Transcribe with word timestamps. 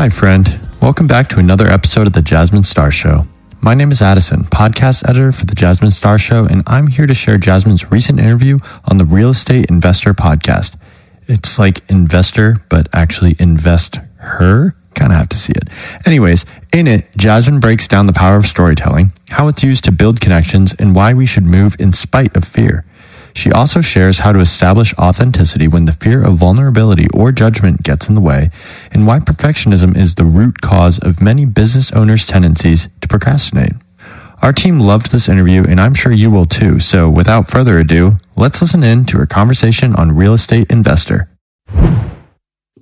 Hi, 0.00 0.08
friend. 0.08 0.66
Welcome 0.80 1.06
back 1.06 1.28
to 1.28 1.40
another 1.40 1.66
episode 1.66 2.06
of 2.06 2.14
the 2.14 2.22
Jasmine 2.22 2.62
Star 2.62 2.90
Show. 2.90 3.26
My 3.60 3.74
name 3.74 3.90
is 3.90 4.00
Addison, 4.00 4.44
podcast 4.44 5.06
editor 5.06 5.30
for 5.30 5.44
the 5.44 5.54
Jasmine 5.54 5.90
Star 5.90 6.16
Show, 6.16 6.46
and 6.46 6.62
I'm 6.66 6.86
here 6.86 7.06
to 7.06 7.12
share 7.12 7.36
Jasmine's 7.36 7.90
recent 7.90 8.18
interview 8.18 8.60
on 8.86 8.96
the 8.96 9.04
Real 9.04 9.28
Estate 9.28 9.66
InvestHER 9.66 10.14
podcast. 10.14 10.74
It's 11.28 11.58
like 11.58 11.82
investor, 11.90 12.62
but 12.70 12.88
actually 12.94 13.36
invest 13.38 13.96
her. 14.16 14.74
Kind 14.94 15.12
of 15.12 15.18
have 15.18 15.28
to 15.28 15.36
see 15.36 15.52
it. 15.52 15.68
Anyways, 16.06 16.46
in 16.72 16.86
it, 16.86 17.14
Jasmine 17.18 17.60
breaks 17.60 17.86
down 17.86 18.06
the 18.06 18.14
power 18.14 18.36
of 18.36 18.46
storytelling, 18.46 19.12
how 19.28 19.48
it's 19.48 19.62
used 19.62 19.84
to 19.84 19.92
build 19.92 20.18
connections, 20.22 20.74
and 20.78 20.94
why 20.94 21.12
we 21.12 21.26
should 21.26 21.44
move 21.44 21.76
in 21.78 21.92
spite 21.92 22.34
of 22.34 22.46
fear. 22.46 22.86
She 23.34 23.52
also 23.52 23.80
shares 23.80 24.20
how 24.20 24.32
to 24.32 24.40
establish 24.40 24.94
authenticity 24.94 25.68
when 25.68 25.84
the 25.84 25.92
fear 25.92 26.22
of 26.22 26.34
vulnerability 26.34 27.08
or 27.14 27.32
judgment 27.32 27.82
gets 27.82 28.08
in 28.08 28.14
the 28.14 28.20
way, 28.20 28.50
and 28.90 29.06
why 29.06 29.18
perfectionism 29.20 29.96
is 29.96 30.14
the 30.14 30.24
root 30.24 30.60
cause 30.60 30.98
of 30.98 31.20
many 31.20 31.44
business 31.44 31.92
owners' 31.92 32.26
tendencies 32.26 32.88
to 33.00 33.08
procrastinate. 33.08 33.74
Our 34.42 34.52
team 34.52 34.80
loved 34.80 35.12
this 35.12 35.28
interview, 35.28 35.64
and 35.64 35.80
I'm 35.80 35.94
sure 35.94 36.12
you 36.12 36.30
will 36.30 36.46
too. 36.46 36.80
So, 36.80 37.10
without 37.10 37.46
further 37.46 37.78
ado, 37.78 38.12
let's 38.36 38.60
listen 38.60 38.82
in 38.82 39.04
to 39.06 39.18
her 39.18 39.26
conversation 39.26 39.94
on 39.94 40.16
real 40.16 40.32
estate 40.32 40.68
InvestHER 40.68 41.28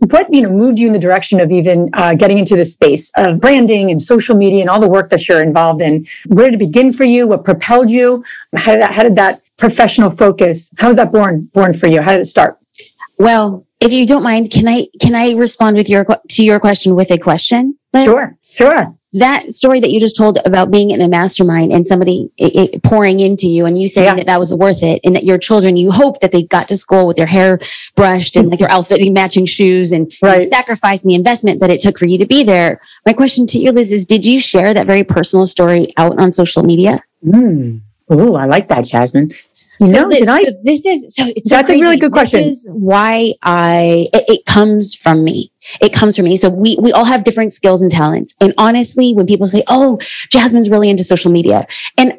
what 0.01 0.33
you 0.33 0.42
know 0.42 0.51
moved 0.51 0.78
you 0.78 0.87
in 0.87 0.92
the 0.92 0.98
direction 0.98 1.41
of 1.41 1.51
even 1.51 1.91
uh, 1.95 2.15
getting 2.15 2.39
into 2.39 2.56
the 2.56 2.65
space 2.65 3.11
of 3.17 3.41
branding 3.41 3.91
and 3.91 4.01
social 4.01 4.37
media 4.37 4.61
and 4.61 4.70
all 4.70 4.80
the 4.80 4.89
work 4.89 5.11
that 5.11 5.28
you're 5.28 5.42
involved 5.42 5.83
in 5.83 6.06
where 6.28 6.51
did 6.51 6.55
it 6.55 6.65
begin 6.65 6.92
for 6.92 7.05
you 7.05 7.27
what 7.27 7.45
propelled 7.45 7.91
you 7.91 8.25
how 8.56 8.73
did 8.73 8.83
that, 8.83 8.95
how 8.95 9.03
did 9.03 9.17
that 9.17 9.42
professional 9.59 10.11
focus 10.11 10.73
how 10.78 10.89
was 10.89 10.97
that 10.97 11.12
born 11.12 11.48
born 11.53 11.77
for 11.77 11.87
you 11.87 12.01
how 12.01 12.12
did 12.12 12.20
it 12.20 12.27
start 12.27 12.59
well 13.19 13.67
if 13.81 13.92
you 13.92 14.06
don't 14.06 14.23
mind 14.23 14.51
can 14.51 14.67
i 14.69 14.87
can 15.01 15.14
i 15.14 15.33
respond 15.33 15.77
with 15.77 15.89
your 15.89 16.06
to 16.28 16.45
your 16.45 16.61
question 16.61 16.95
with 16.95 17.11
a 17.11 17.19
question 17.19 17.77
Liz? 17.92 18.05
sure 18.05 18.36
sure 18.51 18.98
that 19.14 19.51
story 19.53 19.81
that 19.81 19.91
you 19.91 19.98
just 19.98 20.17
told 20.17 20.39
about 20.45 20.70
being 20.70 20.91
in 20.91 21.01
a 21.01 21.09
mastermind 21.09 21.73
and 21.73 21.86
somebody 21.86 22.31
it, 22.36 22.75
it 22.75 22.83
pouring 22.83 23.20
into 23.20 23.47
you 23.47 23.64
and 23.64 23.81
you 23.81 23.89
saying 23.89 24.05
yeah. 24.05 24.14
that 24.14 24.27
that 24.27 24.39
was 24.39 24.53
worth 24.53 24.83
it 24.83 25.01
and 25.03 25.17
that 25.17 25.25
your 25.25 25.39
children 25.39 25.79
you 25.79 25.91
hope 25.91 26.20
that 26.20 26.31
they 26.31 26.42
got 26.42 26.69
to 26.69 26.77
school 26.77 27.06
with 27.06 27.17
their 27.17 27.27
hair 27.27 27.59
brushed 27.97 28.36
and 28.36 28.51
like 28.51 28.59
their 28.59 28.70
outfit 28.70 29.01
matching 29.12 29.47
shoes 29.47 29.92
and, 29.92 30.12
right. 30.23 30.42
and 30.42 30.53
sacrificing 30.53 31.09
the 31.09 31.14
investment 31.14 31.59
that 31.61 31.70
it 31.70 31.81
took 31.81 31.98
for 31.98 32.06
you 32.06 32.19
to 32.19 32.27
be 32.27 32.45
there 32.45 32.81
my 33.06 33.12
question 33.12 33.47
to 33.47 33.59
you 33.59 33.73
liz 33.73 33.91
is 33.92 34.05
did 34.05 34.27
you 34.27 34.39
share 34.39 34.75
that 34.75 34.86
very 34.86 35.03
personal 35.03 35.47
story 35.47 35.89
out 35.97 36.20
on 36.20 36.31
social 36.31 36.62
media 36.62 37.03
mm. 37.25 37.81
oh 38.11 38.34
i 38.34 38.45
like 38.45 38.69
that 38.69 38.84
jasmine 38.84 39.33
so 39.83 39.91
no, 39.91 40.09
this, 40.09 40.27
I? 40.27 40.43
So 40.45 40.51
this 40.65 40.84
is 40.84 41.15
so. 41.15 41.25
It's 41.37 41.51
That's 41.51 41.69
so 41.69 41.77
a 41.77 41.81
really 41.81 41.98
good 41.98 42.12
question. 42.12 42.41
This 42.41 42.65
is 42.65 42.71
why 42.73 43.34
I. 43.43 44.09
It, 44.12 44.25
it, 44.29 44.47
comes 44.47 44.95
from 44.95 45.23
me. 45.23 45.53
It 45.81 45.93
comes 45.93 46.17
from 46.17 46.25
me. 46.25 46.37
So 46.37 46.48
we 46.48 46.77
we 46.81 46.93
all 46.93 47.05
have 47.05 47.23
different 47.25 47.53
skills 47.53 47.83
and 47.83 47.91
talents. 47.91 48.35
And 48.41 48.55
honestly, 48.59 49.15
when 49.15 49.27
people 49.27 49.47
say, 49.47 49.62
"Oh, 49.69 49.98
Jasmine's 50.31 50.69
really 50.69 50.91
into 50.91 51.05
social 51.05 51.31
media," 51.31 51.67
and 51.97 52.15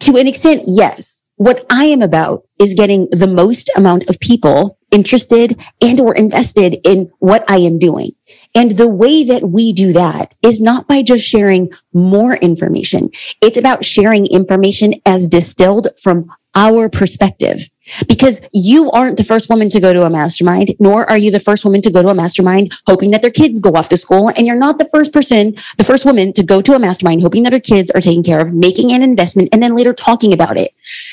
to 0.00 0.16
an 0.16 0.26
extent, 0.26 0.62
yes. 0.66 1.22
What 1.36 1.66
I 1.68 1.86
am 1.86 2.00
about 2.00 2.44
is 2.60 2.74
getting 2.74 3.08
the 3.10 3.26
most 3.26 3.68
amount 3.76 4.08
of 4.08 4.20
people 4.20 4.78
interested 4.92 5.60
and 5.82 6.00
or 6.00 6.14
invested 6.14 6.78
in 6.84 7.10
what 7.18 7.44
I 7.50 7.56
am 7.56 7.80
doing. 7.80 8.12
And 8.54 8.70
the 8.70 8.88
way 8.88 9.24
that 9.24 9.50
we 9.50 9.72
do 9.72 9.92
that 9.94 10.34
is 10.42 10.60
not 10.60 10.86
by 10.86 11.02
just 11.02 11.26
sharing 11.26 11.70
more 11.92 12.36
information. 12.36 13.10
It's 13.42 13.56
about 13.56 13.84
sharing 13.84 14.26
information 14.26 14.94
as 15.04 15.26
distilled 15.26 15.88
from 16.00 16.30
our 16.54 16.88
perspective. 16.88 17.68
Because 18.08 18.40
you 18.52 18.90
aren't 18.92 19.18
the 19.18 19.24
first 19.24 19.50
woman 19.50 19.68
to 19.68 19.78
go 19.78 19.92
to 19.92 20.02
a 20.02 20.10
mastermind, 20.10 20.74
nor 20.80 21.08
are 21.10 21.18
you 21.18 21.30
the 21.30 21.40
first 21.40 21.64
woman 21.64 21.82
to 21.82 21.90
go 21.90 22.00
to 22.00 22.08
a 22.08 22.14
mastermind 22.14 22.72
hoping 22.86 23.10
that 23.10 23.20
their 23.20 23.30
kids 23.30 23.58
go 23.58 23.70
off 23.70 23.90
to 23.90 23.96
school. 23.98 24.28
And 24.28 24.46
you're 24.46 24.56
not 24.56 24.78
the 24.78 24.88
first 24.88 25.12
person, 25.12 25.54
the 25.76 25.84
first 25.84 26.06
woman 26.06 26.32
to 26.32 26.42
go 26.42 26.62
to 26.62 26.74
a 26.74 26.78
mastermind 26.78 27.22
hoping 27.22 27.42
that 27.42 27.52
her 27.52 27.60
kids 27.60 27.90
are 27.90 28.00
taken 28.00 28.22
care 28.22 28.40
of, 28.40 28.54
making 28.54 28.92
an 28.92 29.02
investment, 29.02 29.50
and 29.52 29.62
then 29.62 29.76
later 29.76 29.92
talking 29.92 30.32
about 30.32 30.56
it. 30.56 30.72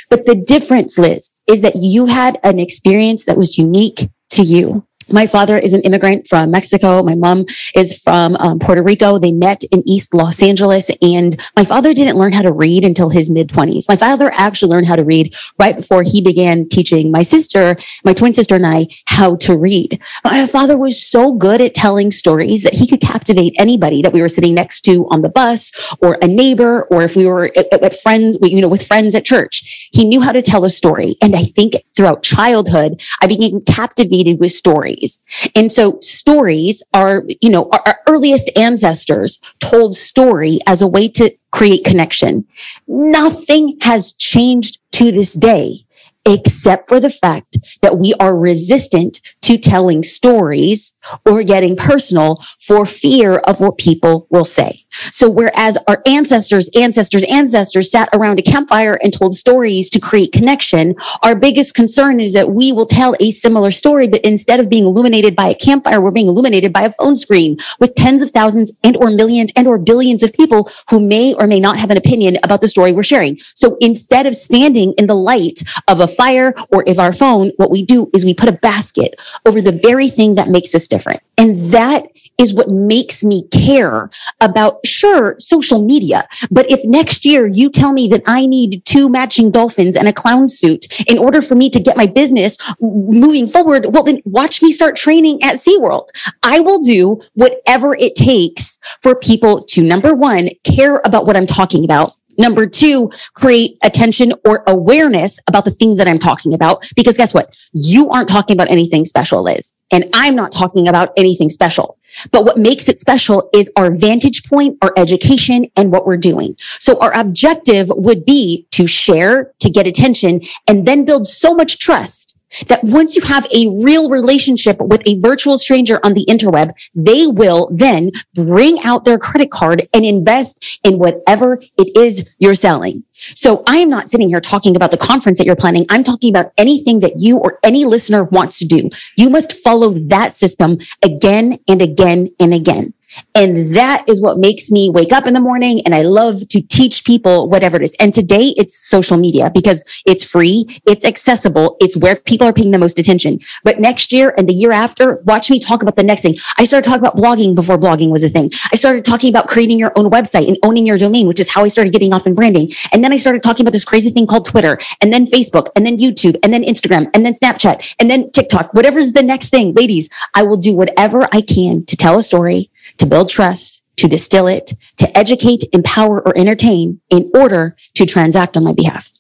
But 0.10 0.26
the 0.26 0.36
difference, 0.36 0.98
Liz, 0.98 1.30
is 1.48 1.62
that 1.62 1.76
you 1.76 2.06
had 2.06 2.40
an 2.44 2.58
experience 2.60 3.26
that 3.26 3.38
was 3.38 3.58
unique 3.58 4.10
to 4.30 4.44
you. 4.44 4.86
My 5.12 5.28
father 5.28 5.58
is 5.58 5.74
an 5.74 5.82
immigrant 5.82 6.28
from 6.28 6.52
Mexico. 6.52 7.04
My 7.04 7.16
mom 7.16 7.46
is 7.76 7.98
from 8.02 8.36
um, 8.38 8.60
Puerto 8.60 8.82
Rico. 8.82 9.20
They 9.20 9.34
met 9.34 9.64
in 9.66 9.84
East 9.86 10.14
Los 10.14 10.42
Angeles, 10.42 10.90
and 11.02 11.36
my 11.58 11.66
father 11.66 11.94
didn't 11.94 12.18
learn 12.18 12.32
how 12.32 12.42
to 12.42 12.54
read 12.54 12.86
until 12.86 13.10
his 13.10 13.30
mid 13.30 13.50
20s. 13.50 13.90
My 13.90 13.98
father 13.98 14.32
actually 14.36 14.70
learned 14.70 14.88
how 14.88 14.96
to 14.96 15.04
read 15.04 15.36
right 15.60 15.76
before 15.76 16.04
he 16.04 16.22
began 16.22 16.68
teaching 16.70 17.12
my 17.12 17.24
sister, 17.24 17.76
my 18.06 18.14
twin 18.14 18.34
sister, 18.34 18.56
and 18.56 18.66
I 18.66 18.88
how 19.06 19.36
to 19.38 19.58
read. 19.58 20.00
My 20.24 20.48
father 20.48 20.78
was 20.78 21.02
so 21.02 21.34
good 21.34 21.60
at 21.60 21.74
telling 21.74 22.12
stories 22.12 22.64
that 22.64 22.74
he 22.74 22.88
could 22.88 23.02
captivate 23.02 23.54
anybody 23.60 24.02
that 24.02 24.14
we 24.14 24.22
were 24.22 24.30
sitting 24.30 24.54
next 24.54 24.82
to 24.82 25.08
on 25.10 25.22
the 25.22 25.30
bus, 25.30 25.72
or 26.02 26.18
a 26.22 26.28
neighbor, 26.28 26.84
or 26.92 27.04
if 27.04 27.18
we 27.18 27.26
were 27.26 27.52
at, 27.58 27.74
at 27.74 28.00
friends, 28.00 28.38
you 28.42 28.62
know, 28.62 28.70
with 28.70 28.88
friends 28.88 29.14
at 29.16 29.26
church. 29.26 29.90
He 29.92 30.06
knew 30.06 30.22
how 30.22 30.32
to 30.32 30.42
tell 30.42 30.64
a 30.64 30.70
story, 30.70 31.18
and 31.22 31.36
I 31.36 31.44
think 31.44 31.76
throughout 31.96 32.24
childhood, 32.24 33.02
I 33.22 33.28
became 33.28 33.62
captivated 33.62 34.40
with 34.40 34.54
stories 34.54 35.01
stories. 35.08 35.52
And 35.56 35.72
so 35.72 36.00
stories 36.02 36.84
are, 36.94 37.24
you 37.42 37.50
know, 37.50 37.70
our, 37.72 37.82
our 37.86 38.00
earliest 38.08 38.50
ancestors 38.56 39.40
told 39.60 39.96
story 39.96 40.60
as 40.68 40.82
a 40.82 40.88
way 40.88 41.08
to 41.10 41.32
create 41.52 41.86
connection. 41.86 42.46
Nothing 42.88 43.78
has 43.82 44.14
changed 44.14 44.80
to 44.94 45.12
this 45.12 45.34
day 45.34 45.86
except 46.26 46.88
for 46.88 47.00
the 47.00 47.10
fact 47.10 47.58
that 47.82 47.98
we 47.98 48.14
are 48.20 48.38
resistant 48.38 49.20
to 49.42 49.58
telling 49.58 50.04
stories 50.04 50.94
or 51.26 51.44
getting 51.44 51.76
personal 51.76 52.40
for 52.60 52.86
fear 52.86 53.38
of 53.48 53.60
what 53.60 53.80
people 53.80 54.28
will 54.30 54.46
say. 54.46 54.81
So 55.12 55.30
whereas 55.30 55.78
our 55.88 56.02
ancestors, 56.06 56.70
ancestors, 56.76 57.24
ancestors 57.30 57.92
sat 57.92 58.10
around 58.14 58.40
a 58.40 58.44
campfire 58.44 59.00
and 59.02 59.14
told 59.14 59.34
stories 59.34 59.90
to 59.92 60.00
create 60.00 60.32
connection, 60.32 60.96
our 61.24 61.36
biggest 61.36 61.74
concern 61.74 62.20
is 62.20 62.34
that 62.34 62.52
we 62.52 62.72
will 62.72 62.86
tell 62.86 63.16
a 63.20 63.32
similar 63.32 63.72
story, 63.72 64.08
but 64.08 64.22
instead 64.22 64.60
of 64.60 64.70
being 64.70 64.86
illuminated 64.86 65.36
by 65.36 65.50
a 65.50 65.56
campfire, 65.56 66.02
we're 66.02 66.12
being 66.12 66.28
illuminated 66.28 66.74
by 66.74 66.84
a 66.84 66.92
phone 66.94 67.16
screen 67.16 67.58
with 67.80 67.96
tens 67.96 68.22
of 68.22 68.32
thousands 68.32 68.72
and 68.84 68.98
or 68.98 69.10
millions 69.10 69.52
and 69.56 69.68
or 69.68 69.78
billions 69.78 70.24
of 70.24 70.34
people 70.34 70.70
who 70.90 71.00
may 71.00 71.34
or 71.36 71.48
may 71.48 71.60
not 71.60 71.80
have 71.80 71.90
an 71.90 71.98
opinion 71.98 72.38
about 72.44 72.62
the 72.62 72.68
story 72.68 72.92
we're 72.92 73.04
sharing. 73.04 73.38
So 73.56 73.78
instead 73.80 74.26
of 74.26 74.36
standing 74.36 74.94
in 74.98 75.08
the 75.08 75.16
light 75.16 75.62
of 75.88 76.00
a 76.00 76.08
fire 76.08 76.54
or 76.72 76.84
if 76.88 77.00
our 77.00 77.14
phone, 77.14 77.52
what 77.58 77.72
we 77.72 77.84
do 77.84 78.10
is 78.14 78.26
we 78.26 78.34
put 78.34 78.50
a 78.50 78.54
basket 78.54 79.16
over 79.46 79.62
the 79.62 79.72
very 79.72 80.10
thing 80.10 80.36
that 80.36 80.50
makes 80.50 80.76
us 80.76 80.88
different. 80.88 81.22
And 81.38 81.72
that 81.72 82.08
is 82.38 82.54
what 82.54 82.70
makes 82.70 83.24
me 83.24 83.48
care 83.48 84.10
about, 84.42 84.81
sure, 84.86 85.36
social 85.40 85.84
media. 85.84 86.28
But 86.50 86.70
if 86.70 86.84
next 86.86 87.26
year 87.26 87.48
you 87.48 87.70
tell 87.70 87.94
me 87.94 88.08
that 88.10 88.24
I 88.26 88.46
need 88.46 88.84
two 88.86 89.10
matching 89.10 89.52
dolphins 89.52 89.96
and 89.96 90.08
a 90.08 90.14
clown 90.14 90.48
suit 90.48 90.88
in 91.08 91.18
order 91.18 91.42
for 91.42 91.56
me 91.56 91.70
to 91.70 91.80
get 91.80 91.98
my 91.98 92.06
business 92.06 92.58
moving 92.80 93.48
forward, 93.48 93.88
well, 93.90 94.04
then 94.04 94.22
watch 94.26 94.62
me 94.62 94.72
start 94.72 94.96
training 94.96 95.42
at 95.44 95.56
SeaWorld. 95.56 96.08
I 96.44 96.60
will 96.60 96.82
do 96.82 97.22
whatever 97.34 97.96
it 97.96 98.16
takes 98.16 98.78
for 99.02 99.16
people 99.16 99.64
to 99.66 99.82
number 99.82 100.14
one, 100.14 100.50
care 100.64 101.02
about 101.06 101.26
what 101.26 101.38
I'm 101.38 101.48
talking 101.48 101.84
about 101.84 102.14
Number 102.38 102.68
two, 102.68 103.12
create 103.34 103.78
attention 103.84 104.34
or 104.46 104.64
awareness 104.68 105.40
about 105.48 105.66
the 105.66 105.72
thing 105.72 105.96
that 105.98 106.08
I'm 106.08 106.20
talking 106.20 106.54
about. 106.54 106.86
Because 106.96 107.18
guess 107.18 107.34
what? 107.34 107.56
You 107.74 108.10
aren't 108.10 108.30
talking 108.30 108.56
about 108.56 108.72
anything 108.72 109.06
special, 109.06 109.44
Liz. 109.44 109.76
And 109.92 110.06
I'm 110.14 110.36
not 110.36 110.52
talking 110.52 110.88
about 110.88 111.10
anything 111.18 111.50
special. 111.50 111.98
But 112.32 112.46
what 112.46 112.58
makes 112.58 112.88
it 112.90 113.00
special 113.00 113.50
is 113.54 113.72
our 113.76 113.92
vantage 113.96 114.44
point, 114.44 114.78
our 114.82 114.94
education, 114.98 115.70
and 115.76 115.92
what 115.92 116.06
we're 116.06 116.18
doing. 116.18 116.56
So 116.80 116.98
our 117.00 117.14
objective 117.18 117.90
would 117.90 118.26
be 118.26 118.68
to 118.72 118.88
share, 118.88 119.54
to 119.60 119.70
get 119.70 119.88
attention, 119.88 120.42
and 120.68 120.86
then 120.86 121.06
build 121.06 121.28
so 121.28 121.56
much 121.56 121.80
trust 121.80 122.38
that 122.68 122.84
once 122.84 123.16
you 123.16 123.22
have 123.22 123.46
a 123.54 123.70
real 123.84 124.10
relationship 124.10 124.80
with 124.80 125.02
a 125.06 125.20
virtual 125.20 125.58
stranger 125.58 126.00
on 126.04 126.14
the 126.14 126.26
interweb, 126.26 126.74
they 126.96 127.28
will 127.28 127.70
then 127.74 128.12
bring 128.34 128.82
out 128.84 129.06
their 129.06 129.18
credit 129.18 129.52
card 129.52 129.88
and 129.94 130.06
invest 130.06 130.80
in 130.84 130.98
whatever 130.98 131.60
it 131.78 131.96
is 131.98 132.30
you're 132.40 132.56
selling. 132.56 133.04
So 133.36 133.64
I 133.68 133.78
am 133.78 133.90
not 133.90 134.10
sitting 134.10 134.30
here 134.30 134.42
talking 134.42 134.76
about 134.76 134.92
the 134.92 134.98
conference 134.98 135.38
that 135.38 135.46
you're 135.46 135.56
planning. 135.56 135.86
I'm 135.90 136.04
talking 136.04 136.34
about 136.34 136.52
anything 136.58 137.00
that 137.02 137.20
you 137.20 137.38
or 137.38 137.60
any 137.64 137.86
listener 137.86 138.24
wants 138.26 138.58
to 138.60 138.66
do. 138.66 138.90
You 139.16 139.30
must 139.30 139.54
follow 139.54 139.94
that 140.08 140.34
system 140.34 140.80
again 141.04 141.60
and 141.68 141.82
again 141.82 142.30
and 142.40 142.54
again. 142.54 142.94
And 143.36 143.76
that 143.76 144.08
is 144.08 144.22
what 144.22 144.38
makes 144.38 144.72
me 144.72 144.90
wake 144.90 145.12
up 145.12 145.28
in 145.28 145.34
the 145.34 145.40
morning. 145.40 145.82
And 145.86 145.96
I 145.96 146.02
love 146.02 146.48
to 146.50 146.62
teach 146.62 147.04
people 147.04 147.50
whatever 147.50 147.78
it 147.78 147.84
is. 147.84 147.96
And 148.00 148.14
today 148.14 148.54
it's 148.58 148.78
social 148.78 149.18
media 149.18 149.52
because 149.54 149.84
it's 150.06 150.24
free. 150.24 150.66
It's 150.86 151.06
accessible. 151.06 151.78
It's 151.80 151.98
where 151.98 152.16
people 152.16 152.48
are 152.48 152.54
paying 152.54 152.72
the 152.72 152.80
most 152.80 153.00
attention. 153.00 153.40
But 153.64 153.80
next 153.80 154.12
year 154.12 154.34
and 154.38 154.48
the 154.48 154.54
year 154.54 154.72
after, 154.72 155.22
watch 155.26 155.50
me 155.50 155.60
talk 155.60 155.82
about 155.82 155.96
the 155.96 156.04
next 156.04 156.22
thing. 156.22 156.38
I 156.58 156.66
started 156.66 156.88
talking 156.88 157.02
about 157.02 157.18
blogging 157.18 157.56
before 157.56 157.78
blogging 157.78 158.10
was 158.10 158.24
a 158.24 158.30
thing. 158.30 158.52
I 158.72 158.76
started 158.76 159.06
talking 159.06 159.30
about 159.30 159.48
creating 159.48 159.80
your 159.80 159.94
own 159.96 160.10
website 160.10 160.48
and 160.48 160.58
owning 160.64 160.86
your 160.86 160.98
domain, 160.98 161.28
which 161.28 161.40
is 161.40 161.50
how 161.50 161.64
I 161.64 161.68
started 161.68 161.94
getting 161.94 162.14
off 162.14 162.28
in 162.28 162.36
branding. 162.36 162.72
And 162.92 163.04
then 163.04 163.14
I 163.14 163.18
started 163.18 163.44
talking 163.44 163.64
about 163.64 163.74
this 163.74 163.86
crazy 163.86 164.10
thing 164.10 164.28
called 164.28 164.46
Twitter 164.46 164.80
and 165.02 165.14
then 165.14 165.26
Facebook 165.26 165.70
and 165.76 165.86
then 165.86 165.98
YouTube 165.98 166.38
and 166.44 166.54
then 166.54 166.64
Instagram 166.64 167.10
and 167.14 167.26
then 167.26 167.34
Snapchat 167.34 167.96
and 168.00 168.10
then 168.10 168.32
TikTok, 168.32 168.74
whatever's 168.74 169.12
the 169.14 169.24
next 169.24 169.50
thing. 169.50 169.74
Ladies, 169.74 170.10
I 170.34 170.44
will 170.44 170.58
do 170.58 170.76
whatever 170.76 171.28
I 171.32 171.42
can 171.42 171.86
to 171.86 171.96
tell 171.96 172.18
a 172.18 172.24
story 172.24 172.71
to 173.02 173.08
build 173.08 173.30
trust, 173.30 173.84
to 173.98 174.08
distill 174.08 174.48
it, 174.48 174.72
to 174.98 175.18
educate, 175.18 175.64
empower, 175.74 176.22
or 176.22 176.38
entertain 176.38 177.02
in 177.10 177.30
order 177.34 177.76
to 177.96 178.06
transact 178.06 178.56
on 178.56 178.64
my 178.64 178.74
behalf. 178.74 179.12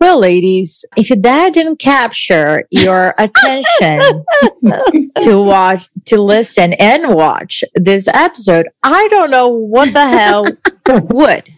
Well, 0.00 0.18
ladies, 0.18 0.84
if 0.96 1.08
that 1.22 1.54
didn't 1.54 1.78
capture 1.78 2.64
your 2.70 3.14
attention 3.18 4.24
to 5.22 5.42
watch, 5.42 5.88
to 6.06 6.20
listen 6.20 6.72
and 6.74 7.14
watch 7.14 7.62
this 7.74 8.08
episode, 8.08 8.68
I 8.82 9.06
don't 9.08 9.30
know 9.30 9.48
what 9.48 9.92
the 9.92 10.08
hell 10.08 10.46
would. 11.10 11.50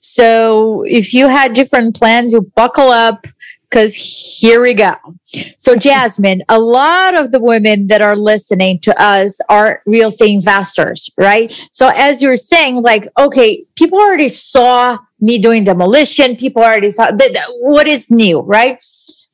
So 0.00 0.82
if 0.86 1.14
you 1.14 1.28
had 1.28 1.54
different 1.54 1.96
plans, 1.96 2.32
you 2.32 2.42
buckle 2.56 2.88
up 2.88 3.26
because 3.72 3.94
here 3.94 4.60
we 4.60 4.74
go. 4.74 4.94
So, 5.56 5.76
Jasmine, 5.76 6.42
a 6.50 6.60
lot 6.60 7.14
of 7.14 7.32
the 7.32 7.40
women 7.40 7.86
that 7.86 8.02
are 8.02 8.16
listening 8.16 8.80
to 8.80 9.02
us 9.02 9.40
are 9.48 9.82
real 9.86 10.08
estate 10.08 10.30
investors, 10.30 11.10
right? 11.16 11.50
So, 11.72 11.90
as 11.94 12.20
you're 12.20 12.36
saying, 12.36 12.82
like, 12.82 13.08
okay, 13.18 13.64
people 13.76 13.98
already 13.98 14.28
saw 14.28 14.98
me 15.20 15.38
doing 15.38 15.64
demolition, 15.64 16.36
people 16.36 16.62
already 16.62 16.90
saw 16.90 17.10
what 17.60 17.86
is 17.88 18.10
new, 18.10 18.40
right? 18.40 18.78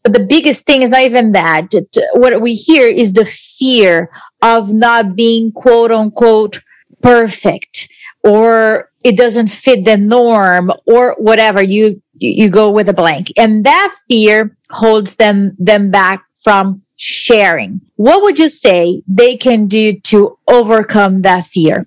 But 0.04 0.12
the 0.12 0.24
biggest 0.24 0.64
thing 0.66 0.82
is 0.82 0.92
not 0.92 1.02
even 1.02 1.32
that. 1.32 1.68
What 2.14 2.40
we 2.40 2.54
hear 2.54 2.86
is 2.86 3.12
the 3.12 3.24
fear 3.24 4.10
of 4.42 4.72
not 4.72 5.16
being 5.16 5.50
quote 5.50 5.90
unquote 5.90 6.60
perfect 7.02 7.88
or 8.22 8.90
it 9.04 9.16
doesn't 9.16 9.48
fit 9.48 9.84
the 9.84 9.96
norm 9.96 10.72
or 10.86 11.14
whatever 11.18 11.62
you 11.62 12.02
you 12.20 12.48
go 12.50 12.70
with 12.70 12.88
a 12.88 12.92
blank 12.92 13.32
and 13.36 13.64
that 13.64 13.94
fear 14.08 14.56
holds 14.70 15.16
them 15.16 15.56
them 15.58 15.90
back 15.90 16.24
from 16.42 16.82
sharing 16.96 17.80
what 17.96 18.22
would 18.22 18.38
you 18.38 18.48
say 18.48 19.02
they 19.06 19.36
can 19.36 19.66
do 19.66 19.98
to 20.00 20.38
overcome 20.48 21.22
that 21.22 21.46
fear 21.46 21.86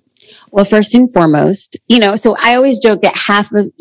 well, 0.52 0.66
first 0.66 0.94
and 0.96 1.12
foremost, 1.12 1.78
you 1.88 2.00
know, 2.00 2.16
so 2.16 2.36
I 2.42 2.56
always 2.56 2.80
joke 2.80 3.02
that 3.04 3.16
half 3.16 3.52
of 3.54 3.72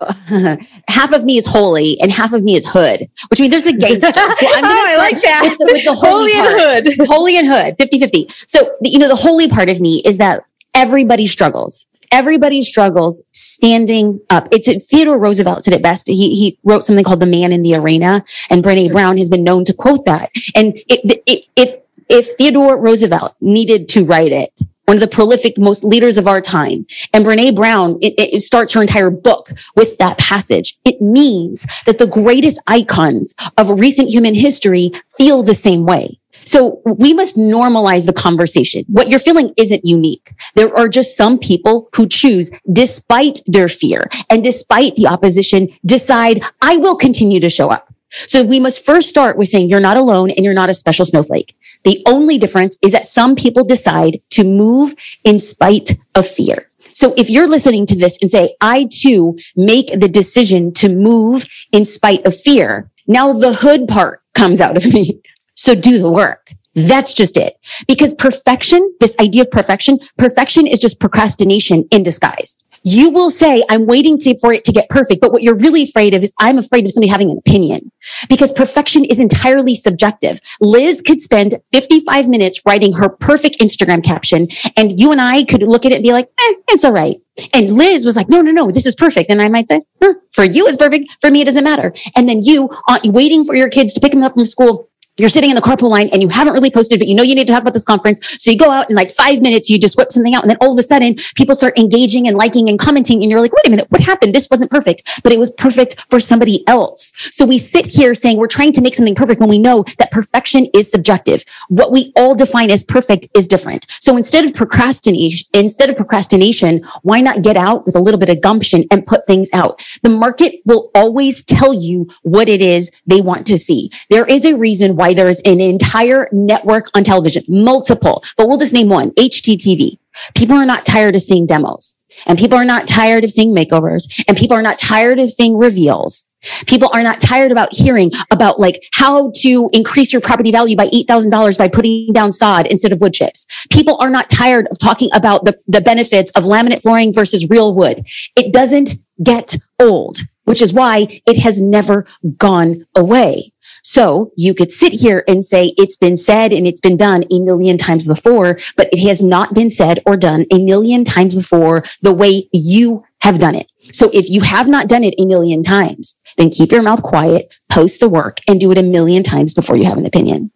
half 0.88 1.12
of 1.12 1.24
me 1.24 1.38
is 1.38 1.46
holy 1.46 1.98
and 2.00 2.12
half 2.12 2.32
of 2.32 2.42
me 2.42 2.54
is 2.54 2.66
hood, 2.66 3.08
which 3.30 3.40
means 3.40 3.50
there's 3.50 3.66
a 3.66 3.72
gangster. 3.72 4.12
So 4.12 4.20
I'm 4.20 4.34
oh, 4.64 4.84
I 4.86 4.96
like 4.96 5.22
that. 5.22 5.42
With 5.42 5.58
the, 5.58 5.72
with 5.72 5.84
the 5.84 5.94
holy, 5.94 6.32
holy 6.34 6.76
and 6.76 6.86
hood. 6.86 7.06
Holy 7.08 7.36
and 7.38 7.46
hood, 7.46 7.78
50-50. 7.78 8.30
So, 8.46 8.70
you 8.82 8.98
know, 8.98 9.08
the 9.08 9.16
holy 9.16 9.48
part 9.48 9.70
of 9.70 9.80
me 9.80 10.02
is 10.04 10.18
that 10.18 10.44
everybody 10.74 11.26
struggles 11.26 11.86
everybody 12.12 12.62
struggles 12.62 13.22
standing 13.32 14.20
up. 14.30 14.48
It's 14.52 14.86
Theodore 14.86 15.18
Roosevelt 15.18 15.64
said 15.64 15.74
it 15.74 15.82
best. 15.82 16.06
He, 16.06 16.34
he 16.34 16.58
wrote 16.64 16.84
something 16.84 17.04
called 17.04 17.20
The 17.20 17.26
Man 17.26 17.52
in 17.52 17.62
the 17.62 17.74
Arena, 17.74 18.24
and 18.50 18.62
Brene 18.62 18.92
Brown 18.92 19.18
has 19.18 19.28
been 19.28 19.44
known 19.44 19.64
to 19.64 19.74
quote 19.74 20.04
that. 20.04 20.30
And 20.54 20.78
if, 20.88 21.46
if, 21.56 21.76
if 22.08 22.36
Theodore 22.36 22.78
Roosevelt 22.78 23.34
needed 23.40 23.88
to 23.90 24.04
write 24.04 24.32
it, 24.32 24.60
one 24.88 24.96
of 24.96 25.02
the 25.02 25.06
prolific 25.06 25.58
most 25.58 25.84
leaders 25.84 26.16
of 26.16 26.26
our 26.26 26.40
time. 26.40 26.86
And 27.12 27.24
Brene 27.24 27.54
Brown, 27.54 27.98
it, 28.00 28.14
it, 28.16 28.40
starts 28.40 28.72
her 28.72 28.80
entire 28.80 29.10
book 29.10 29.50
with 29.76 29.98
that 29.98 30.16
passage. 30.16 30.78
It 30.86 31.02
means 31.02 31.66
that 31.84 31.98
the 31.98 32.06
greatest 32.06 32.58
icons 32.66 33.34
of 33.58 33.78
recent 33.78 34.08
human 34.08 34.34
history 34.34 34.92
feel 35.14 35.42
the 35.42 35.54
same 35.54 35.84
way. 35.84 36.18
So 36.48 36.80
we 36.86 37.12
must 37.12 37.36
normalize 37.36 38.06
the 38.06 38.12
conversation. 38.14 38.82
What 38.88 39.10
you're 39.10 39.20
feeling 39.20 39.52
isn't 39.58 39.84
unique. 39.84 40.32
There 40.54 40.74
are 40.74 40.88
just 40.88 41.14
some 41.14 41.38
people 41.38 41.90
who 41.94 42.08
choose, 42.08 42.50
despite 42.72 43.42
their 43.44 43.68
fear 43.68 44.08
and 44.30 44.42
despite 44.42 44.96
the 44.96 45.08
opposition, 45.08 45.68
decide, 45.84 46.42
I 46.62 46.78
will 46.78 46.96
continue 46.96 47.38
to 47.40 47.50
show 47.50 47.68
up. 47.68 47.92
So 48.28 48.42
we 48.42 48.60
must 48.60 48.82
first 48.82 49.10
start 49.10 49.36
with 49.36 49.48
saying 49.48 49.68
you're 49.68 49.78
not 49.78 49.98
alone 49.98 50.30
and 50.30 50.42
you're 50.42 50.54
not 50.54 50.70
a 50.70 50.74
special 50.74 51.04
snowflake. 51.04 51.54
The 51.84 52.02
only 52.06 52.38
difference 52.38 52.78
is 52.82 52.92
that 52.92 53.04
some 53.04 53.36
people 53.36 53.62
decide 53.62 54.22
to 54.30 54.42
move 54.42 54.94
in 55.24 55.38
spite 55.38 55.90
of 56.14 56.26
fear. 56.26 56.70
So 56.94 57.12
if 57.18 57.28
you're 57.28 57.46
listening 57.46 57.84
to 57.86 57.94
this 57.94 58.16
and 58.22 58.30
say, 58.30 58.56
I 58.62 58.88
too 58.90 59.36
make 59.54 60.00
the 60.00 60.08
decision 60.08 60.72
to 60.80 60.88
move 60.88 61.46
in 61.72 61.84
spite 61.84 62.24
of 62.24 62.34
fear, 62.40 62.90
now 63.06 63.34
the 63.34 63.52
hood 63.52 63.86
part 63.86 64.22
comes 64.34 64.62
out 64.62 64.78
of 64.78 64.86
me. 64.86 65.20
So 65.58 65.74
do 65.74 65.98
the 65.98 66.10
work. 66.10 66.52
That's 66.76 67.12
just 67.12 67.36
it. 67.36 67.58
Because 67.88 68.14
perfection, 68.14 68.94
this 69.00 69.16
idea 69.18 69.42
of 69.42 69.50
perfection, 69.50 69.98
perfection 70.16 70.68
is 70.68 70.78
just 70.78 71.00
procrastination 71.00 71.84
in 71.90 72.04
disguise. 72.04 72.56
You 72.84 73.10
will 73.10 73.28
say, 73.28 73.64
I'm 73.68 73.86
waiting 73.86 74.18
to, 74.18 74.38
for 74.38 74.52
it 74.52 74.64
to 74.66 74.72
get 74.72 74.88
perfect. 74.88 75.20
But 75.20 75.32
what 75.32 75.42
you're 75.42 75.56
really 75.56 75.82
afraid 75.82 76.14
of 76.14 76.22
is 76.22 76.32
I'm 76.38 76.58
afraid 76.58 76.86
of 76.86 76.92
somebody 76.92 77.10
having 77.10 77.32
an 77.32 77.38
opinion 77.38 77.90
because 78.28 78.52
perfection 78.52 79.04
is 79.04 79.18
entirely 79.18 79.74
subjective. 79.74 80.38
Liz 80.60 81.02
could 81.02 81.20
spend 81.20 81.58
55 81.72 82.28
minutes 82.28 82.62
writing 82.64 82.92
her 82.92 83.08
perfect 83.08 83.58
Instagram 83.58 84.04
caption 84.04 84.46
and 84.76 85.00
you 85.00 85.10
and 85.10 85.20
I 85.20 85.42
could 85.42 85.64
look 85.64 85.84
at 85.84 85.90
it 85.90 85.96
and 85.96 86.04
be 86.04 86.12
like, 86.12 86.26
eh, 86.26 86.54
it's 86.68 86.84
all 86.84 86.92
right. 86.92 87.20
And 87.52 87.72
Liz 87.72 88.04
was 88.04 88.14
like, 88.14 88.28
no, 88.28 88.42
no, 88.42 88.52
no, 88.52 88.70
this 88.70 88.86
is 88.86 88.94
perfect. 88.94 89.28
And 89.28 89.42
I 89.42 89.48
might 89.48 89.66
say, 89.66 89.82
huh, 90.00 90.14
for 90.32 90.44
you, 90.44 90.68
it's 90.68 90.76
perfect. 90.76 91.10
For 91.20 91.32
me, 91.32 91.40
it 91.40 91.46
doesn't 91.46 91.64
matter. 91.64 91.92
And 92.14 92.28
then 92.28 92.44
you, 92.44 92.70
uh, 92.86 93.00
waiting 93.06 93.44
for 93.44 93.56
your 93.56 93.68
kids 93.68 93.92
to 93.94 94.00
pick 94.00 94.12
them 94.12 94.22
up 94.22 94.34
from 94.34 94.46
school, 94.46 94.88
you're 95.18 95.28
sitting 95.28 95.50
in 95.50 95.56
the 95.56 95.62
carpool 95.62 95.90
line 95.90 96.08
and 96.12 96.22
you 96.22 96.28
haven't 96.28 96.54
really 96.54 96.70
posted, 96.70 96.98
but 96.98 97.08
you 97.08 97.14
know 97.14 97.22
you 97.22 97.34
need 97.34 97.46
to 97.46 97.52
talk 97.52 97.62
about 97.62 97.74
this 97.74 97.84
conference. 97.84 98.20
So 98.42 98.50
you 98.50 98.56
go 98.56 98.70
out 98.70 98.88
in 98.88 98.96
like 98.96 99.10
five 99.10 99.42
minutes, 99.42 99.68
you 99.68 99.78
just 99.78 99.98
whip 99.98 100.12
something 100.12 100.34
out. 100.34 100.42
And 100.42 100.50
then 100.50 100.58
all 100.60 100.72
of 100.72 100.78
a 100.78 100.82
sudden 100.82 101.16
people 101.34 101.54
start 101.54 101.78
engaging 101.78 102.28
and 102.28 102.36
liking 102.36 102.68
and 102.68 102.78
commenting. 102.78 103.22
And 103.22 103.30
you're 103.30 103.40
like, 103.40 103.52
wait 103.52 103.66
a 103.66 103.70
minute, 103.70 103.86
what 103.90 104.00
happened? 104.00 104.34
This 104.34 104.48
wasn't 104.50 104.70
perfect, 104.70 105.20
but 105.22 105.32
it 105.32 105.38
was 105.38 105.50
perfect 105.52 106.04
for 106.08 106.20
somebody 106.20 106.66
else. 106.68 107.12
So 107.32 107.44
we 107.44 107.58
sit 107.58 107.86
here 107.86 108.14
saying 108.14 108.36
we're 108.36 108.46
trying 108.46 108.72
to 108.72 108.80
make 108.80 108.94
something 108.94 109.14
perfect 109.14 109.40
when 109.40 109.48
we 109.48 109.58
know 109.58 109.84
that 109.98 110.10
perfection 110.10 110.66
is 110.74 110.90
subjective. 110.90 111.44
What 111.68 111.92
we 111.92 112.12
all 112.16 112.34
define 112.34 112.70
as 112.70 112.82
perfect 112.82 113.26
is 113.34 113.46
different. 113.46 113.86
So 114.00 114.16
instead 114.16 114.44
of 114.44 114.54
procrastination, 114.54 115.48
instead 115.54 115.90
of 115.90 115.96
procrastination, 115.96 116.84
why 117.02 117.20
not 117.20 117.42
get 117.42 117.56
out 117.56 117.84
with 117.86 117.96
a 117.96 118.00
little 118.00 118.20
bit 118.20 118.28
of 118.28 118.40
gumption 118.40 118.84
and 118.90 119.06
put 119.06 119.26
things 119.26 119.48
out? 119.52 119.84
The 120.02 120.10
market 120.10 120.60
will 120.64 120.90
always 120.94 121.42
tell 121.42 121.74
you 121.74 122.08
what 122.22 122.48
it 122.48 122.60
is 122.60 122.90
they 123.06 123.20
want 123.20 123.46
to 123.48 123.58
see. 123.58 123.90
There 124.10 124.26
is 124.26 124.44
a 124.44 124.56
reason 124.56 124.96
why 124.96 125.07
why 125.08 125.14
there's 125.14 125.40
an 125.40 125.60
entire 125.60 126.28
network 126.32 126.90
on 126.94 127.02
television, 127.02 127.42
multiple, 127.48 128.22
but 128.36 128.46
we'll 128.46 128.58
just 128.58 128.74
name 128.74 128.88
one, 128.88 129.10
HGTV. 129.12 129.98
People 130.34 130.56
are 130.56 130.66
not 130.66 130.84
tired 130.84 131.14
of 131.14 131.22
seeing 131.22 131.46
demos 131.46 131.98
and 132.26 132.38
people 132.38 132.58
are 132.58 132.64
not 132.64 132.86
tired 132.86 133.24
of 133.24 133.30
seeing 133.30 133.54
makeovers 133.54 134.04
and 134.28 134.36
people 134.36 134.56
are 134.56 134.62
not 134.62 134.78
tired 134.78 135.18
of 135.18 135.30
seeing 135.30 135.56
reveals. 135.56 136.26
People 136.66 136.90
are 136.92 137.02
not 137.02 137.20
tired 137.20 137.50
about 137.50 137.72
hearing 137.72 138.12
about 138.30 138.60
like 138.60 138.82
how 138.92 139.32
to 139.36 139.70
increase 139.72 140.12
your 140.12 140.20
property 140.20 140.52
value 140.52 140.76
by 140.76 140.88
$8,000 140.88 141.56
by 141.56 141.68
putting 141.68 142.12
down 142.12 142.30
sod 142.30 142.66
instead 142.66 142.92
of 142.92 143.00
wood 143.00 143.14
chips. 143.14 143.46
People 143.70 143.96
are 144.00 144.10
not 144.10 144.28
tired 144.28 144.68
of 144.70 144.78
talking 144.78 145.08
about 145.14 145.44
the, 145.44 145.58
the 145.68 145.80
benefits 145.80 146.30
of 146.32 146.44
laminate 146.44 146.82
flooring 146.82 147.14
versus 147.14 147.48
real 147.48 147.74
wood. 147.74 148.06
It 148.36 148.52
doesn't 148.52 148.94
get 149.22 149.56
old, 149.80 150.18
which 150.48 150.62
is 150.62 150.72
why 150.72 151.06
it 151.26 151.36
has 151.36 151.60
never 151.60 152.06
gone 152.38 152.86
away. 152.96 153.52
So 153.82 154.32
you 154.34 154.54
could 154.54 154.72
sit 154.72 154.94
here 154.94 155.22
and 155.28 155.44
say 155.44 155.74
it's 155.76 155.98
been 155.98 156.16
said 156.16 156.54
and 156.54 156.66
it's 156.66 156.80
been 156.80 156.96
done 156.96 157.24
a 157.30 157.40
million 157.40 157.76
times 157.76 158.04
before, 158.04 158.58
but 158.74 158.88
it 158.90 159.06
has 159.06 159.20
not 159.20 159.52
been 159.52 159.68
said 159.68 160.00
or 160.06 160.16
done 160.16 160.46
a 160.50 160.58
million 160.58 161.04
times 161.04 161.34
before 161.34 161.84
the 162.00 162.14
way 162.14 162.48
you 162.52 163.04
have 163.20 163.38
done 163.38 163.54
it. 163.54 163.70
So 163.92 164.10
if 164.14 164.30
you 164.30 164.40
have 164.40 164.68
not 164.68 164.88
done 164.88 165.04
it 165.04 165.14
a 165.18 165.26
million 165.26 165.62
times, 165.62 166.18
then 166.38 166.48
keep 166.48 166.72
your 166.72 166.82
mouth 166.82 167.02
quiet, 167.02 167.54
post 167.68 168.00
the 168.00 168.08
work 168.08 168.40
and 168.48 168.58
do 168.58 168.70
it 168.70 168.78
a 168.78 168.82
million 168.82 169.22
times 169.22 169.52
before 169.52 169.76
you 169.76 169.84
have 169.84 169.98
an 169.98 170.06
opinion. 170.06 170.50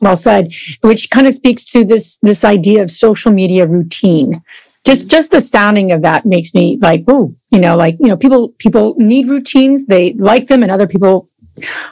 Well 0.00 0.16
said, 0.16 0.52
which 0.80 1.10
kind 1.10 1.26
of 1.28 1.34
speaks 1.34 1.64
to 1.66 1.84
this, 1.84 2.18
this 2.18 2.44
idea 2.44 2.82
of 2.82 2.90
social 2.90 3.30
media 3.30 3.66
routine 3.66 4.42
just 4.86 5.08
just 5.08 5.30
the 5.32 5.40
sounding 5.40 5.92
of 5.92 6.00
that 6.02 6.24
makes 6.24 6.54
me 6.54 6.78
like 6.80 7.04
ooh 7.10 7.36
you 7.50 7.58
know 7.58 7.76
like 7.76 7.96
you 8.00 8.06
know 8.06 8.16
people 8.16 8.50
people 8.58 8.94
need 8.96 9.28
routines 9.28 9.84
they 9.84 10.14
like 10.14 10.46
them 10.46 10.62
and 10.62 10.70
other 10.70 10.86
people 10.86 11.28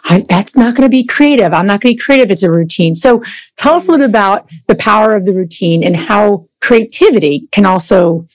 I, 0.04 0.24
that's 0.28 0.56
not 0.56 0.74
going 0.74 0.82
to 0.82 0.90
be 0.90 1.04
creative. 1.04 1.54
I'm 1.54 1.64
not 1.64 1.80
going 1.80 1.94
to 1.94 1.96
be 1.96 2.04
creative. 2.04 2.30
It's 2.30 2.42
a 2.42 2.50
routine. 2.50 2.94
So 2.94 3.22
tell 3.56 3.72
us 3.72 3.88
a 3.88 3.92
little 3.92 4.06
bit 4.06 4.10
about 4.10 4.50
the 4.66 4.74
power 4.74 5.16
of 5.16 5.24
the 5.24 5.32
routine 5.32 5.84
and 5.84 5.96
how 5.96 6.46
creativity 6.60 7.48
can 7.50 7.64
also 7.64 8.26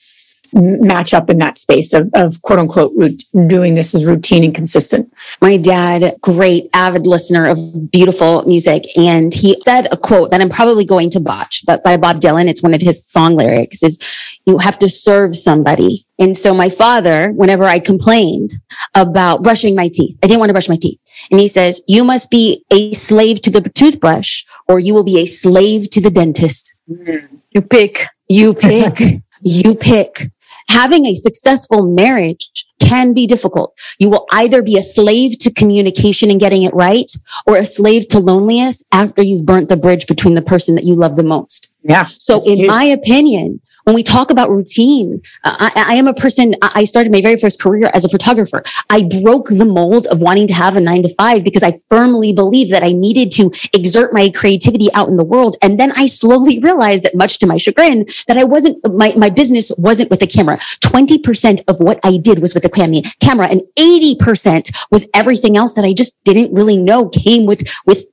match 0.52 1.14
up 1.14 1.30
in 1.30 1.38
that 1.38 1.58
space 1.58 1.92
of, 1.92 2.10
of 2.14 2.40
quote 2.42 2.58
unquote 2.58 2.92
doing 3.46 3.74
this 3.74 3.94
as 3.94 4.04
routine 4.04 4.44
and 4.44 4.54
consistent. 4.54 5.12
My 5.40 5.56
dad, 5.56 6.16
great 6.20 6.68
avid 6.74 7.06
listener 7.06 7.48
of 7.48 7.90
beautiful 7.90 8.44
music. 8.46 8.84
And 8.96 9.32
he 9.32 9.60
said 9.64 9.88
a 9.92 9.96
quote 9.96 10.30
that 10.30 10.40
I'm 10.40 10.48
probably 10.48 10.84
going 10.84 11.10
to 11.10 11.20
botch, 11.20 11.64
but 11.66 11.84
by 11.84 11.96
Bob 11.96 12.20
Dylan, 12.20 12.48
it's 12.48 12.62
one 12.62 12.74
of 12.74 12.80
his 12.80 13.06
song 13.06 13.36
lyrics 13.36 13.82
is 13.82 13.98
you 14.46 14.58
have 14.58 14.78
to 14.78 14.88
serve 14.88 15.36
somebody. 15.36 16.06
And 16.18 16.36
so 16.36 16.54
my 16.54 16.68
father, 16.68 17.32
whenever 17.32 17.64
I 17.64 17.78
complained 17.78 18.52
about 18.94 19.42
brushing 19.42 19.74
my 19.74 19.88
teeth, 19.88 20.18
I 20.22 20.26
didn't 20.26 20.40
want 20.40 20.50
to 20.50 20.54
brush 20.54 20.68
my 20.68 20.76
teeth. 20.76 20.98
And 21.30 21.40
he 21.40 21.48
says, 21.48 21.80
you 21.86 22.04
must 22.04 22.30
be 22.30 22.64
a 22.70 22.92
slave 22.94 23.42
to 23.42 23.50
the 23.50 23.60
toothbrush 23.60 24.44
or 24.68 24.80
you 24.80 24.94
will 24.94 25.04
be 25.04 25.20
a 25.20 25.26
slave 25.26 25.90
to 25.90 26.00
the 26.00 26.10
dentist. 26.10 26.72
Mm. 26.90 27.28
You 27.50 27.62
pick. 27.62 28.06
You 28.28 28.54
pick. 28.54 29.22
you 29.42 29.74
pick. 29.74 30.30
Having 30.68 31.06
a 31.06 31.14
successful 31.14 31.82
marriage 31.82 32.64
can 32.78 33.12
be 33.12 33.26
difficult. 33.26 33.76
You 33.98 34.08
will 34.08 34.26
either 34.30 34.62
be 34.62 34.78
a 34.78 34.82
slave 34.82 35.38
to 35.40 35.52
communication 35.52 36.30
and 36.30 36.38
getting 36.38 36.62
it 36.62 36.72
right 36.74 37.10
or 37.46 37.56
a 37.56 37.66
slave 37.66 38.06
to 38.08 38.20
loneliness 38.20 38.82
after 38.92 39.22
you've 39.22 39.44
burnt 39.44 39.68
the 39.68 39.76
bridge 39.76 40.06
between 40.06 40.34
the 40.34 40.42
person 40.42 40.76
that 40.76 40.84
you 40.84 40.94
love 40.94 41.16
the 41.16 41.24
most. 41.24 41.68
Yeah. 41.82 42.06
So 42.18 42.40
in 42.44 42.58
huge. 42.58 42.68
my 42.68 42.84
opinion, 42.84 43.60
when 43.90 43.96
we 43.96 44.04
talk 44.04 44.30
about 44.30 44.50
routine, 44.50 45.20
uh, 45.42 45.56
I, 45.58 45.84
I 45.88 45.94
am 45.96 46.06
a 46.06 46.14
person, 46.14 46.54
I 46.62 46.84
started 46.84 47.10
my 47.10 47.20
very 47.20 47.36
first 47.36 47.60
career 47.60 47.90
as 47.92 48.04
a 48.04 48.08
photographer. 48.08 48.62
I 48.88 49.02
broke 49.20 49.48
the 49.48 49.64
mold 49.64 50.06
of 50.06 50.20
wanting 50.20 50.46
to 50.46 50.54
have 50.54 50.76
a 50.76 50.80
nine 50.80 51.02
to 51.02 51.12
five 51.16 51.42
because 51.42 51.64
I 51.64 51.72
firmly 51.88 52.32
believed 52.32 52.70
that 52.70 52.84
I 52.84 52.92
needed 52.92 53.32
to 53.32 53.50
exert 53.72 54.12
my 54.12 54.30
creativity 54.30 54.94
out 54.94 55.08
in 55.08 55.16
the 55.16 55.24
world. 55.24 55.56
And 55.60 55.80
then 55.80 55.90
I 55.96 56.06
slowly 56.06 56.58
realized 56.62 57.02
that 57.02 57.16
much 57.16 57.40
to 57.40 57.48
my 57.48 57.56
chagrin, 57.56 58.06
that 58.28 58.38
I 58.38 58.44
wasn't, 58.44 58.78
my, 58.94 59.12
my 59.16 59.28
business 59.28 59.72
wasn't 59.76 60.08
with 60.08 60.22
a 60.22 60.26
camera. 60.28 60.58
20% 60.82 61.64
of 61.66 61.80
what 61.80 61.98
I 62.04 62.16
did 62.16 62.38
was 62.38 62.54
with 62.54 62.64
a 62.64 62.70
camera 62.70 63.48
and 63.48 63.62
80% 63.76 64.72
was 64.92 65.04
everything 65.14 65.56
else 65.56 65.72
that 65.72 65.84
I 65.84 65.94
just 65.94 66.14
didn't 66.22 66.54
really 66.54 66.76
know 66.76 67.08
came 67.08 67.44
with, 67.44 67.68
with 67.86 68.04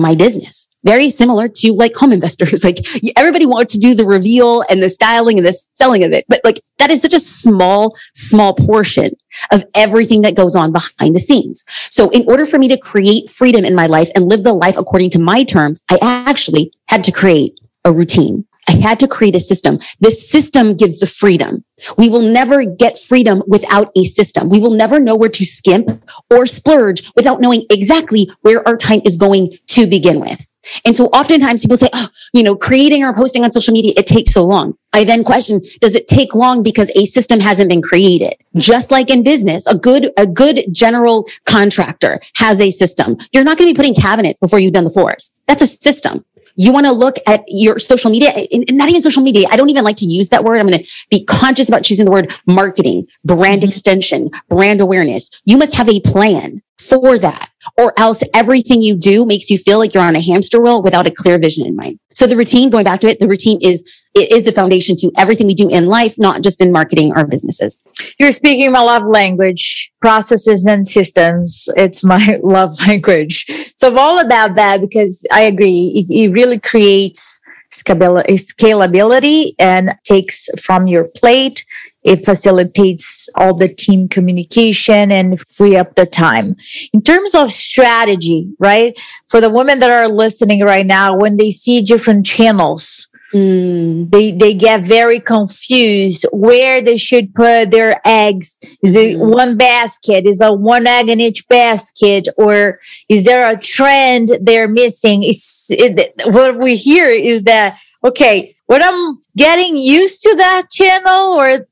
my 0.00 0.14
business. 0.14 0.68
Very 0.84 1.10
similar 1.10 1.48
to 1.48 1.72
like 1.74 1.94
home 1.94 2.12
investors. 2.12 2.64
Like 2.72 2.78
everybody 3.16 3.46
wants 3.46 3.72
to 3.74 3.80
do 3.80 3.94
the 3.94 4.04
reveal 4.04 4.64
and 4.70 4.82
the 4.82 4.88
styling 4.88 5.38
and 5.38 5.46
the 5.46 5.52
selling 5.74 6.04
of 6.04 6.12
it. 6.12 6.24
But 6.28 6.40
like 6.44 6.60
that 6.78 6.90
is 6.90 7.00
such 7.00 7.12
a 7.12 7.20
small, 7.20 7.96
small 8.14 8.54
portion 8.54 9.16
of 9.50 9.64
everything 9.74 10.22
that 10.22 10.36
goes 10.36 10.56
on 10.56 10.72
behind 10.72 11.14
the 11.14 11.20
scenes. 11.20 11.64
So 11.90 12.08
in 12.10 12.24
order 12.28 12.46
for 12.46 12.58
me 12.58 12.68
to 12.68 12.76
create 12.76 13.30
freedom 13.30 13.64
in 13.64 13.74
my 13.74 13.86
life 13.86 14.10
and 14.14 14.28
live 14.28 14.42
the 14.42 14.52
life 14.52 14.76
according 14.76 15.10
to 15.10 15.18
my 15.18 15.44
terms, 15.44 15.82
I 15.90 15.98
actually 16.00 16.72
had 16.86 17.04
to 17.04 17.12
create 17.12 17.58
a 17.84 17.92
routine. 17.92 18.46
I 18.68 18.72
had 18.72 19.00
to 19.00 19.08
create 19.08 19.34
a 19.34 19.40
system. 19.40 19.78
This 20.00 20.30
system 20.30 20.76
gives 20.76 20.98
the 20.98 21.06
freedom. 21.06 21.64
We 21.98 22.08
will 22.08 22.22
never 22.22 22.64
get 22.64 22.98
freedom 22.98 23.42
without 23.46 23.90
a 23.96 24.04
system. 24.04 24.48
We 24.48 24.60
will 24.60 24.70
never 24.70 25.00
know 25.00 25.16
where 25.16 25.28
to 25.30 25.44
skimp 25.44 25.90
or 26.30 26.46
splurge 26.46 27.02
without 27.16 27.40
knowing 27.40 27.66
exactly 27.70 28.30
where 28.42 28.66
our 28.66 28.76
time 28.76 29.02
is 29.04 29.16
going 29.16 29.58
to 29.68 29.86
begin 29.86 30.20
with. 30.20 30.46
And 30.84 30.96
so 30.96 31.06
oftentimes 31.06 31.62
people 31.62 31.76
say, 31.76 31.88
oh, 31.92 32.08
you 32.32 32.42
know, 32.42 32.54
creating 32.54 33.02
or 33.02 33.12
posting 33.14 33.42
on 33.42 33.50
social 33.50 33.74
media, 33.74 33.94
it 33.96 34.06
takes 34.06 34.32
so 34.32 34.44
long. 34.44 34.74
I 34.92 35.04
then 35.04 35.24
question, 35.24 35.60
does 35.80 35.94
it 35.94 36.06
take 36.06 36.34
long 36.34 36.62
because 36.62 36.90
a 36.94 37.04
system 37.06 37.40
hasn't 37.40 37.68
been 37.68 37.82
created? 37.82 38.34
Just 38.56 38.90
like 38.90 39.10
in 39.10 39.24
business, 39.24 39.66
a 39.66 39.76
good, 39.76 40.12
a 40.16 40.26
good 40.26 40.66
general 40.70 41.26
contractor 41.46 42.20
has 42.36 42.60
a 42.60 42.70
system. 42.70 43.16
You're 43.32 43.42
not 43.44 43.58
going 43.58 43.68
to 43.68 43.74
be 43.74 43.76
putting 43.76 43.94
cabinets 43.94 44.38
before 44.38 44.60
you've 44.60 44.72
done 44.72 44.84
the 44.84 44.90
floors. 44.90 45.32
That's 45.48 45.62
a 45.62 45.66
system. 45.66 46.24
You 46.62 46.72
want 46.72 46.86
to 46.86 46.92
look 46.92 47.16
at 47.26 47.42
your 47.48 47.80
social 47.80 48.08
media, 48.08 48.30
and 48.30 48.64
not 48.76 48.88
even 48.88 49.00
social 49.00 49.20
media. 49.20 49.48
I 49.50 49.56
don't 49.56 49.68
even 49.68 49.82
like 49.82 49.96
to 49.96 50.06
use 50.06 50.28
that 50.28 50.44
word. 50.44 50.60
I'm 50.60 50.68
going 50.68 50.78
to 50.78 50.90
be 51.10 51.24
conscious 51.24 51.68
about 51.68 51.82
choosing 51.82 52.04
the 52.04 52.12
word 52.12 52.32
marketing, 52.46 53.08
brand 53.24 53.62
mm-hmm. 53.62 53.68
extension, 53.68 54.30
brand 54.48 54.80
awareness. 54.80 55.28
You 55.44 55.56
must 55.56 55.74
have 55.74 55.88
a 55.88 55.98
plan 56.02 56.62
for 56.78 57.18
that 57.18 57.48
or 57.78 57.92
else 57.98 58.22
everything 58.34 58.80
you 58.80 58.96
do 58.96 59.24
makes 59.24 59.50
you 59.50 59.58
feel 59.58 59.78
like 59.78 59.94
you're 59.94 60.02
on 60.02 60.16
a 60.16 60.20
hamster 60.20 60.60
wheel 60.60 60.82
without 60.82 61.08
a 61.08 61.10
clear 61.10 61.38
vision 61.38 61.66
in 61.66 61.76
mind. 61.76 61.98
So 62.14 62.26
the 62.26 62.36
routine, 62.36 62.70
going 62.70 62.84
back 62.84 63.00
to 63.00 63.08
it, 63.08 63.20
the 63.20 63.28
routine 63.28 63.58
is, 63.62 63.82
it 64.14 64.32
is 64.32 64.44
the 64.44 64.52
foundation 64.52 64.96
to 64.96 65.10
everything 65.16 65.46
we 65.46 65.54
do 65.54 65.68
in 65.68 65.86
life, 65.86 66.18
not 66.18 66.42
just 66.42 66.60
in 66.60 66.72
marketing 66.72 67.12
or 67.16 67.24
businesses. 67.24 67.80
You're 68.18 68.32
speaking 68.32 68.70
my 68.72 68.80
love 68.80 69.04
language, 69.04 69.90
processes 70.00 70.66
and 70.66 70.86
systems. 70.86 71.68
It's 71.76 72.04
my 72.04 72.38
love 72.42 72.78
language. 72.80 73.46
So 73.74 73.88
I'm 73.88 73.98
all 73.98 74.18
about 74.20 74.56
that 74.56 74.80
because 74.80 75.24
I 75.32 75.42
agree. 75.42 75.92
It, 75.94 76.12
it 76.14 76.32
really 76.32 76.58
creates 76.58 77.40
scalability 77.70 79.54
and 79.58 79.94
takes 80.04 80.48
from 80.60 80.86
your 80.86 81.04
plate 81.04 81.64
it 82.04 82.24
facilitates 82.24 83.28
all 83.36 83.54
the 83.54 83.68
team 83.68 84.08
communication 84.08 85.12
and 85.12 85.40
free 85.40 85.76
up 85.76 85.94
the 85.94 86.06
time. 86.06 86.56
In 86.92 87.02
terms 87.02 87.34
of 87.34 87.52
strategy, 87.52 88.52
right? 88.58 88.98
For 89.28 89.40
the 89.40 89.50
women 89.50 89.78
that 89.78 89.90
are 89.90 90.08
listening 90.08 90.62
right 90.62 90.86
now, 90.86 91.16
when 91.16 91.36
they 91.36 91.50
see 91.50 91.82
different 91.82 92.26
channels, 92.26 93.08
mm. 93.32 94.10
they, 94.10 94.32
they 94.32 94.54
get 94.54 94.82
very 94.82 95.20
confused 95.20 96.26
where 96.32 96.82
they 96.82 96.96
should 96.96 97.34
put 97.34 97.70
their 97.70 98.00
eggs. 98.04 98.58
Is 98.82 98.94
it 98.94 99.16
mm. 99.16 99.34
one 99.34 99.56
basket? 99.56 100.26
Is 100.26 100.40
a 100.40 100.52
one 100.52 100.86
egg 100.86 101.08
in 101.08 101.20
each 101.20 101.46
basket? 101.48 102.28
Or 102.36 102.80
is 103.08 103.24
there 103.24 103.50
a 103.50 103.58
trend 103.58 104.38
they're 104.42 104.68
missing? 104.68 105.22
It's, 105.22 105.66
it, 105.70 106.12
what 106.26 106.58
we 106.58 106.76
hear 106.76 107.08
is 107.08 107.44
that, 107.44 107.78
okay, 108.04 108.54
what 108.66 108.82
I'm 108.84 109.20
getting 109.36 109.76
used 109.76 110.22
to 110.22 110.34
that 110.36 110.70
channel 110.70 111.34
or 111.34 111.66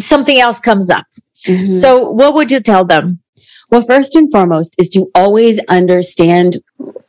something 0.00 0.38
else 0.38 0.58
comes 0.58 0.90
up. 0.90 1.06
Mm-hmm. 1.46 1.72
So, 1.72 2.10
what 2.10 2.34
would 2.34 2.50
you 2.50 2.60
tell 2.60 2.84
them? 2.84 3.20
Well, 3.70 3.82
first 3.82 4.14
and 4.14 4.30
foremost 4.30 4.74
is 4.78 4.88
to 4.90 5.10
always 5.14 5.58
understand 5.68 6.58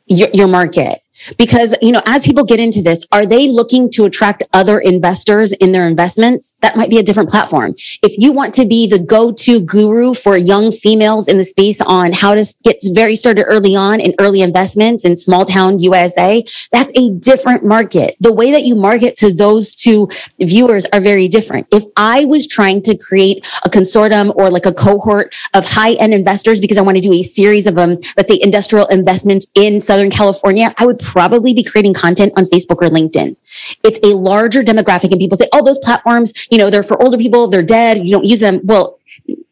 your, 0.06 0.28
your 0.32 0.48
market 0.48 1.03
because 1.38 1.74
you 1.80 1.92
know 1.92 2.02
as 2.06 2.22
people 2.22 2.44
get 2.44 2.60
into 2.60 2.82
this 2.82 3.04
are 3.12 3.26
they 3.26 3.48
looking 3.48 3.90
to 3.90 4.04
attract 4.04 4.42
other 4.52 4.78
investors 4.80 5.52
in 5.52 5.72
their 5.72 5.86
investments? 5.86 6.56
That 6.60 6.76
might 6.76 6.90
be 6.90 6.98
a 6.98 7.02
different 7.02 7.30
platform. 7.30 7.74
If 8.02 8.18
you 8.18 8.32
want 8.32 8.54
to 8.54 8.66
be 8.66 8.86
the 8.86 8.98
go-to 8.98 9.60
guru 9.60 10.14
for 10.14 10.36
young 10.36 10.72
females 10.72 11.28
in 11.28 11.38
the 11.38 11.44
space 11.44 11.80
on 11.80 12.12
how 12.12 12.34
to 12.34 12.44
get 12.64 12.76
very 12.92 13.16
started 13.16 13.44
early 13.44 13.76
on 13.76 14.00
in 14.00 14.14
early 14.18 14.42
investments 14.42 15.04
in 15.04 15.16
small 15.16 15.44
town 15.44 15.78
usa 15.78 16.44
that's 16.72 16.92
a 16.96 17.10
different 17.10 17.64
market. 17.64 18.16
The 18.20 18.32
way 18.32 18.50
that 18.50 18.64
you 18.64 18.74
market 18.74 19.16
to 19.16 19.32
those 19.32 19.74
two 19.74 20.08
viewers 20.40 20.86
are 20.92 21.00
very 21.00 21.28
different. 21.28 21.66
If 21.72 21.84
i 21.96 22.24
was 22.24 22.46
trying 22.46 22.82
to 22.82 22.96
create 22.96 23.46
a 23.64 23.70
consortium 23.70 24.34
or 24.36 24.50
like 24.50 24.66
a 24.66 24.72
cohort 24.72 25.34
of 25.54 25.64
high-end 25.64 26.14
investors 26.14 26.60
because 26.60 26.78
i 26.78 26.82
want 26.82 26.96
to 26.96 27.00
do 27.00 27.12
a 27.12 27.22
series 27.22 27.66
of 27.66 27.78
um 27.78 27.98
let's 28.16 28.28
say 28.28 28.38
industrial 28.40 28.86
investments 28.86 29.46
in 29.54 29.80
southern 29.80 30.10
california 30.10 30.74
i 30.78 30.86
would 30.86 31.03
probably 31.04 31.54
be 31.54 31.62
creating 31.62 31.94
content 31.94 32.32
on 32.36 32.46
Facebook 32.46 32.82
or 32.82 32.88
LinkedIn. 32.88 33.36
It's 33.84 33.98
a 34.02 34.16
larger 34.16 34.62
demographic 34.62 35.10
and 35.12 35.20
people 35.20 35.36
say, 35.38 35.48
oh, 35.52 35.64
those 35.64 35.78
platforms, 35.78 36.32
you 36.50 36.58
know, 36.58 36.70
they're 36.70 36.82
for 36.82 37.00
older 37.02 37.18
people, 37.18 37.48
they're 37.48 37.62
dead, 37.62 37.98
you 37.98 38.10
don't 38.10 38.24
use 38.24 38.40
them. 38.40 38.60
Well, 38.64 38.98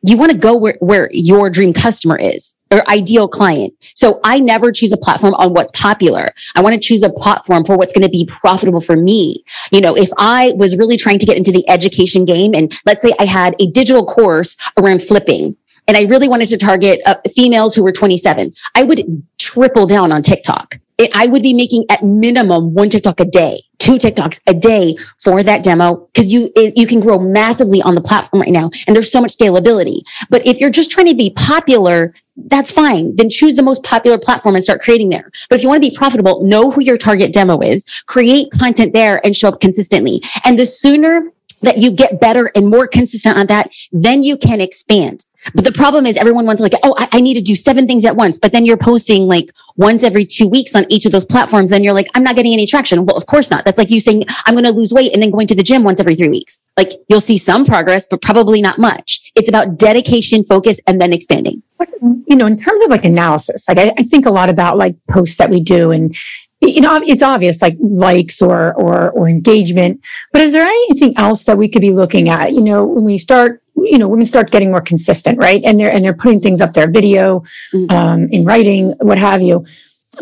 you 0.02 0.16
want 0.16 0.32
to 0.32 0.38
go 0.38 0.56
where, 0.56 0.76
where 0.80 1.08
your 1.12 1.48
dream 1.48 1.72
customer 1.72 2.18
is 2.18 2.54
or 2.72 2.88
ideal 2.90 3.28
client. 3.28 3.72
So 3.94 4.18
I 4.24 4.40
never 4.40 4.72
choose 4.72 4.92
a 4.92 4.96
platform 4.96 5.34
on 5.34 5.52
what's 5.52 5.70
popular. 5.72 6.28
I 6.56 6.62
want 6.62 6.74
to 6.74 6.80
choose 6.80 7.02
a 7.02 7.10
platform 7.10 7.64
for 7.64 7.76
what's 7.76 7.92
going 7.92 8.02
to 8.02 8.10
be 8.10 8.26
profitable 8.26 8.80
for 8.80 8.96
me. 8.96 9.44
You 9.70 9.80
know, 9.80 9.94
if 9.94 10.10
I 10.18 10.52
was 10.56 10.76
really 10.76 10.96
trying 10.96 11.18
to 11.20 11.26
get 11.26 11.36
into 11.36 11.52
the 11.52 11.68
education 11.68 12.24
game 12.24 12.54
and 12.54 12.76
let's 12.86 13.02
say 13.02 13.12
I 13.20 13.26
had 13.26 13.54
a 13.60 13.70
digital 13.70 14.04
course 14.04 14.56
around 14.78 15.02
flipping, 15.02 15.56
and 15.88 15.96
I 15.96 16.02
really 16.02 16.28
wanted 16.28 16.48
to 16.48 16.56
target 16.56 17.00
uh, 17.06 17.16
females 17.34 17.74
who 17.74 17.82
were 17.82 17.92
27, 17.92 18.54
I 18.74 18.82
would 18.84 19.22
triple 19.38 19.86
down 19.86 20.12
on 20.12 20.22
TikTok 20.22 20.78
it, 21.02 21.10
I 21.14 21.26
would 21.26 21.42
be 21.42 21.52
making 21.52 21.84
at 21.90 22.02
minimum 22.02 22.74
one 22.74 22.88
TikTok 22.88 23.20
a 23.20 23.24
day, 23.24 23.62
two 23.78 23.94
TikToks 23.94 24.40
a 24.46 24.54
day 24.54 24.96
for 25.22 25.42
that 25.42 25.62
demo 25.62 26.08
because 26.12 26.32
you 26.32 26.50
you 26.56 26.86
can 26.86 27.00
grow 27.00 27.18
massively 27.18 27.82
on 27.82 27.94
the 27.94 28.00
platform 28.00 28.40
right 28.40 28.52
now, 28.52 28.70
and 28.86 28.94
there's 28.94 29.10
so 29.10 29.20
much 29.20 29.36
scalability. 29.36 30.02
But 30.30 30.46
if 30.46 30.58
you're 30.58 30.70
just 30.70 30.90
trying 30.90 31.08
to 31.08 31.14
be 31.14 31.30
popular, 31.30 32.14
that's 32.46 32.70
fine. 32.70 33.14
Then 33.16 33.28
choose 33.28 33.56
the 33.56 33.62
most 33.62 33.82
popular 33.82 34.18
platform 34.18 34.54
and 34.54 34.64
start 34.64 34.80
creating 34.80 35.10
there. 35.10 35.30
But 35.48 35.56
if 35.56 35.62
you 35.62 35.68
want 35.68 35.82
to 35.82 35.90
be 35.90 35.96
profitable, 35.96 36.44
know 36.44 36.70
who 36.70 36.80
your 36.80 36.96
target 36.96 37.32
demo 37.32 37.60
is, 37.60 37.84
create 38.06 38.50
content 38.52 38.94
there, 38.94 39.24
and 39.24 39.36
show 39.36 39.48
up 39.48 39.60
consistently. 39.60 40.22
And 40.44 40.58
the 40.58 40.66
sooner 40.66 41.32
that 41.62 41.78
you 41.78 41.90
get 41.90 42.20
better 42.20 42.50
and 42.54 42.68
more 42.68 42.86
consistent 42.86 43.38
on 43.38 43.46
that, 43.46 43.70
then 43.92 44.22
you 44.22 44.36
can 44.36 44.60
expand. 44.60 45.24
But 45.54 45.64
the 45.64 45.72
problem 45.72 46.06
is 46.06 46.16
everyone 46.16 46.46
wants 46.46 46.62
like, 46.62 46.74
oh, 46.82 46.94
I, 46.98 47.08
I, 47.12 47.20
need 47.20 47.34
to 47.34 47.40
do 47.40 47.54
seven 47.54 47.86
things 47.86 48.04
at 48.04 48.14
once. 48.14 48.38
But 48.38 48.52
then 48.52 48.64
you're 48.64 48.76
posting 48.76 49.26
like 49.26 49.50
once 49.76 50.04
every 50.04 50.24
two 50.24 50.48
weeks 50.48 50.74
on 50.76 50.86
each 50.88 51.04
of 51.04 51.12
those 51.12 51.24
platforms. 51.24 51.70
Then 51.70 51.82
you're 51.82 51.94
like, 51.94 52.08
I'm 52.14 52.22
not 52.22 52.36
getting 52.36 52.52
any 52.52 52.66
traction. 52.66 53.04
Well, 53.04 53.16
of 53.16 53.26
course 53.26 53.50
not. 53.50 53.64
That's 53.64 53.78
like 53.78 53.90
you 53.90 54.00
saying, 54.00 54.24
I'm 54.46 54.54
going 54.54 54.64
to 54.64 54.70
lose 54.70 54.92
weight 54.92 55.12
and 55.12 55.22
then 55.22 55.30
going 55.30 55.48
to 55.48 55.54
the 55.54 55.62
gym 55.62 55.82
once 55.82 55.98
every 55.98 56.14
three 56.14 56.28
weeks. 56.28 56.60
Like 56.76 56.92
you'll 57.08 57.20
see 57.20 57.38
some 57.38 57.64
progress, 57.64 58.06
but 58.06 58.22
probably 58.22 58.62
not 58.62 58.78
much. 58.78 59.32
It's 59.34 59.48
about 59.48 59.78
dedication, 59.78 60.44
focus, 60.44 60.80
and 60.86 61.00
then 61.00 61.12
expanding. 61.12 61.62
You 62.00 62.36
know, 62.36 62.46
in 62.46 62.60
terms 62.60 62.84
of 62.84 62.90
like 62.90 63.04
analysis, 63.04 63.68
like 63.68 63.78
I, 63.78 63.92
I 63.98 64.04
think 64.04 64.26
a 64.26 64.30
lot 64.30 64.48
about 64.48 64.78
like 64.78 64.94
posts 65.08 65.36
that 65.38 65.50
we 65.50 65.60
do 65.60 65.90
and 65.90 66.14
you 66.60 66.80
know 66.80 67.00
it's 67.02 67.22
obvious 67.22 67.60
like 67.60 67.76
likes 67.80 68.40
or 68.40 68.72
or 68.74 69.10
or 69.10 69.28
engagement 69.28 70.00
but 70.32 70.42
is 70.42 70.52
there 70.52 70.62
anything 70.62 71.12
else 71.16 71.44
that 71.44 71.58
we 71.58 71.68
could 71.68 71.82
be 71.82 71.90
looking 71.90 72.28
at 72.28 72.52
you 72.52 72.60
know 72.60 72.84
when 72.84 73.02
we 73.04 73.18
start 73.18 73.61
you 73.76 73.98
know 73.98 74.08
women 74.08 74.26
start 74.26 74.50
getting 74.50 74.70
more 74.70 74.80
consistent 74.80 75.38
right? 75.38 75.62
And 75.64 75.78
they're 75.78 75.92
and 75.92 76.04
they're 76.04 76.14
putting 76.14 76.40
things 76.40 76.60
up 76.60 76.72
there 76.72 76.90
video 76.90 77.40
mm-hmm. 77.72 77.90
um, 77.90 78.28
in 78.28 78.44
writing 78.44 78.94
what 79.00 79.18
have 79.18 79.42
you. 79.42 79.64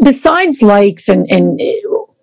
Besides 0.02 0.62
likes 0.62 1.09
and 1.09 1.30
and 1.30 1.61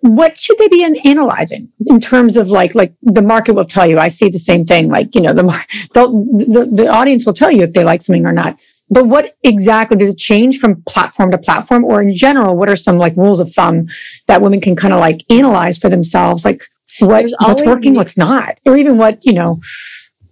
what 0.00 0.38
should 0.38 0.56
they 0.58 0.68
be 0.68 0.84
analyzing 1.04 1.68
in 1.86 2.00
terms 2.00 2.36
of 2.36 2.50
like 2.50 2.74
like 2.74 2.94
the 3.02 3.20
market 3.20 3.54
will 3.54 3.64
tell 3.64 3.84
you 3.84 3.98
i 3.98 4.06
see 4.06 4.28
the 4.28 4.38
same 4.38 4.64
thing 4.64 4.88
like 4.88 5.12
you 5.12 5.20
know 5.20 5.32
the 5.32 5.42
the, 5.94 6.68
the 6.72 6.88
audience 6.88 7.26
will 7.26 7.32
tell 7.32 7.50
you 7.50 7.62
if 7.62 7.72
they 7.72 7.84
like 7.84 8.02
something 8.02 8.26
or 8.26 8.32
not. 8.32 8.58
But 8.90 9.06
what 9.06 9.36
exactly 9.42 9.96
does 9.96 10.08
it 10.10 10.18
change 10.18 10.58
from 10.58 10.82
platform 10.82 11.30
to 11.32 11.38
platform? 11.38 11.84
Or 11.84 12.00
in 12.00 12.14
general 12.14 12.56
what 12.56 12.70
are 12.70 12.76
some 12.76 12.98
like 12.98 13.16
rules 13.16 13.40
of 13.40 13.52
thumb 13.52 13.88
that 14.26 14.40
women 14.40 14.60
can 14.60 14.76
kind 14.76 14.94
of 14.94 15.00
like 15.00 15.24
analyze 15.30 15.76
for 15.76 15.88
themselves? 15.90 16.44
Like 16.44 16.64
what, 17.00 17.26
what's 17.40 17.62
working 17.62 17.94
what's 17.94 18.16
not? 18.16 18.58
Or 18.64 18.76
even 18.76 18.96
what 18.96 19.24
you 19.26 19.34
know 19.34 19.60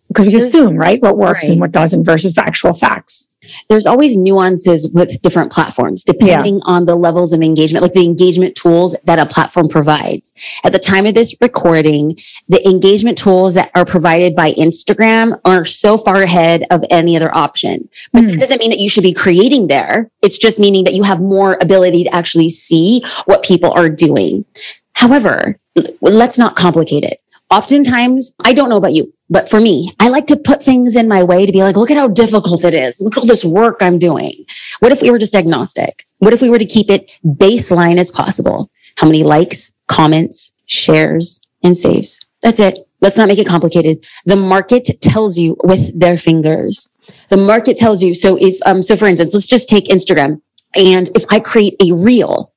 because 0.08 0.26
we 0.26 0.36
assume, 0.36 0.76
right, 0.76 1.00
what 1.02 1.18
works 1.18 1.44
right. 1.44 1.52
and 1.52 1.60
what 1.60 1.72
doesn't 1.72 2.04
versus 2.04 2.34
the 2.34 2.42
actual 2.42 2.72
facts. 2.72 3.28
there's 3.68 3.86
always 3.86 4.16
nuances 4.16 4.90
with 4.92 5.20
different 5.22 5.52
platforms 5.52 6.04
depending 6.04 6.56
yeah. 6.56 6.64
on 6.64 6.86
the 6.86 6.94
levels 6.94 7.32
of 7.32 7.42
engagement, 7.42 7.82
like 7.82 7.92
the 7.92 8.04
engagement 8.04 8.54
tools 8.54 8.94
that 9.04 9.18
a 9.18 9.26
platform 9.26 9.68
provides. 9.68 10.32
At 10.64 10.72
the 10.72 10.78
time 10.78 11.06
of 11.06 11.14
this 11.14 11.34
recording, 11.40 12.16
the 12.48 12.66
engagement 12.68 13.18
tools 13.18 13.54
that 13.54 13.70
are 13.75 13.84
provided 13.84 14.34
by 14.34 14.52
Instagram 14.54 15.40
are 15.44 15.64
so 15.64 15.98
far 15.98 16.22
ahead 16.22 16.64
of 16.70 16.84
any 16.90 17.16
other 17.16 17.34
option. 17.34 17.88
But 18.12 18.25
mm. 18.25 18.30
that 18.30 18.40
doesn't 18.40 18.58
mean 18.58 18.70
that 18.70 18.80
you 18.80 18.88
should 18.88 19.04
be 19.04 19.12
creating 19.12 19.68
there. 19.68 20.10
It's 20.22 20.38
just 20.38 20.58
meaning 20.58 20.84
that 20.84 20.94
you 20.94 21.02
have 21.02 21.20
more 21.20 21.58
ability 21.60 22.04
to 22.04 22.14
actually 22.14 22.48
see 22.48 23.04
what 23.26 23.42
people 23.42 23.72
are 23.72 23.88
doing. 23.88 24.44
However, 24.92 25.58
let's 26.00 26.38
not 26.38 26.56
complicate 26.56 27.04
it. 27.04 27.20
Oftentimes, 27.50 28.32
I 28.44 28.52
don't 28.52 28.68
know 28.68 28.76
about 28.76 28.94
you, 28.94 29.12
but 29.30 29.48
for 29.48 29.60
me, 29.60 29.92
I 30.00 30.08
like 30.08 30.26
to 30.28 30.36
put 30.36 30.62
things 30.62 30.96
in 30.96 31.06
my 31.06 31.22
way 31.22 31.46
to 31.46 31.52
be 31.52 31.62
like, 31.62 31.76
look 31.76 31.92
at 31.92 31.96
how 31.96 32.08
difficult 32.08 32.64
it 32.64 32.74
is. 32.74 33.00
Look 33.00 33.16
at 33.16 33.20
all 33.20 33.26
this 33.26 33.44
work 33.44 33.76
I'm 33.80 33.98
doing. 33.98 34.44
What 34.80 34.90
if 34.90 35.00
we 35.00 35.10
were 35.12 35.18
just 35.18 35.34
agnostic? 35.34 36.06
What 36.18 36.34
if 36.34 36.42
we 36.42 36.50
were 36.50 36.58
to 36.58 36.66
keep 36.66 36.90
it 36.90 37.10
baseline 37.24 37.98
as 37.98 38.10
possible? 38.10 38.70
How 38.96 39.06
many 39.06 39.22
likes, 39.22 39.72
comments, 39.86 40.52
shares, 40.66 41.46
and 41.62 41.76
saves? 41.76 42.20
That's 42.42 42.58
it. 42.58 42.88
Let's 43.00 43.16
not 43.16 43.28
make 43.28 43.38
it 43.38 43.46
complicated. 43.46 44.04
The 44.24 44.36
market 44.36 44.90
tells 45.00 45.38
you 45.38 45.56
with 45.62 45.98
their 45.98 46.18
fingers. 46.18 46.88
The 47.30 47.36
market 47.36 47.76
tells 47.76 48.02
you. 48.02 48.14
So 48.14 48.36
if, 48.40 48.58
um, 48.66 48.82
so 48.82 48.96
for 48.96 49.06
instance, 49.06 49.34
let's 49.34 49.46
just 49.46 49.68
take 49.68 49.86
Instagram. 49.86 50.40
And 50.75 51.08
if 51.14 51.25
I 51.30 51.40
create 51.40 51.76
a 51.82 51.92
reel, 51.92 52.52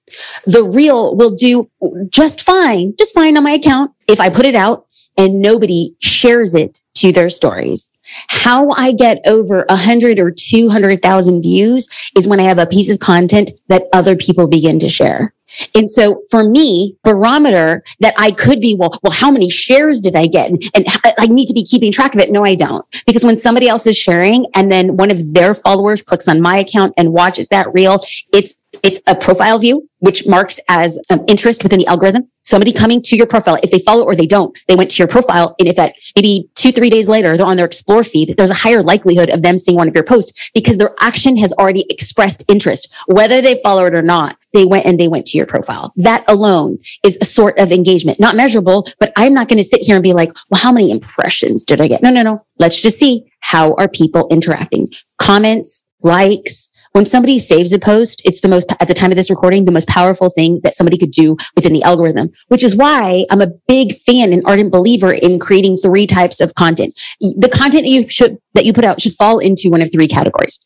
the 0.46 0.64
reel 0.64 1.16
will 1.16 1.36
do 1.36 1.70
just 2.10 2.42
fine, 2.42 2.94
just 2.98 3.14
fine 3.14 3.38
on 3.38 3.44
my 3.44 3.52
account. 3.52 3.92
If 4.08 4.20
I 4.20 4.30
put 4.30 4.46
it 4.46 4.56
out 4.56 4.88
and 5.18 5.42
nobody 5.42 5.94
shares 6.00 6.56
it 6.56 6.82
to 6.96 7.12
their 7.12 7.30
stories. 7.30 7.92
How 8.30 8.72
I 8.72 8.94
get 8.94 9.20
over 9.28 9.66
a 9.70 9.76
hundred 9.76 10.18
or 10.18 10.32
200,000 10.32 11.42
views 11.42 11.88
is 12.18 12.28
when 12.28 12.40
I 12.40 12.44
have 12.44 12.58
a 12.58 12.66
piece 12.66 12.90
of 12.90 13.00
content 13.00 13.52
that 13.68 13.88
other 13.94 14.16
people 14.16 14.48
begin 14.48 14.80
to 14.80 14.90
share. 14.90 15.34
And 15.76 15.90
so 15.90 16.24
for 16.30 16.48
me, 16.48 16.96
barometer 17.04 17.84
that 18.00 18.14
I 18.18 18.32
could 18.32 18.62
be, 18.62 18.76
well, 18.76 18.98
well, 19.04 19.12
how 19.12 19.32
many 19.32 19.50
shares 19.50 20.00
did 20.00 20.16
I 20.16 20.26
get? 20.26 20.52
And, 20.52 20.86
I 21.18 21.28
need 21.28 21.48
to 21.48 21.54
be 21.54 21.64
keeping 21.64 21.92
track 21.92 22.14
of 22.16 22.22
it. 22.22 22.32
No, 22.32 22.44
I 22.46 22.56
don't. 22.56 22.86
Because 23.06 23.24
when 23.24 23.38
somebody 23.38 23.68
else 23.68 23.86
is 23.88 23.98
sharing 23.98 24.46
and 24.56 24.72
then 24.72 24.98
one 24.98 25.12
of 25.12 25.34
their 25.34 25.54
followers 25.54 26.02
clicks 26.02 26.28
on 26.28 26.42
my 26.42 26.58
account 26.58 26.94
and 26.98 27.12
watches 27.14 27.48
that 27.48 27.72
reel, 27.74 28.04
it's 28.34 28.56
it's 28.84 29.00
a 29.08 29.16
profile 29.16 29.60
view, 29.60 29.88
which 30.00 30.26
marks 30.28 30.60
as 30.70 30.98
um, 31.10 31.24
interest 31.28 31.64
within 31.64 31.80
the 31.80 31.88
algorithm. 31.88 32.30
Somebody 32.44 32.72
coming 32.72 33.02
to 33.04 33.16
your 33.16 33.28
profile, 33.28 33.58
if 33.62 33.70
they 33.70 33.80
follow 33.80 34.06
or 34.06 34.16
they 34.16 34.26
don't, 34.26 34.58
they 34.68 34.76
went 34.76 34.90
to 34.92 34.98
your 34.98 35.08
profile. 35.08 35.56
And 35.60 35.68
if 35.68 35.78
at 35.78 35.96
maybe 36.16 36.50
two, 36.56 36.72
three 36.72 36.90
days 36.90 37.08
later, 37.08 37.38
they're 37.38 37.46
on 37.46 37.58
their 37.58 37.66
explore 37.66 38.04
feed, 38.04 38.36
there's 38.38 38.50
a 38.50 38.56
higher 38.56 38.82
likelihood 38.82 39.30
of 39.30 39.42
them 39.42 39.58
seeing 39.58 39.78
one 39.78 39.88
of 39.88 39.94
your 39.94 40.04
posts 40.04 40.50
because 40.54 40.78
their 40.78 40.96
action 41.00 41.38
has 41.38 41.54
already 41.54 41.86
expressed 41.90 42.44
interest. 42.48 42.92
Whether 43.08 43.42
they 43.42 43.62
follow 43.62 43.86
it 43.86 43.94
or 43.94 44.02
not, 44.02 44.38
they 44.54 44.66
went 44.66 44.86
and 44.86 45.00
they 45.00 45.08
went 45.08 45.26
to 45.28 45.38
your 45.38 45.46
profile. 45.46 45.94
That 45.98 46.24
alone 46.30 46.80
is 47.04 47.18
a 47.22 47.26
sort 47.26 47.60
of 47.60 47.72
engagement, 47.72 48.20
not 48.20 48.36
measurable, 48.36 48.88
but 49.00 49.12
I'm 49.16 49.34
not 49.34 49.48
going 49.48 49.58
to 49.58 49.64
sit 49.64 49.82
here 49.82 49.96
and 49.96 50.04
be 50.04 50.14
like, 50.14 50.32
well, 50.50 50.62
how 50.62 50.72
many 50.72 50.92
impressions 50.92 51.66
did 51.66 51.82
I 51.82 51.88
get? 51.88 52.02
No, 52.02 52.10
no, 52.10 52.24
no. 52.24 52.46
Let's 52.58 52.82
just 52.82 52.98
see 52.98 53.32
how 53.42 53.74
are 53.76 53.88
people 53.88 54.28
interacting? 54.30 54.88
Comments, 55.18 55.86
likes, 56.02 56.70
when 56.94 57.06
somebody 57.06 57.40
saves 57.40 57.74
a 57.74 57.80
post, 57.80 58.22
it's 58.26 58.42
the 58.42 58.48
most, 58.48 58.72
at 58.80 58.88
the 58.88 58.94
time 58.94 59.12
of 59.12 59.18
this 59.18 59.30
recording, 59.30 59.66
the 59.66 59.72
most 59.72 59.88
powerful 59.88 60.30
thing 60.30 60.60
that 60.64 60.76
somebody 60.76 60.98
could 60.98 61.12
do 61.12 61.38
within 61.56 61.74
the 61.74 61.84
algorithm, 61.84 62.32
which 62.48 62.64
is 62.64 62.76
why 62.76 63.26
I'm 63.30 63.42
a 63.42 63.52
big 63.68 63.98
fan 64.00 64.34
and 64.34 64.44
ardent 64.46 64.72
believer 64.72 65.12
in 65.12 65.40
creating 65.40 65.78
three 65.78 66.08
types 66.08 66.40
of 66.40 66.56
content. 66.56 67.00
The 67.20 67.50
content 67.50 67.84
that 67.84 67.90
you 67.90 68.10
should, 68.10 68.38
that 68.54 68.66
you 68.66 68.74
put 68.74 68.86
out 68.86 69.02
should 69.02 69.14
fall 69.14 69.40
into 69.40 69.70
one 69.70 69.82
of 69.82 69.92
three 69.92 70.08
categories 70.08 70.60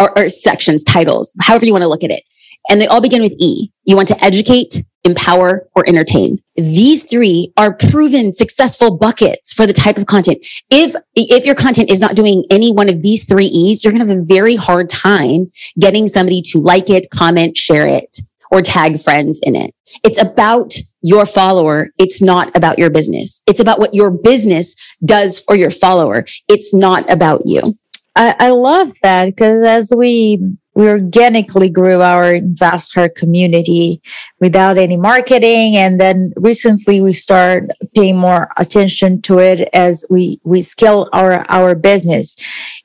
or, 0.00 0.16
or 0.18 0.28
sections, 0.28 0.84
titles, 0.84 1.34
however 1.40 1.64
you 1.64 1.72
want 1.72 1.82
to 1.82 1.88
look 1.88 2.04
at 2.04 2.10
it. 2.10 2.22
And 2.68 2.80
they 2.80 2.86
all 2.86 3.00
begin 3.00 3.22
with 3.22 3.34
E. 3.38 3.70
You 3.84 3.96
want 3.96 4.08
to 4.08 4.24
educate, 4.24 4.84
empower, 5.04 5.68
or 5.76 5.88
entertain. 5.88 6.38
These 6.56 7.04
three 7.04 7.52
are 7.56 7.74
proven 7.74 8.32
successful 8.32 8.96
buckets 8.96 9.52
for 9.52 9.66
the 9.66 9.72
type 9.72 9.98
of 9.98 10.06
content. 10.06 10.44
If, 10.70 10.94
if 11.14 11.44
your 11.44 11.54
content 11.54 11.90
is 11.90 12.00
not 12.00 12.16
doing 12.16 12.44
any 12.50 12.72
one 12.72 12.88
of 12.88 13.02
these 13.02 13.24
three 13.24 13.46
E's, 13.46 13.84
you're 13.84 13.92
going 13.92 14.04
to 14.04 14.12
have 14.12 14.20
a 14.20 14.24
very 14.24 14.56
hard 14.56 14.90
time 14.90 15.50
getting 15.78 16.08
somebody 16.08 16.42
to 16.42 16.58
like 16.58 16.90
it, 16.90 17.08
comment, 17.10 17.56
share 17.56 17.86
it, 17.86 18.16
or 18.50 18.62
tag 18.62 19.00
friends 19.00 19.40
in 19.42 19.54
it. 19.54 19.72
It's 20.02 20.20
about 20.20 20.74
your 21.02 21.26
follower. 21.26 21.90
It's 21.98 22.20
not 22.20 22.56
about 22.56 22.78
your 22.78 22.90
business. 22.90 23.42
It's 23.46 23.60
about 23.60 23.78
what 23.78 23.94
your 23.94 24.10
business 24.10 24.74
does 25.04 25.38
for 25.38 25.54
your 25.56 25.70
follower. 25.70 26.26
It's 26.48 26.74
not 26.74 27.10
about 27.12 27.42
you. 27.46 27.78
I, 28.16 28.34
I 28.38 28.48
love 28.48 28.92
that 29.02 29.26
because 29.26 29.62
as 29.62 29.92
we 29.94 30.56
we 30.76 30.88
organically 30.88 31.70
grew 31.70 32.02
our 32.02 32.34
investor 32.34 33.08
community 33.08 34.02
without 34.40 34.76
any 34.76 34.98
marketing. 34.98 35.76
And 35.76 35.98
then 35.98 36.34
recently 36.36 37.00
we 37.00 37.14
started 37.14 37.72
paying 37.94 38.18
more 38.18 38.50
attention 38.58 39.22
to 39.22 39.38
it 39.38 39.70
as 39.72 40.04
we 40.10 40.38
we 40.44 40.62
scale 40.62 41.08
our 41.14 41.46
our 41.48 41.74
business 41.74 42.36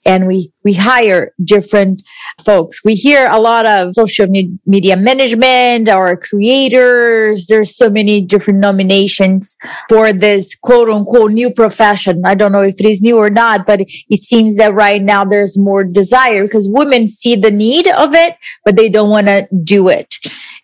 and 0.06 0.28
we 0.28 0.52
we 0.64 0.74
hire 0.74 1.34
different 1.44 2.02
folks. 2.44 2.84
We 2.84 2.96
hear 2.96 3.28
a 3.30 3.40
lot 3.40 3.68
of 3.68 3.94
social 3.94 4.28
media 4.66 4.98
management 4.98 5.90
or 5.90 6.16
creators. 6.18 7.48
There's 7.48 7.76
so 7.76 7.90
many 7.90 8.22
different 8.22 8.60
nominations 8.60 9.58
for 9.90 10.14
this 10.14 10.56
quote 10.56 10.90
unquote 10.90 11.32
new 11.32 11.52
profession. 11.52 12.24
I 12.26 12.36
don't 12.36 12.52
know 12.52 12.62
if 12.62 12.80
it 12.80 12.86
is 12.86 13.02
new 13.02 13.18
or 13.18 13.30
not 13.30 13.66
but 13.66 13.82
it 13.82 14.22
seems 14.22 14.58
that 14.58 14.74
right 14.74 15.02
now 15.02 15.24
there's 15.26 15.58
more 15.58 15.84
desire 15.84 16.44
because 16.44 16.68
women 16.68 17.08
see 17.08 17.36
the 17.36 17.52
need 17.52 17.88
of 17.88 18.14
it 18.14 18.38
but 18.66 18.76
they 18.76 18.90
don't 18.90 19.10
want 19.10 19.28
to 19.28 19.48
do 19.64 19.90
it. 19.90 20.16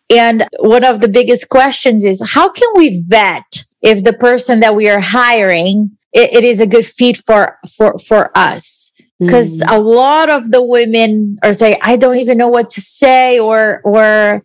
And 0.10 0.48
one 0.60 0.86
of 0.86 1.02
the 1.02 1.10
biggest 1.10 1.50
questions 1.50 2.06
is 2.06 2.22
how 2.26 2.50
can 2.50 2.70
we 2.76 3.04
vet 3.08 3.66
if 3.82 4.04
the 4.04 4.14
person 4.14 4.62
that 4.62 4.76
we 4.76 4.90
are 4.90 5.02
hiring 5.02 5.98
it, 6.14 6.34
it 6.34 6.44
is 6.44 6.62
a 6.62 6.68
good 6.68 6.86
fit 6.86 7.18
for 7.18 7.58
for 7.76 8.00
for 8.00 8.36
us 8.36 8.92
because 9.20 9.58
mm. 9.58 9.76
a 9.76 9.80
lot 9.80 10.30
of 10.30 10.52
the 10.52 10.64
women 10.64 11.38
are 11.44 11.54
saying 11.54 11.78
i 11.82 11.96
don't 11.96 12.18
even 12.18 12.38
know 12.38 12.48
what 12.48 12.70
to 12.70 12.82
say 12.82 13.40
or 13.40 13.82
or 13.84 14.44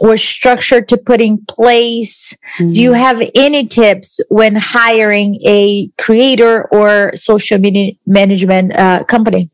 or 0.00 0.16
structure 0.16 0.80
to 0.80 0.96
put 0.96 1.20
in 1.20 1.38
place 1.46 2.36
mm. 2.58 2.74
do 2.74 2.80
you 2.80 2.90
mm. 2.90 2.98
have 2.98 3.22
any 3.34 3.66
tips 3.66 4.20
when 4.28 4.54
hiring 4.56 5.38
a 5.44 5.88
creator 5.98 6.66
or 6.72 7.12
social 7.14 7.58
media 7.58 7.92
management 8.06 8.76
uh, 8.76 9.04
company 9.04 9.50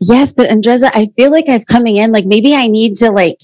Yes, 0.00 0.32
but 0.32 0.48
Andresa, 0.48 0.90
I 0.94 1.06
feel 1.16 1.30
like 1.30 1.48
I've 1.48 1.66
coming 1.66 1.96
in, 1.96 2.12
like 2.12 2.24
maybe 2.24 2.54
I 2.54 2.68
need 2.68 2.94
to 2.96 3.10
like 3.10 3.38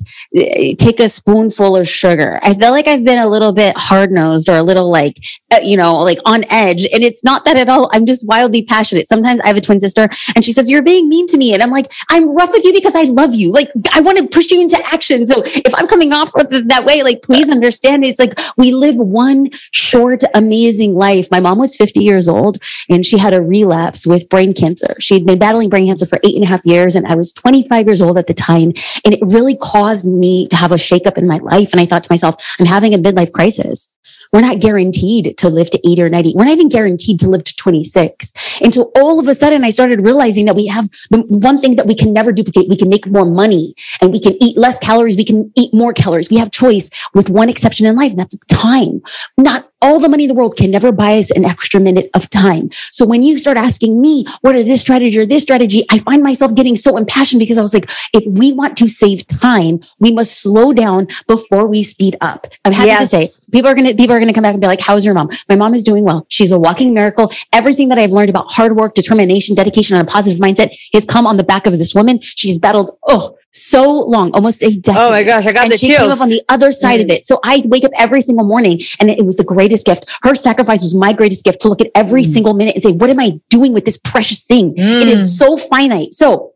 take 0.78 1.00
a 1.00 1.08
spoonful 1.08 1.76
of 1.76 1.88
sugar. 1.88 2.38
I 2.42 2.54
feel 2.54 2.70
like 2.70 2.86
I've 2.86 3.04
been 3.04 3.18
a 3.18 3.26
little 3.26 3.52
bit 3.52 3.76
hard 3.76 4.12
nosed 4.12 4.48
or 4.48 4.56
a 4.56 4.62
little 4.62 4.90
like, 4.90 5.16
uh, 5.52 5.60
you 5.62 5.76
know, 5.76 5.96
like 5.96 6.18
on 6.24 6.44
edge. 6.50 6.84
And 6.84 7.02
it's 7.02 7.24
not 7.24 7.44
that 7.44 7.56
at 7.56 7.68
all. 7.68 7.90
I'm 7.92 8.06
just 8.06 8.26
wildly 8.26 8.64
passionate. 8.64 9.08
Sometimes 9.08 9.40
I 9.40 9.48
have 9.48 9.56
a 9.56 9.60
twin 9.60 9.80
sister 9.80 10.08
and 10.34 10.44
she 10.44 10.52
says, 10.52 10.70
you're 10.70 10.82
being 10.82 11.08
mean 11.08 11.26
to 11.28 11.36
me. 11.36 11.54
And 11.54 11.62
I'm 11.62 11.70
like, 11.70 11.92
I'm 12.10 12.34
rough 12.34 12.52
with 12.52 12.64
you 12.64 12.72
because 12.72 12.94
I 12.94 13.02
love 13.02 13.34
you. 13.34 13.50
Like 13.50 13.70
I 13.92 14.00
want 14.00 14.18
to 14.18 14.28
push 14.28 14.50
you 14.50 14.60
into 14.60 14.80
action. 14.92 15.26
So 15.26 15.42
if 15.44 15.74
I'm 15.74 15.86
coming 15.86 16.12
off 16.12 16.32
that 16.32 16.84
way, 16.84 17.02
like 17.02 17.22
please 17.22 17.50
understand 17.50 18.04
it's 18.04 18.18
like 18.18 18.38
we 18.56 18.72
live 18.72 18.96
one 18.96 19.50
short, 19.72 20.22
amazing 20.34 20.94
life. 20.94 21.28
My 21.30 21.40
mom 21.40 21.58
was 21.58 21.76
50 21.76 22.00
years 22.00 22.28
old 22.28 22.62
and 22.88 23.04
she 23.04 23.18
had 23.18 23.34
a 23.34 23.42
relapse 23.42 24.06
with 24.06 24.28
brain 24.28 24.54
cancer. 24.54 24.94
She'd 25.00 25.26
been 25.26 25.38
battling 25.38 25.68
brain 25.68 25.86
cancer 25.86 26.06
for 26.12 26.20
eight 26.24 26.34
and 26.34 26.44
a 26.44 26.46
half 26.46 26.64
years 26.66 26.94
and 26.94 27.06
I 27.06 27.14
was 27.14 27.32
25 27.32 27.86
years 27.86 28.02
old 28.02 28.18
at 28.18 28.26
the 28.26 28.34
time. 28.34 28.74
And 29.06 29.14
it 29.14 29.20
really 29.22 29.56
caused 29.56 30.04
me 30.04 30.46
to 30.48 30.56
have 30.56 30.70
a 30.70 30.74
shakeup 30.74 31.16
in 31.16 31.26
my 31.26 31.38
life. 31.38 31.72
And 31.72 31.80
I 31.80 31.86
thought 31.86 32.04
to 32.04 32.12
myself, 32.12 32.36
I'm 32.60 32.66
having 32.66 32.92
a 32.92 32.98
midlife 32.98 33.32
crisis. 33.32 33.88
We're 34.30 34.42
not 34.42 34.60
guaranteed 34.60 35.36
to 35.38 35.48
live 35.48 35.70
to 35.70 35.78
80 35.86 36.02
or 36.02 36.08
90. 36.10 36.34
We're 36.34 36.44
not 36.44 36.52
even 36.52 36.68
guaranteed 36.68 37.20
to 37.20 37.28
live 37.28 37.44
to 37.44 37.56
26. 37.56 38.32
Until 38.60 38.90
all 38.96 39.18
of 39.18 39.26
a 39.26 39.34
sudden 39.34 39.64
I 39.64 39.70
started 39.70 40.02
realizing 40.02 40.44
that 40.46 40.56
we 40.56 40.66
have 40.66 40.88
the 41.10 41.20
one 41.28 41.58
thing 41.58 41.76
that 41.76 41.86
we 41.86 41.94
can 41.94 42.12
never 42.12 42.32
duplicate. 42.32 42.68
We 42.68 42.76
can 42.76 42.88
make 42.88 43.06
more 43.06 43.26
money 43.26 43.74
and 44.00 44.12
we 44.12 44.20
can 44.20 44.42
eat 44.42 44.58
less 44.58 44.78
calories. 44.78 45.16
We 45.16 45.24
can 45.24 45.50
eat 45.54 45.72
more 45.72 45.92
calories. 45.94 46.30
We 46.30 46.36
have 46.38 46.50
choice 46.50 46.90
with 47.14 47.30
one 47.30 47.48
exception 47.48 47.86
in 47.86 47.96
life, 47.96 48.10
and 48.10 48.20
that's 48.20 48.36
time. 48.48 49.02
Not 49.38 49.70
all 49.82 50.00
the 50.00 50.08
money 50.08 50.24
in 50.24 50.28
the 50.28 50.34
world 50.34 50.56
can 50.56 50.70
never 50.70 50.92
buy 50.92 51.18
us 51.18 51.30
an 51.32 51.44
extra 51.44 51.80
minute 51.80 52.08
of 52.14 52.30
time. 52.30 52.70
So 52.90 53.04
when 53.04 53.22
you 53.22 53.38
start 53.38 53.56
asking 53.56 54.00
me, 54.00 54.24
what 54.40 54.54
are 54.54 54.62
this 54.62 54.80
strategy 54.80 55.18
or 55.18 55.26
this 55.26 55.42
strategy? 55.42 55.84
I 55.90 55.98
find 55.98 56.22
myself 56.22 56.54
getting 56.54 56.76
so 56.76 56.96
impassioned 56.96 57.40
because 57.40 57.58
I 57.58 57.62
was 57.62 57.74
like, 57.74 57.90
if 58.14 58.24
we 58.26 58.52
want 58.52 58.78
to 58.78 58.88
save 58.88 59.26
time, 59.26 59.80
we 59.98 60.12
must 60.12 60.40
slow 60.40 60.72
down 60.72 61.08
before 61.26 61.66
we 61.66 61.82
speed 61.82 62.16
up. 62.20 62.46
I'm 62.64 62.72
happy 62.72 62.88
yes. 62.88 63.10
to 63.10 63.26
say 63.26 63.50
people 63.50 63.70
are 63.70 63.74
going 63.74 63.86
to, 63.86 63.94
people 63.94 64.14
are 64.14 64.20
going 64.20 64.28
to 64.28 64.34
come 64.34 64.42
back 64.42 64.54
and 64.54 64.60
be 64.60 64.66
like, 64.66 64.80
how's 64.80 65.04
your 65.04 65.14
mom? 65.14 65.30
My 65.48 65.56
mom 65.56 65.74
is 65.74 65.82
doing 65.82 66.04
well. 66.04 66.24
She's 66.28 66.52
a 66.52 66.58
walking 66.58 66.94
miracle. 66.94 67.32
Everything 67.52 67.88
that 67.88 67.98
I've 67.98 68.12
learned 68.12 68.30
about 68.30 68.50
hard 68.50 68.76
work, 68.76 68.94
determination, 68.94 69.54
dedication, 69.54 69.96
and 69.96 70.06
a 70.06 70.10
positive 70.10 70.38
mindset 70.38 70.76
has 70.94 71.04
come 71.04 71.26
on 71.26 71.36
the 71.36 71.44
back 71.44 71.66
of 71.66 71.76
this 71.78 71.94
woman. 71.94 72.20
She's 72.22 72.58
battled, 72.58 72.96
oh, 73.06 73.36
so 73.52 73.90
long, 73.90 74.32
almost 74.32 74.62
a 74.62 74.74
decade. 74.74 75.00
Oh 75.00 75.10
my 75.10 75.22
gosh, 75.22 75.46
I 75.46 75.52
got 75.52 75.64
and 75.64 75.72
the 75.72 75.78
she 75.78 75.88
chills. 75.88 76.00
came 76.00 76.10
up 76.10 76.20
on 76.20 76.28
the 76.28 76.42
other 76.48 76.72
side 76.72 77.00
mm. 77.00 77.04
of 77.04 77.10
it. 77.10 77.26
So 77.26 77.38
I 77.44 77.62
wake 77.66 77.84
up 77.84 77.92
every 77.98 78.22
single 78.22 78.46
morning 78.46 78.80
and 78.98 79.10
it 79.10 79.24
was 79.24 79.36
the 79.36 79.44
greatest 79.44 79.86
gift. 79.86 80.06
Her 80.22 80.34
sacrifice 80.34 80.82
was 80.82 80.94
my 80.94 81.12
greatest 81.12 81.44
gift 81.44 81.60
to 81.62 81.68
look 81.68 81.80
at 81.80 81.90
every 81.94 82.24
mm. 82.24 82.32
single 82.32 82.54
minute 82.54 82.74
and 82.74 82.82
say, 82.82 82.92
what 82.92 83.10
am 83.10 83.20
I 83.20 83.38
doing 83.50 83.72
with 83.72 83.84
this 83.84 83.98
precious 83.98 84.42
thing? 84.42 84.74
Mm. 84.74 85.02
It 85.02 85.08
is 85.08 85.34
mm. 85.34 85.38
so 85.38 85.56
finite. 85.56 86.14
So 86.14 86.54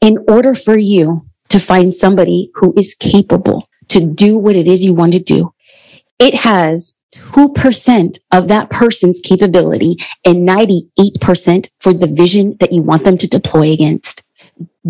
in 0.00 0.18
order 0.28 0.54
for 0.54 0.76
you 0.76 1.22
to 1.48 1.58
find 1.58 1.94
somebody 1.94 2.50
who 2.54 2.74
is 2.76 2.94
capable 2.94 3.68
to 3.88 4.06
do 4.06 4.36
what 4.36 4.54
it 4.54 4.68
is 4.68 4.84
you 4.84 4.92
want 4.92 5.12
to 5.12 5.18
do, 5.18 5.52
it 6.18 6.34
has 6.34 6.98
2% 7.12 8.18
of 8.32 8.48
that 8.48 8.70
person's 8.70 9.20
capability 9.20 9.96
and 10.24 10.46
98% 10.46 11.70
for 11.80 11.94
the 11.94 12.06
vision 12.06 12.56
that 12.60 12.72
you 12.72 12.82
want 12.82 13.04
them 13.04 13.16
to 13.16 13.26
deploy 13.26 13.72
against. 13.72 14.22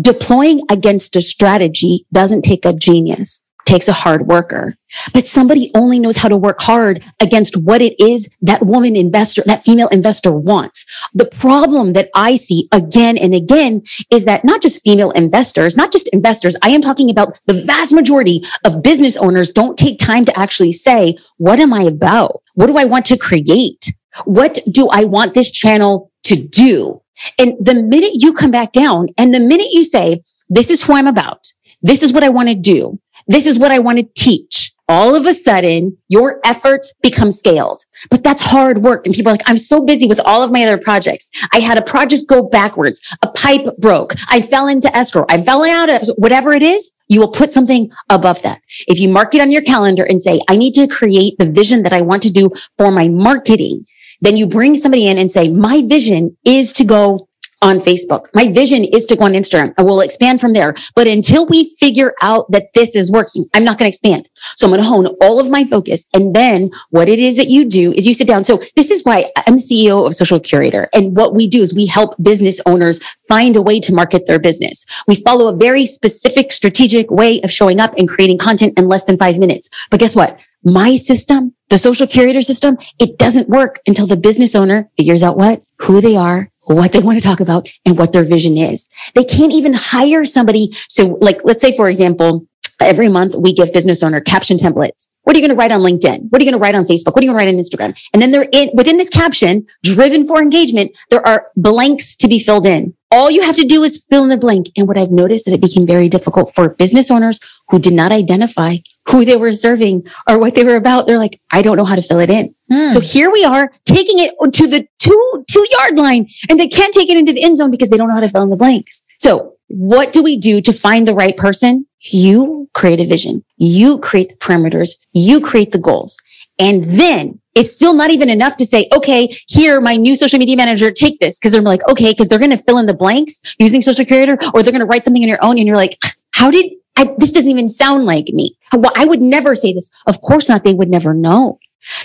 Deploying 0.01 0.61
against 0.69 1.15
a 1.15 1.21
strategy 1.21 2.05
doesn't 2.11 2.43
take 2.43 2.65
a 2.65 2.73
genius 2.73 3.43
takes 3.69 3.87
a 3.87 3.93
hard 3.93 4.25
worker. 4.25 4.75
But 5.13 5.27
somebody 5.27 5.69
only 5.75 5.99
knows 5.99 6.17
how 6.17 6.27
to 6.27 6.35
work 6.35 6.59
hard 6.59 7.03
against 7.19 7.55
what 7.55 7.83
it 7.83 7.93
is 7.99 8.27
that 8.41 8.65
woman 8.65 8.95
investor, 8.95 9.43
that 9.45 9.63
female 9.63 9.87
investor 9.89 10.31
wants. 10.31 10.83
The 11.13 11.27
problem 11.27 11.93
that 11.93 12.09
I 12.15 12.35
see 12.35 12.67
again 12.71 13.15
and 13.17 13.35
again 13.35 13.83
is 14.09 14.25
that 14.25 14.43
not 14.43 14.63
just 14.63 14.81
female 14.81 15.11
investors, 15.11 15.77
not 15.77 15.91
just 15.91 16.07
investors, 16.07 16.55
I 16.63 16.69
am 16.69 16.81
talking 16.81 17.11
about 17.11 17.39
the 17.45 17.53
vast 17.53 17.93
majority 17.93 18.43
of 18.65 18.81
business 18.81 19.15
owners 19.17 19.51
don't 19.51 19.77
take 19.77 19.99
time 19.99 20.25
to 20.25 20.39
actually 20.39 20.71
say, 20.71 21.15
what 21.37 21.59
am 21.59 21.71
I 21.71 21.83
about? 21.83 22.41
What 22.55 22.67
do 22.67 22.77
I 22.77 22.85
want 22.85 23.05
to 23.07 23.17
create? 23.17 23.93
What 24.25 24.57
do 24.71 24.87
I 24.89 25.03
want 25.03 25.35
this 25.35 25.51
channel 25.51 26.11
to 26.23 26.35
do? 26.35 27.01
And 27.37 27.53
the 27.59 27.75
minute 27.75 28.11
you 28.13 28.33
come 28.33 28.51
back 28.51 28.71
down 28.71 29.07
and 29.17 29.33
the 29.33 29.39
minute 29.39 29.69
you 29.71 29.83
say, 29.83 30.21
this 30.49 30.69
is 30.69 30.83
who 30.83 30.93
I'm 30.93 31.07
about, 31.07 31.51
this 31.81 32.03
is 32.03 32.13
what 32.13 32.23
I 32.23 32.29
want 32.29 32.49
to 32.49 32.55
do, 32.55 32.99
this 33.27 33.45
is 33.45 33.59
what 33.59 33.71
I 33.71 33.79
want 33.79 33.97
to 33.97 34.03
teach. 34.15 34.73
All 34.87 35.15
of 35.15 35.27
a 35.27 35.35
sudden, 35.35 35.95
your 36.07 36.39
efforts 36.43 36.93
become 37.03 37.29
scaled. 37.31 37.85
But 38.09 38.23
that's 38.23 38.41
hard 38.41 38.79
work. 38.79 39.05
And 39.05 39.13
people 39.13 39.29
are 39.29 39.33
like, 39.33 39.47
I'm 39.47 39.59
so 39.59 39.83
busy 39.83 40.07
with 40.07 40.19
all 40.21 40.41
of 40.41 40.51
my 40.51 40.63
other 40.63 40.79
projects. 40.79 41.29
I 41.53 41.59
had 41.59 41.77
a 41.77 41.83
project 41.83 42.25
go 42.27 42.41
backwards. 42.41 42.99
A 43.21 43.27
pipe 43.27 43.67
broke. 43.77 44.15
I 44.29 44.41
fell 44.41 44.67
into 44.67 44.95
escrow. 44.97 45.25
I 45.29 45.43
fell 45.43 45.63
out 45.63 45.89
of 45.89 46.09
whatever 46.17 46.53
it 46.53 46.63
is. 46.63 46.91
You 47.07 47.19
will 47.19 47.31
put 47.31 47.53
something 47.53 47.91
above 48.09 48.41
that. 48.41 48.61
If 48.87 48.99
you 48.99 49.09
mark 49.09 49.35
it 49.35 49.41
on 49.41 49.51
your 49.51 49.61
calendar 49.61 50.05
and 50.05 50.19
say, 50.19 50.39
I 50.49 50.55
need 50.55 50.73
to 50.73 50.87
create 50.87 51.37
the 51.37 51.51
vision 51.51 51.83
that 51.83 51.93
I 51.93 52.01
want 52.01 52.23
to 52.23 52.31
do 52.31 52.49
for 52.77 52.89
my 52.89 53.09
marketing, 53.09 53.85
then 54.21 54.37
you 54.37 54.45
bring 54.45 54.77
somebody 54.77 55.07
in 55.07 55.17
and 55.17 55.31
say, 55.31 55.49
my 55.49 55.81
vision 55.85 56.35
is 56.45 56.73
to 56.73 56.83
go 56.83 57.29
on 57.61 57.79
Facebook. 57.79 58.27
My 58.33 58.51
vision 58.51 58.83
is 58.83 59.05
to 59.07 59.15
go 59.15 59.25
on 59.25 59.33
Instagram 59.33 59.73
and 59.77 59.85
we'll 59.85 60.01
expand 60.01 60.39
from 60.39 60.53
there. 60.53 60.75
But 60.95 61.07
until 61.07 61.45
we 61.47 61.75
figure 61.79 62.13
out 62.21 62.49
that 62.51 62.67
this 62.73 62.95
is 62.95 63.11
working, 63.11 63.49
I'm 63.53 63.63
not 63.63 63.77
going 63.77 63.85
to 63.85 63.89
expand. 63.89 64.29
So 64.55 64.65
I'm 64.65 64.71
going 64.71 64.81
to 64.81 64.87
hone 64.87 65.07
all 65.21 65.39
of 65.39 65.49
my 65.49 65.65
focus. 65.65 66.05
And 66.13 66.33
then 66.33 66.71
what 66.91 67.09
it 67.09 67.19
is 67.19 67.35
that 67.35 67.49
you 67.49 67.65
do 67.65 67.91
is 67.93 68.07
you 68.07 68.13
sit 68.13 68.27
down. 68.27 68.43
So 68.43 68.61
this 68.75 68.89
is 68.89 69.03
why 69.03 69.31
I'm 69.47 69.57
CEO 69.57 70.07
of 70.07 70.15
Social 70.15 70.39
Curator. 70.39 70.87
And 70.93 71.15
what 71.15 71.33
we 71.33 71.47
do 71.47 71.61
is 71.61 71.73
we 71.73 71.85
help 71.85 72.15
business 72.21 72.59
owners 72.65 72.99
find 73.27 73.55
a 73.55 73.61
way 73.61 73.79
to 73.81 73.93
market 73.93 74.25
their 74.25 74.39
business. 74.39 74.85
We 75.07 75.15
follow 75.15 75.53
a 75.53 75.57
very 75.57 75.85
specific 75.85 76.51
strategic 76.51 77.11
way 77.11 77.41
of 77.41 77.51
showing 77.51 77.81
up 77.81 77.93
and 77.97 78.07
creating 78.07 78.37
content 78.37 78.77
in 78.77 78.87
less 78.87 79.03
than 79.03 79.17
five 79.17 79.37
minutes. 79.37 79.69
But 79.89 79.99
guess 79.99 80.15
what? 80.15 80.39
My 80.63 80.97
system, 80.97 81.53
the 81.69 81.77
social 81.77 82.07
curator 82.07 82.41
system, 82.41 82.77
it 82.99 83.17
doesn't 83.17 83.49
work 83.49 83.79
until 83.87 84.07
the 84.07 84.17
business 84.17 84.55
owner 84.55 84.89
figures 84.97 85.23
out 85.23 85.37
what, 85.37 85.63
who 85.79 86.01
they 86.01 86.15
are, 86.15 86.49
what 86.65 86.91
they 86.91 86.99
want 86.99 87.17
to 87.17 87.27
talk 87.27 87.39
about 87.39 87.67
and 87.85 87.97
what 87.97 88.13
their 88.13 88.23
vision 88.23 88.57
is. 88.57 88.89
They 89.15 89.23
can't 89.23 89.53
even 89.53 89.73
hire 89.73 90.25
somebody. 90.25 90.75
So 90.87 91.17
like, 91.21 91.41
let's 91.43 91.61
say, 91.61 91.75
for 91.75 91.89
example, 91.89 92.45
every 92.81 93.07
month 93.07 93.35
we 93.35 93.53
give 93.53 93.73
business 93.73 94.03
owner 94.03 94.19
caption 94.19 94.57
templates. 94.57 95.09
What 95.23 95.35
are 95.35 95.39
you 95.39 95.47
going 95.47 95.55
to 95.55 95.59
write 95.59 95.71
on 95.71 95.81
LinkedIn? 95.81 96.29
What 96.29 96.41
are 96.41 96.45
you 96.45 96.51
going 96.51 96.59
to 96.59 96.63
write 96.63 96.75
on 96.75 96.85
Facebook? 96.85 97.15
What 97.15 97.17
are 97.17 97.25
you 97.25 97.31
going 97.31 97.39
to 97.39 97.45
write 97.45 97.53
on 97.53 97.61
Instagram? 97.61 97.99
And 98.13 98.21
then 98.21 98.31
they're 98.31 98.49
in 98.51 98.69
within 98.73 98.97
this 98.97 99.09
caption, 99.09 99.65
driven 99.83 100.25
for 100.27 100.41
engagement, 100.41 100.97
there 101.09 101.25
are 101.27 101.47
blanks 101.55 102.15
to 102.17 102.27
be 102.27 102.39
filled 102.39 102.65
in. 102.65 102.93
All 103.11 103.31
you 103.31 103.41
have 103.41 103.55
to 103.55 103.65
do 103.65 103.83
is 103.83 104.05
fill 104.09 104.23
in 104.23 104.29
the 104.29 104.37
blank. 104.37 104.67
And 104.77 104.87
what 104.87 104.97
I've 104.97 105.11
noticed 105.11 105.45
that 105.45 105.53
it 105.53 105.61
became 105.61 105.87
very 105.87 106.09
difficult 106.09 106.53
for 106.53 106.69
business 106.69 107.09
owners 107.09 107.39
who 107.69 107.79
did 107.79 107.93
not 107.93 108.11
identify 108.11 108.77
who 109.07 109.25
they 109.25 109.35
were 109.35 109.51
serving 109.51 110.03
or 110.29 110.37
what 110.37 110.53
they 110.53 110.63
were 110.63 110.75
about. 110.75 111.07
They're 111.07 111.17
like, 111.17 111.39
I 111.51 111.63
don't 111.63 111.77
know 111.77 111.85
how 111.85 111.95
to 111.95 112.03
fill 112.03 112.19
it 112.19 112.29
in. 112.29 112.53
Hmm. 112.71 112.89
So 112.89 112.99
here 112.99 113.31
we 113.31 113.43
are 113.43 113.71
taking 113.85 114.19
it 114.19 114.35
to 114.39 114.67
the 114.67 114.87
two, 114.99 115.43
two 115.49 115.65
yard 115.71 115.97
line 115.97 116.27
and 116.49 116.59
they 116.59 116.67
can't 116.67 116.93
take 116.93 117.09
it 117.09 117.17
into 117.17 117.33
the 117.33 117.43
end 117.43 117.57
zone 117.57 117.71
because 117.71 117.89
they 117.89 117.97
don't 117.97 118.09
know 118.09 118.13
how 118.13 118.19
to 118.19 118.29
fill 118.29 118.43
in 118.43 118.51
the 118.51 118.55
blanks. 118.55 119.01
So 119.17 119.55
what 119.67 120.13
do 120.13 120.21
we 120.21 120.37
do 120.37 120.61
to 120.61 120.71
find 120.71 121.07
the 121.07 121.15
right 121.15 121.35
person? 121.35 121.87
You 122.01 122.69
create 122.73 122.99
a 122.99 123.05
vision. 123.05 123.43
You 123.57 123.99
create 123.99 124.29
the 124.29 124.35
parameters. 124.35 124.91
You 125.13 125.41
create 125.41 125.71
the 125.71 125.79
goals. 125.79 126.17
And 126.59 126.83
then 126.83 127.39
it's 127.55 127.73
still 127.73 127.93
not 127.93 128.11
even 128.11 128.29
enough 128.29 128.57
to 128.57 128.65
say, 128.65 128.87
okay, 128.93 129.33
here, 129.47 129.81
my 129.81 129.95
new 129.95 130.15
social 130.15 130.39
media 130.39 130.57
manager, 130.57 130.91
take 130.91 131.19
this. 131.19 131.39
Cause 131.39 131.51
they're 131.51 131.61
like, 131.61 131.81
okay, 131.89 132.13
cause 132.13 132.27
they're 132.27 132.39
going 132.39 132.51
to 132.51 132.57
fill 132.57 132.77
in 132.77 132.85
the 132.85 132.93
blanks 132.93 133.55
using 133.59 133.81
social 133.81 134.05
curator 134.05 134.37
or 134.53 134.61
they're 134.61 134.71
going 134.71 134.79
to 134.79 134.85
write 134.85 135.03
something 135.03 135.23
on 135.23 135.29
your 135.29 135.43
own. 135.43 135.57
And 135.57 135.65
you're 135.65 135.75
like, 135.75 135.97
how 136.33 136.51
did 136.51 136.71
I, 136.99 137.15
this 137.17 137.31
doesn't 137.31 137.49
even 137.49 137.69
sound 137.69 138.05
like 138.05 138.27
me. 138.27 138.57
I 138.73 139.05
would 139.05 139.21
never 139.21 139.55
say 139.55 139.71
this. 139.71 139.89
Of 140.05 140.19
course 140.21 140.49
not. 140.49 140.65
They 140.65 140.73
would 140.73 140.89
never 140.89 141.13
know. 141.13 141.57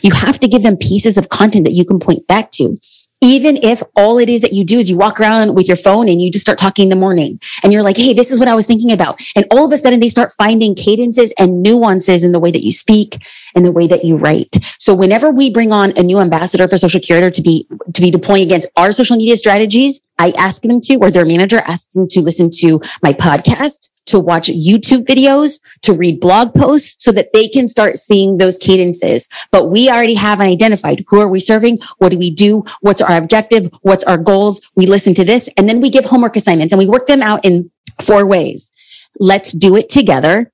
You 0.02 0.12
have 0.12 0.38
to 0.38 0.46
give 0.46 0.62
them 0.62 0.76
pieces 0.76 1.18
of 1.18 1.30
content 1.30 1.64
that 1.64 1.72
you 1.72 1.84
can 1.84 1.98
point 1.98 2.24
back 2.28 2.52
to. 2.52 2.78
Even 3.24 3.56
if 3.56 3.82
all 3.96 4.18
it 4.18 4.28
is 4.28 4.42
that 4.42 4.52
you 4.52 4.64
do 4.64 4.78
is 4.78 4.90
you 4.90 4.98
walk 4.98 5.18
around 5.18 5.54
with 5.54 5.66
your 5.66 5.78
phone 5.78 6.10
and 6.10 6.20
you 6.20 6.30
just 6.30 6.44
start 6.44 6.58
talking 6.58 6.82
in 6.82 6.88
the 6.90 6.96
morning 6.96 7.40
and 7.62 7.72
you're 7.72 7.82
like, 7.82 7.96
Hey, 7.96 8.12
this 8.12 8.30
is 8.30 8.38
what 8.38 8.48
I 8.48 8.54
was 8.54 8.66
thinking 8.66 8.92
about. 8.92 9.18
And 9.34 9.46
all 9.50 9.64
of 9.64 9.72
a 9.72 9.78
sudden 9.78 9.98
they 9.98 10.10
start 10.10 10.30
finding 10.32 10.74
cadences 10.74 11.32
and 11.38 11.62
nuances 11.62 12.22
in 12.22 12.32
the 12.32 12.38
way 12.38 12.50
that 12.50 12.62
you 12.62 12.70
speak 12.70 13.16
and 13.54 13.64
the 13.64 13.72
way 13.72 13.86
that 13.86 14.04
you 14.04 14.18
write. 14.18 14.58
So 14.78 14.94
whenever 14.94 15.30
we 15.30 15.48
bring 15.48 15.72
on 15.72 15.94
a 15.96 16.02
new 16.02 16.18
ambassador 16.18 16.68
for 16.68 16.76
social 16.76 17.00
curator 17.00 17.30
to 17.30 17.40
be, 17.40 17.66
to 17.94 18.02
be 18.02 18.10
deploying 18.10 18.42
against 18.42 18.68
our 18.76 18.92
social 18.92 19.16
media 19.16 19.38
strategies, 19.38 20.02
I 20.18 20.34
ask 20.36 20.60
them 20.60 20.82
to, 20.82 20.96
or 20.96 21.10
their 21.10 21.24
manager 21.24 21.60
asks 21.60 21.94
them 21.94 22.06
to 22.08 22.20
listen 22.20 22.50
to 22.58 22.78
my 23.02 23.14
podcast 23.14 23.88
to 24.06 24.20
watch 24.20 24.48
YouTube 24.48 25.06
videos, 25.06 25.60
to 25.82 25.92
read 25.92 26.20
blog 26.20 26.54
posts 26.54 27.02
so 27.02 27.12
that 27.12 27.32
they 27.32 27.48
can 27.48 27.66
start 27.66 27.98
seeing 27.98 28.36
those 28.36 28.58
cadences. 28.58 29.28
But 29.50 29.70
we 29.70 29.88
already 29.88 30.14
have 30.14 30.40
identified 30.40 31.04
who 31.08 31.20
are 31.20 31.28
we 31.28 31.40
serving? 31.40 31.78
What 31.98 32.10
do 32.10 32.18
we 32.18 32.30
do? 32.30 32.64
What's 32.80 33.00
our 33.00 33.16
objective? 33.16 33.70
What's 33.82 34.04
our 34.04 34.18
goals? 34.18 34.60
We 34.76 34.86
listen 34.86 35.14
to 35.14 35.24
this 35.24 35.48
and 35.56 35.68
then 35.68 35.80
we 35.80 35.90
give 35.90 36.04
homework 36.04 36.36
assignments 36.36 36.72
and 36.72 36.78
we 36.78 36.86
work 36.86 37.06
them 37.06 37.22
out 37.22 37.44
in 37.44 37.70
four 38.02 38.26
ways. 38.26 38.70
Let's 39.18 39.52
do 39.52 39.76
it 39.76 39.88
together. 39.88 40.50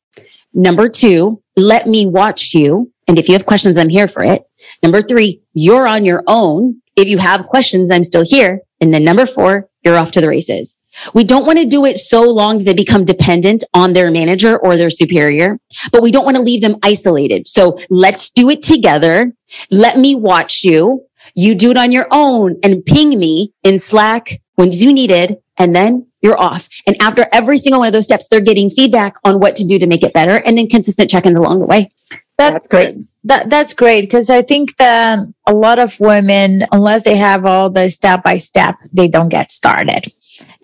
Number 0.53 0.89
two, 0.89 1.43
let 1.57 1.87
me 1.87 2.07
watch 2.07 2.55
you. 2.55 2.93
And 3.09 3.19
if 3.19 3.29
you 3.29 3.35
have 3.35 3.47
questions, 3.47 3.77
I'm 3.77 3.89
here 3.89 4.09
for 4.09 4.23
it. 4.23 4.45
Number 4.83 5.03
three, 5.03 5.43
you're 5.55 5.87
on 5.87 6.05
your 6.05 6.23
own. 6.27 6.81
If 6.97 7.09
you 7.09 7.19
have 7.19 7.47
questions, 7.47 7.91
I'm 7.91 8.05
still 8.05 8.25
here. 8.25 8.61
And 8.81 8.93
then 8.93 9.05
number 9.05 9.27
four, 9.27 9.69
you're 9.85 9.97
off 9.97 10.11
to 10.13 10.21
the 10.21 10.29
races. 10.29 10.77
We 11.14 11.24
don't 11.24 11.46
want 11.46 11.59
to 11.59 11.64
do 11.64 11.85
it 11.85 11.98
so 11.98 12.22
long 12.22 12.59
that 12.59 12.64
they 12.64 12.74
become 12.74 13.05
dependent 13.05 13.64
on 13.74 13.92
their 13.92 14.11
manager 14.11 14.59
or 14.59 14.76
their 14.76 14.90
superior, 14.90 15.59
but 15.92 16.03
we 16.03 16.11
don't 16.11 16.24
want 16.24 16.37
to 16.37 16.42
leave 16.42 16.61
them 16.61 16.76
isolated. 16.83 17.48
So 17.48 17.79
let's 17.90 18.31
do 18.31 18.50
it 18.50 18.62
together. 18.62 19.33
Let 19.70 19.98
me 19.98 20.14
watch 20.14 20.64
you. 20.64 21.05
You 21.35 21.55
do 21.55 21.70
it 21.70 21.76
on 21.76 21.92
your 21.92 22.07
own 22.11 22.57
and 22.62 22.85
ping 22.85 23.18
me 23.18 23.53
in 23.62 23.79
Slack 23.79 24.40
when 24.57 24.72
you 24.72 24.92
need 24.92 25.11
it. 25.11 25.42
And 25.59 25.76
then 25.76 26.07
you're 26.22 26.40
off. 26.40 26.70
And 26.87 26.96
after 27.03 27.26
every 27.33 27.59
single 27.59 27.81
one 27.81 27.87
of 27.87 27.92
those 27.92 28.05
steps, 28.05 28.26
they're 28.29 28.40
getting 28.40 28.70
feedback 28.70 29.16
on 29.24 29.40
what 29.40 29.57
to 29.57 29.64
do 29.64 29.79
to 29.79 29.87
make 29.87 30.03
it 30.03 30.14
better 30.14 30.37
and 30.46 30.57
then 30.57 30.68
consistent 30.68 31.11
check-ins 31.11 31.37
along 31.37 31.61
the 31.61 31.66
way. 31.66 31.90
That, 32.38 32.53
that's 32.55 32.66
great. 32.66 32.96
That 33.24 33.50
that's 33.50 33.74
great 33.74 34.00
because 34.00 34.31
I 34.31 34.40
think 34.40 34.74
that 34.79 35.18
a 35.46 35.53
lot 35.53 35.79
of 35.79 36.00
women, 36.00 36.66
unless 36.72 37.05
they 37.05 37.16
have 37.16 37.44
all 37.44 37.68
the 37.68 37.90
step 37.90 38.22
by 38.22 38.38
step, 38.38 38.76
they 38.90 39.09
don't 39.09 39.29
get 39.29 39.53
started. 39.53 40.11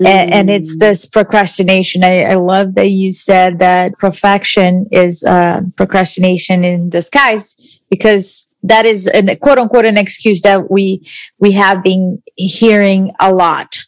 Mm. 0.01 0.07
And, 0.07 0.35
and, 0.35 0.51
it's 0.51 0.77
mm. 0.77 0.79
this 0.79 1.07
procrastination. 1.07 2.05
I, 2.05 2.23
I, 2.23 2.35
love 2.35 2.75
that 2.75 2.91
you 2.91 3.15
said 3.15 3.61
that 3.61 3.99
perfection 3.99 4.87
is 4.93 5.23
uh, 5.25 5.63
procrastination 5.77 6.65
in 6.65 6.91
disguise 6.91 7.81
because 7.89 8.47
that 8.63 8.85
is 8.85 9.07
a 9.07 9.37
quote 9.37 9.59
unquote 9.59 9.87
an 9.87 9.97
excuse 9.97 10.43
that 10.43 10.71
we 10.71 11.07
we 11.39 11.53
have 11.53 11.83
been 11.83 12.23
hearing 12.37 13.13
a 13.21 13.33
lot. 13.33 13.79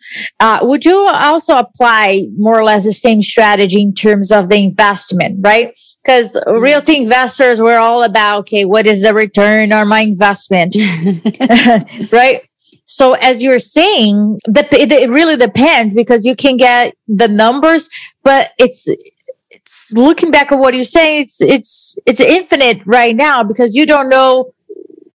Uh, 0.40 0.60
would 0.62 0.84
you 0.84 0.96
also 0.96 1.56
apply 1.56 2.26
more 2.36 2.58
or 2.58 2.64
less 2.64 2.84
the 2.84 2.92
same 2.92 3.20
strategy 3.20 3.82
in 3.82 3.94
terms 3.94 4.32
of 4.32 4.48
the 4.48 4.56
investment, 4.56 5.38
right? 5.40 5.78
Because 6.02 6.32
mm. 6.32 6.60
real 6.60 6.78
estate 6.78 7.02
investors, 7.02 7.60
we're 7.60 7.78
all 7.78 8.04
about 8.04 8.40
okay, 8.40 8.64
what 8.64 8.86
is 8.86 9.02
the 9.02 9.12
return 9.12 9.74
on 9.74 9.88
my 9.88 10.00
investment, 10.00 10.74
right? 12.12 12.47
So 12.90 13.12
as 13.12 13.42
you're 13.42 13.58
saying, 13.58 14.40
the, 14.46 14.66
it, 14.72 15.10
really 15.10 15.36
depends 15.36 15.92
because 15.92 16.24
you 16.24 16.34
can 16.34 16.56
get 16.56 16.96
the 17.06 17.28
numbers, 17.28 17.90
but 18.22 18.52
it's 18.58 18.88
it's 19.50 19.92
looking 19.92 20.30
back 20.30 20.52
at 20.52 20.58
what 20.58 20.72
you're 20.72 20.84
saying. 20.84 21.24
It's 21.24 21.38
it's 21.42 21.98
it's 22.06 22.18
infinite 22.18 22.80
right 22.86 23.14
now 23.14 23.44
because 23.44 23.74
you 23.74 23.84
don't 23.84 24.08
know 24.08 24.54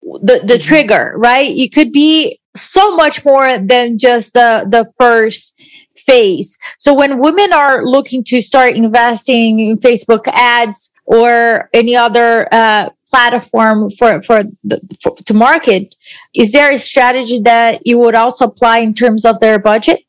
the 0.01 0.41
the 0.43 0.55
mm-hmm. 0.55 0.62
trigger, 0.62 1.13
right? 1.15 1.47
It 1.47 1.71
could 1.71 1.91
be 1.91 2.39
so 2.55 2.95
much 2.95 3.23
more 3.23 3.60
than 3.60 3.99
just 3.99 4.34
the 4.34 4.65
the 4.67 4.91
first 4.97 5.53
phase. 5.95 6.58
So 6.79 6.91
when 6.91 7.19
women 7.19 7.53
are 7.53 7.86
looking 7.86 8.23
to 8.25 8.41
start 8.41 8.73
investing 8.73 9.60
in 9.60 9.77
Facebook 9.77 10.27
ads 10.34 10.89
or 11.05 11.69
any 11.71 11.95
other 11.95 12.47
uh, 12.51 12.89
platform 13.10 13.89
for 13.91 14.22
for, 14.22 14.43
the, 14.63 14.80
for, 15.02 15.15
to 15.26 15.34
market 15.34 15.95
is 16.34 16.52
there 16.52 16.72
a 16.72 16.78
strategy 16.78 17.39
that 17.39 17.86
you 17.86 17.98
would 17.98 18.15
also 18.15 18.45
apply 18.45 18.80
in 18.80 18.93
terms 18.93 19.26
of 19.26 19.39
their 19.39 19.60
budget 19.60 20.04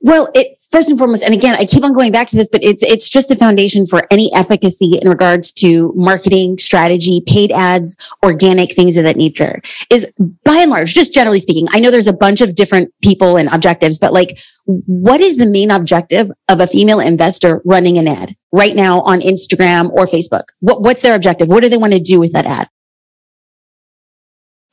Well, 0.00 0.28
it 0.34 0.58
first 0.70 0.90
and 0.90 0.98
foremost, 0.98 1.22
and 1.22 1.34
again, 1.34 1.54
I 1.54 1.64
keep 1.64 1.84
on 1.84 1.92
going 1.92 2.12
back 2.12 2.26
to 2.28 2.36
this, 2.36 2.48
but 2.50 2.62
it's 2.62 2.82
it's 2.82 3.08
just 3.08 3.28
the 3.28 3.36
foundation 3.36 3.86
for 3.86 4.06
any 4.10 4.32
efficacy 4.34 4.98
in 5.00 5.08
regards 5.08 5.50
to 5.52 5.92
marketing 5.96 6.58
strategy, 6.58 7.22
paid 7.26 7.52
ads, 7.52 7.96
organic 8.22 8.74
things 8.74 8.96
of 8.96 9.04
that 9.04 9.16
nature. 9.16 9.60
Is 9.90 10.06
by 10.44 10.56
and 10.56 10.70
large, 10.70 10.94
just 10.94 11.14
generally 11.14 11.40
speaking, 11.40 11.68
I 11.70 11.80
know 11.80 11.90
there's 11.90 12.08
a 12.08 12.12
bunch 12.12 12.40
of 12.40 12.54
different 12.54 12.92
people 13.02 13.36
and 13.36 13.48
objectives, 13.52 13.98
but 13.98 14.12
like, 14.12 14.38
what 14.66 15.20
is 15.20 15.36
the 15.36 15.46
main 15.46 15.70
objective 15.70 16.30
of 16.48 16.60
a 16.60 16.66
female 16.66 17.00
investor 17.00 17.62
running 17.64 17.98
an 17.98 18.08
ad 18.08 18.36
right 18.52 18.74
now 18.74 19.00
on 19.02 19.20
Instagram 19.20 19.90
or 19.90 20.06
Facebook? 20.06 20.44
What, 20.60 20.82
what's 20.82 21.02
their 21.02 21.14
objective? 21.14 21.48
What 21.48 21.62
do 21.62 21.68
they 21.68 21.76
want 21.76 21.92
to 21.92 22.00
do 22.00 22.20
with 22.20 22.32
that 22.32 22.46
ad? 22.46 22.68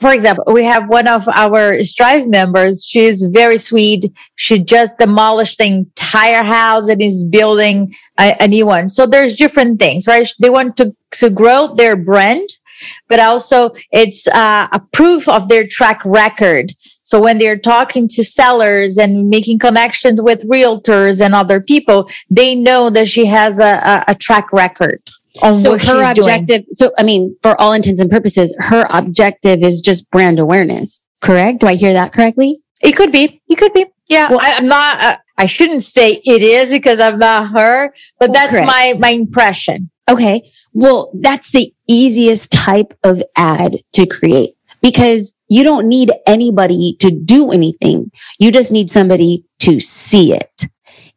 For 0.01 0.11
example, 0.11 0.43
we 0.47 0.63
have 0.63 0.89
one 0.89 1.07
of 1.07 1.27
our 1.27 1.83
Strive 1.83 2.27
members. 2.27 2.83
She's 2.83 3.21
very 3.21 3.59
sweet. 3.59 4.11
She 4.35 4.57
just 4.57 4.97
demolished 4.97 5.59
the 5.59 5.65
entire 5.65 6.43
house 6.43 6.89
and 6.89 6.99
is 6.99 7.23
building 7.23 7.93
a, 8.19 8.35
a, 8.39 8.47
new 8.47 8.65
one. 8.65 8.89
So 8.89 9.05
there's 9.05 9.35
different 9.35 9.79
things, 9.79 10.07
right? 10.07 10.27
They 10.39 10.49
want 10.49 10.75
to, 10.77 10.95
to 11.11 11.29
grow 11.29 11.75
their 11.75 11.95
brand, 11.95 12.49
but 13.09 13.19
also 13.19 13.75
it's 13.91 14.27
uh, 14.29 14.67
a 14.71 14.79
proof 14.91 15.27
of 15.27 15.47
their 15.47 15.67
track 15.67 16.01
record. 16.03 16.73
So 17.03 17.21
when 17.21 17.37
they're 17.37 17.59
talking 17.59 18.07
to 18.09 18.23
sellers 18.23 18.97
and 18.97 19.29
making 19.29 19.59
connections 19.59 20.19
with 20.19 20.49
realtors 20.49 21.23
and 21.23 21.35
other 21.35 21.61
people, 21.61 22.09
they 22.27 22.55
know 22.55 22.89
that 22.89 23.07
she 23.07 23.27
has 23.27 23.59
a, 23.59 23.73
a, 23.73 24.05
a 24.07 24.15
track 24.15 24.51
record 24.51 24.99
on 25.41 25.55
so 25.55 25.77
her 25.77 26.11
objective 26.11 26.47
doing. 26.47 26.65
so 26.73 26.91
i 26.97 27.03
mean 27.03 27.35
for 27.41 27.59
all 27.59 27.73
intents 27.73 27.99
and 27.99 28.09
purposes 28.09 28.55
her 28.59 28.85
objective 28.89 29.63
is 29.63 29.81
just 29.81 30.09
brand 30.11 30.39
awareness 30.39 31.05
correct? 31.21 31.59
Do 31.59 31.67
i 31.67 31.75
hear 31.75 31.93
that 31.93 32.13
correctly? 32.13 32.61
It 32.81 32.93
could 32.93 33.11
be. 33.11 33.41
It 33.47 33.57
could 33.57 33.73
be. 33.73 33.85
Yeah 34.07 34.29
well, 34.29 34.39
I, 34.41 34.49
am 34.53 34.67
not 34.67 35.01
uh, 35.01 35.17
i 35.37 35.45
shouldn't 35.45 35.83
say 35.83 36.21
it 36.25 36.41
is 36.41 36.69
because 36.69 36.99
i'm 36.99 37.19
not 37.19 37.49
her 37.57 37.93
but 38.19 38.29
well, 38.29 38.33
that's 38.33 38.51
correct. 38.51 38.67
my 38.67 38.93
my 38.99 39.11
impression. 39.11 39.89
Okay. 40.09 40.51
Well 40.73 41.11
that's 41.21 41.51
the 41.51 41.73
easiest 41.87 42.51
type 42.51 42.97
of 43.03 43.21
ad 43.35 43.77
to 43.93 44.05
create 44.05 44.55
because 44.81 45.35
you 45.47 45.63
don't 45.63 45.87
need 45.87 46.11
anybody 46.27 46.95
to 46.99 47.11
do 47.11 47.51
anything. 47.51 48.11
You 48.39 48.51
just 48.51 48.71
need 48.71 48.89
somebody 48.89 49.45
to 49.59 49.79
see 49.79 50.33
it 50.33 50.65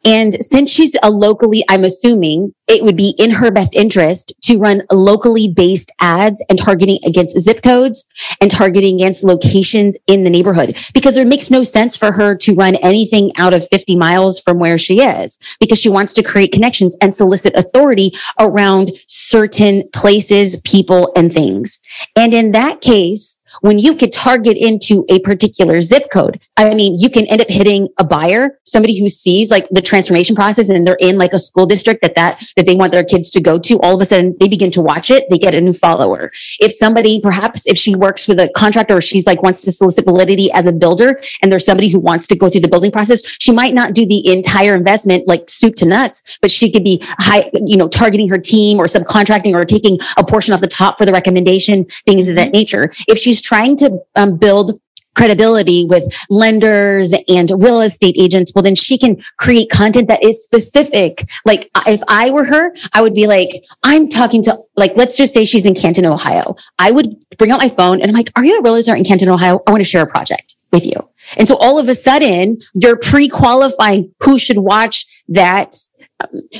and 0.04 0.34
since 0.44 0.70
she's 0.70 0.94
a 1.02 1.10
locally, 1.10 1.64
I'm 1.68 1.84
assuming 1.84 2.54
it 2.68 2.82
would 2.82 2.96
be 2.96 3.14
in 3.18 3.30
her 3.30 3.50
best 3.50 3.74
interest 3.74 4.32
to 4.42 4.58
run 4.58 4.82
locally 4.90 5.48
based 5.48 5.90
ads 6.00 6.42
and 6.48 6.58
targeting 6.58 6.98
against 7.04 7.38
zip 7.38 7.62
codes 7.62 8.04
and 8.40 8.50
targeting 8.50 8.96
against 8.96 9.24
locations 9.24 9.96
in 10.06 10.24
the 10.24 10.30
neighborhood 10.30 10.78
because 10.92 11.16
it 11.16 11.26
makes 11.26 11.50
no 11.50 11.62
sense 11.62 11.96
for 11.96 12.12
her 12.12 12.34
to 12.36 12.54
run 12.54 12.76
anything 12.76 13.32
out 13.38 13.54
of 13.54 13.66
50 13.68 13.96
miles 13.96 14.40
from 14.40 14.58
where 14.58 14.78
she 14.78 15.02
is 15.02 15.38
because 15.60 15.78
she 15.78 15.88
wants 15.88 16.12
to 16.14 16.22
create 16.22 16.52
connections 16.52 16.96
and 17.00 17.14
solicit 17.14 17.54
authority 17.56 18.12
around 18.40 18.92
certain 19.06 19.88
places, 19.92 20.60
people, 20.62 21.12
and 21.16 21.32
things. 21.32 21.78
And 22.16 22.34
in 22.34 22.52
that 22.52 22.80
case, 22.80 23.38
when 23.64 23.78
you 23.78 23.96
could 23.96 24.12
target 24.12 24.58
into 24.58 25.06
a 25.08 25.18
particular 25.20 25.80
zip 25.80 26.10
code. 26.12 26.38
I 26.58 26.74
mean, 26.74 26.98
you 26.98 27.08
can 27.08 27.24
end 27.28 27.40
up 27.40 27.48
hitting 27.48 27.88
a 27.96 28.04
buyer, 28.04 28.58
somebody 28.64 29.00
who 29.00 29.08
sees 29.08 29.50
like 29.50 29.66
the 29.70 29.80
transformation 29.80 30.36
process 30.36 30.68
and 30.68 30.86
they're 30.86 30.98
in 31.00 31.16
like 31.16 31.32
a 31.32 31.38
school 31.38 31.64
district 31.64 32.02
that 32.02 32.14
that, 32.14 32.44
that 32.56 32.66
they 32.66 32.76
want 32.76 32.92
their 32.92 33.04
kids 33.04 33.30
to 33.30 33.40
go 33.40 33.58
to. 33.60 33.80
All 33.80 33.94
of 33.94 34.02
a 34.02 34.04
sudden 34.04 34.36
they 34.38 34.48
begin 34.48 34.70
to 34.72 34.82
watch 34.82 35.10
it. 35.10 35.24
They 35.30 35.38
get 35.38 35.54
a 35.54 35.62
new 35.62 35.72
follower. 35.72 36.30
If 36.60 36.74
somebody, 36.74 37.22
perhaps 37.22 37.66
if 37.66 37.78
she 37.78 37.94
works 37.94 38.28
with 38.28 38.38
a 38.38 38.50
contractor 38.54 38.98
or 38.98 39.00
she's 39.00 39.26
like 39.26 39.42
wants 39.42 39.62
to 39.62 39.72
solicit 39.72 40.04
validity 40.04 40.52
as 40.52 40.66
a 40.66 40.72
builder 40.72 41.18
and 41.40 41.50
there's 41.50 41.64
somebody 41.64 41.88
who 41.88 42.00
wants 42.00 42.26
to 42.26 42.36
go 42.36 42.50
through 42.50 42.60
the 42.60 42.68
building 42.68 42.92
process, 42.92 43.22
she 43.38 43.50
might 43.50 43.72
not 43.72 43.94
do 43.94 44.04
the 44.04 44.30
entire 44.30 44.74
investment 44.74 45.26
like 45.26 45.48
soup 45.48 45.74
to 45.76 45.86
nuts, 45.86 46.36
but 46.42 46.50
she 46.50 46.70
could 46.70 46.84
be 46.84 47.02
high, 47.02 47.50
you 47.64 47.78
know, 47.78 47.88
targeting 47.88 48.28
her 48.28 48.36
team 48.36 48.78
or 48.78 48.84
subcontracting 48.84 49.54
or 49.54 49.64
taking 49.64 49.98
a 50.18 50.24
portion 50.24 50.52
off 50.52 50.60
the 50.60 50.68
top 50.68 50.98
for 50.98 51.06
the 51.06 51.12
recommendation, 51.12 51.86
things 52.04 52.28
of 52.28 52.36
that 52.36 52.52
nature. 52.52 52.92
If 53.08 53.16
she's 53.16 53.40
trying 53.40 53.53
to 53.54 53.98
um, 54.16 54.36
build 54.36 54.80
credibility 55.14 55.84
with 55.84 56.04
lenders 56.28 57.12
and 57.28 57.50
real 57.56 57.80
estate 57.80 58.16
agents, 58.18 58.52
well, 58.54 58.62
then 58.62 58.74
she 58.74 58.98
can 58.98 59.22
create 59.38 59.70
content 59.70 60.08
that 60.08 60.24
is 60.24 60.42
specific. 60.42 61.24
Like 61.44 61.70
if 61.86 62.02
I 62.08 62.30
were 62.30 62.44
her, 62.44 62.74
I 62.92 63.00
would 63.00 63.14
be 63.14 63.26
like, 63.26 63.50
I'm 63.84 64.08
talking 64.08 64.42
to, 64.42 64.58
like, 64.76 64.96
let's 64.96 65.16
just 65.16 65.32
say 65.32 65.44
she's 65.44 65.66
in 65.66 65.74
Canton, 65.74 66.04
Ohio. 66.04 66.56
I 66.78 66.90
would 66.90 67.14
bring 67.38 67.52
out 67.52 67.60
my 67.60 67.68
phone 67.68 68.00
and 68.00 68.10
I'm 68.10 68.14
like, 68.14 68.30
are 68.36 68.44
you 68.44 68.58
a 68.58 68.62
realtor 68.62 68.96
in 68.96 69.04
Canton, 69.04 69.28
Ohio? 69.28 69.60
I 69.66 69.70
want 69.70 69.80
to 69.80 69.88
share 69.88 70.02
a 70.02 70.06
project 70.06 70.56
with 70.72 70.84
you. 70.84 71.08
And 71.36 71.46
so 71.46 71.56
all 71.56 71.78
of 71.78 71.88
a 71.88 71.94
sudden 71.94 72.60
you're 72.74 72.98
pre-qualifying 72.98 74.12
who 74.22 74.38
should 74.38 74.58
watch 74.58 75.06
that 75.28 75.76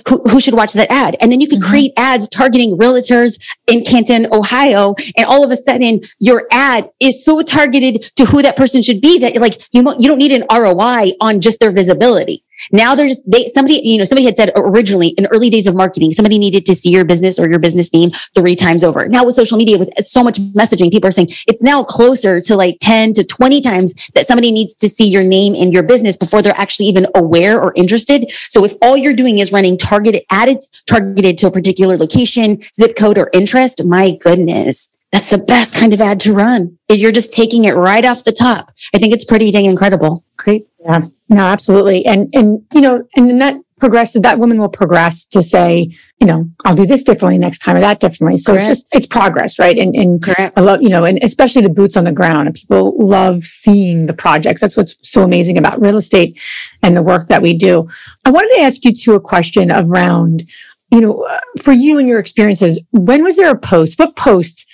who, 0.09 0.23
who, 0.29 0.41
should 0.41 0.55
watch 0.55 0.73
that 0.75 0.93
ad. 0.93 1.17
And 1.21 1.33
then 1.33 1.41
you 1.41 1.49
could 1.49 1.61
mm-hmm. 1.61 1.71
create 1.71 1.93
ads 1.97 2.29
targeting 2.29 2.77
realtors 2.77 3.41
in 3.67 3.85
Canton, 3.85 4.27
Ohio. 4.33 4.95
And 5.17 5.27
all 5.27 5.45
of 5.45 5.51
a 5.51 5.57
sudden 5.57 6.01
your 6.21 6.47
ad 6.51 6.91
is 7.01 7.25
so 7.25 7.43
targeted 7.43 8.11
to 8.17 8.25
who 8.25 8.43
that 8.43 8.57
person 8.57 8.83
should 8.83 9.01
be 9.01 9.19
that 9.19 9.35
like, 9.37 9.63
you, 9.73 9.83
you 9.99 10.09
don't 10.09 10.19
need 10.19 10.33
an 10.33 10.45
ROI 10.51 11.13
on 11.21 11.41
just 11.41 11.61
their 11.61 11.73
visibility. 11.73 12.44
Now 12.73 12.95
there's 12.95 13.23
they 13.27 13.49
somebody 13.49 13.81
you 13.83 13.99
know 13.99 14.05
somebody 14.05 14.25
had 14.25 14.37
said 14.37 14.53
originally 14.57 15.09
in 15.09 15.27
early 15.27 15.51
days 15.51 15.67
of 15.67 15.75
marketing 15.75 16.13
somebody 16.13 16.39
needed 16.39 16.67
to 16.67 16.75
see 16.75 16.91
your 16.91 17.05
business 17.05 17.39
or 17.39 17.49
your 17.49 17.59
business 17.59 17.93
name 17.93 18.11
three 18.35 18.57
times 18.57 18.85
over. 18.85 19.09
Now 19.09 19.25
with 19.25 19.35
social 19.35 19.59
media 19.59 19.79
with 19.79 19.91
so 20.05 20.23
much 20.23 20.39
messaging 20.53 20.91
people 20.91 21.09
are 21.09 21.13
saying 21.13 21.29
it's 21.47 21.63
now 21.63 21.85
closer 21.85 22.41
to 22.41 22.57
like 22.57 22.79
10 22.81 23.15
to 23.15 23.25
20 23.25 23.61
times 23.61 23.93
that 24.15 24.27
somebody 24.27 24.51
needs 24.51 24.75
to 24.77 24.89
see 24.89 25.09
your 25.09 25.23
name 25.23 25.55
and 25.55 25.73
your 25.73 25.83
business 25.83 26.17
before 26.17 26.43
they're 26.43 26.59
actually 26.61 26.87
even 26.87 27.07
aware 27.15 27.61
or 27.61 27.73
interested. 27.77 28.33
So 28.49 28.65
if 28.65 28.75
all 28.83 28.97
you're 28.97 29.15
doing 29.15 29.39
is 29.39 29.53
running 29.53 29.77
targeted 29.77 30.23
ads 30.31 30.71
targeted 30.87 31.39
to 31.39 31.47
a 31.49 31.51
particular 31.51 31.97
location, 31.97 32.63
zip 32.75 32.97
code 32.97 33.19
or 33.19 33.31
interest, 33.33 33.85
my 33.85 34.17
goodness, 34.17 34.91
that's 35.13 35.31
the 35.31 35.39
best 35.39 35.75
kind 35.75 35.95
of 35.95 36.01
ad 36.01 36.19
to 36.21 36.33
run. 36.33 36.77
You're 36.89 37.13
just 37.13 37.33
taking 37.33 37.67
it 37.67 37.77
right 37.77 38.05
off 38.05 38.25
the 38.25 38.33
top. 38.33 38.73
I 38.95 38.99
think 38.99 39.15
it's 39.15 39.25
pretty 39.25 39.51
dang 39.51 39.67
incredible. 39.67 40.25
Great. 40.37 40.67
Yeah. 40.81 41.07
No, 41.29 41.45
absolutely. 41.45 42.05
And, 42.07 42.29
and, 42.35 42.63
you 42.73 42.81
know, 42.81 43.03
and 43.17 43.29
then 43.29 43.39
that 43.39 43.57
progresses, 43.81 44.23
that 44.23 44.39
woman 44.39 44.59
will 44.59 44.69
progress 44.69 45.25
to 45.27 45.43
say, 45.43 45.91
you 46.21 46.27
know, 46.27 46.49
I'll 46.65 46.75
do 46.75 46.87
this 46.87 47.03
differently 47.03 47.39
next 47.39 47.59
time 47.59 47.77
or 47.77 47.81
that 47.81 48.01
differently. 48.01 48.39
So 48.39 48.53
Correct. 48.53 48.71
it's 48.71 48.81
just, 48.81 48.95
it's 48.95 49.07
progress, 49.07 49.59
right? 49.59 49.77
And, 49.77 49.95
and 49.97 50.23
Correct. 50.23 50.57
I 50.57 50.61
love, 50.61 50.81
you 50.83 50.89
know, 50.89 51.05
and 51.05 51.19
especially 51.23 51.63
the 51.63 51.71
boots 51.71 51.97
on 51.97 52.05
the 52.05 52.13
ground 52.13 52.47
and 52.47 52.55
people 52.55 52.97
love 52.99 53.45
seeing 53.45 54.07
the 54.07 54.15
projects. 54.15 54.61
That's 54.61 54.77
what's 54.77 54.97
so 55.03 55.23
amazing 55.23 55.59
about 55.59 55.81
real 55.81 55.97
estate 55.97 56.41
and 56.83 56.97
the 56.97 57.03
work 57.03 57.29
that 57.29 57.43
we 57.43 57.57
do. 57.57 57.89
I 58.25 58.31
wanted 58.31 58.55
to 58.57 58.63
ask 58.63 58.85
you 58.85 58.95
too 58.95 59.15
a 59.15 59.21
question 59.21 59.73
around, 59.73 60.45
you 60.93 61.01
know, 61.01 61.23
uh, 61.23 61.41
for 61.61 61.73
you 61.73 61.99
and 61.99 62.09
your 62.09 62.21
experiences, 62.21 62.81
when 62.93 63.25
was 63.25 63.37
there 63.37 63.51
a 63.51 63.59
post? 63.59 63.99
What 63.99 64.17
post 64.17 64.67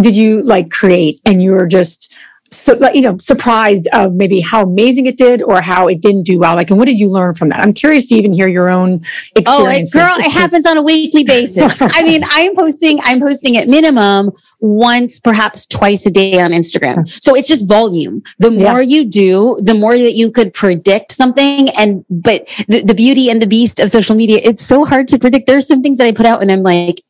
did 0.00 0.14
you 0.14 0.42
like 0.42 0.70
create 0.70 1.20
and 1.24 1.42
you 1.42 1.52
were 1.52 1.66
just 1.66 2.16
so 2.52 2.78
you 2.92 3.00
know 3.00 3.16
surprised 3.18 3.88
of 3.92 4.14
maybe 4.14 4.40
how 4.40 4.62
amazing 4.62 5.06
it 5.06 5.16
did 5.16 5.42
or 5.42 5.60
how 5.60 5.88
it 5.88 6.00
didn't 6.00 6.24
do 6.24 6.38
well. 6.38 6.54
Like 6.54 6.70
and 6.70 6.78
what 6.78 6.86
did 6.86 6.98
you 6.98 7.08
learn 7.08 7.34
from 7.34 7.48
that? 7.50 7.60
I'm 7.60 7.72
curious 7.72 8.06
to 8.06 8.16
even 8.16 8.32
hear 8.32 8.48
your 8.48 8.68
own 8.68 9.04
experience 9.36 9.94
oh 9.94 10.00
girl 10.00 10.14
it 10.18 10.30
happens 10.30 10.66
on 10.66 10.76
a 10.76 10.82
weekly 10.82 11.24
basis. 11.24 11.72
I 11.80 12.02
mean 12.02 12.22
i'm 12.26 12.54
posting 12.54 13.00
i'm 13.04 13.20
posting 13.20 13.56
at 13.56 13.68
minimum 13.68 14.30
once 14.60 15.20
perhaps 15.20 15.66
twice 15.66 16.06
a 16.06 16.10
day 16.10 16.40
on 16.40 16.50
instagram. 16.50 17.08
So 17.22 17.34
it's 17.34 17.48
just 17.48 17.66
volume. 17.66 18.22
The 18.38 18.50
more 18.50 18.82
yeah. 18.82 18.96
you 18.98 19.04
do 19.04 19.58
the 19.62 19.74
more 19.74 19.96
that 19.96 20.14
you 20.14 20.30
could 20.30 20.52
predict 20.52 21.12
something 21.12 21.68
and 21.70 22.04
but 22.10 22.48
the, 22.68 22.82
the 22.82 22.94
beauty 22.94 23.30
and 23.30 23.40
the 23.40 23.46
beast 23.46 23.80
of 23.80 23.90
social 23.90 24.16
media 24.16 24.40
it's 24.42 24.64
so 24.64 24.84
hard 24.84 25.06
to 25.08 25.18
predict. 25.18 25.46
There's 25.46 25.66
some 25.66 25.82
things 25.82 25.98
that 25.98 26.06
i 26.06 26.12
put 26.12 26.26
out 26.26 26.42
and 26.42 26.50
i'm 26.50 26.62
like 26.62 27.00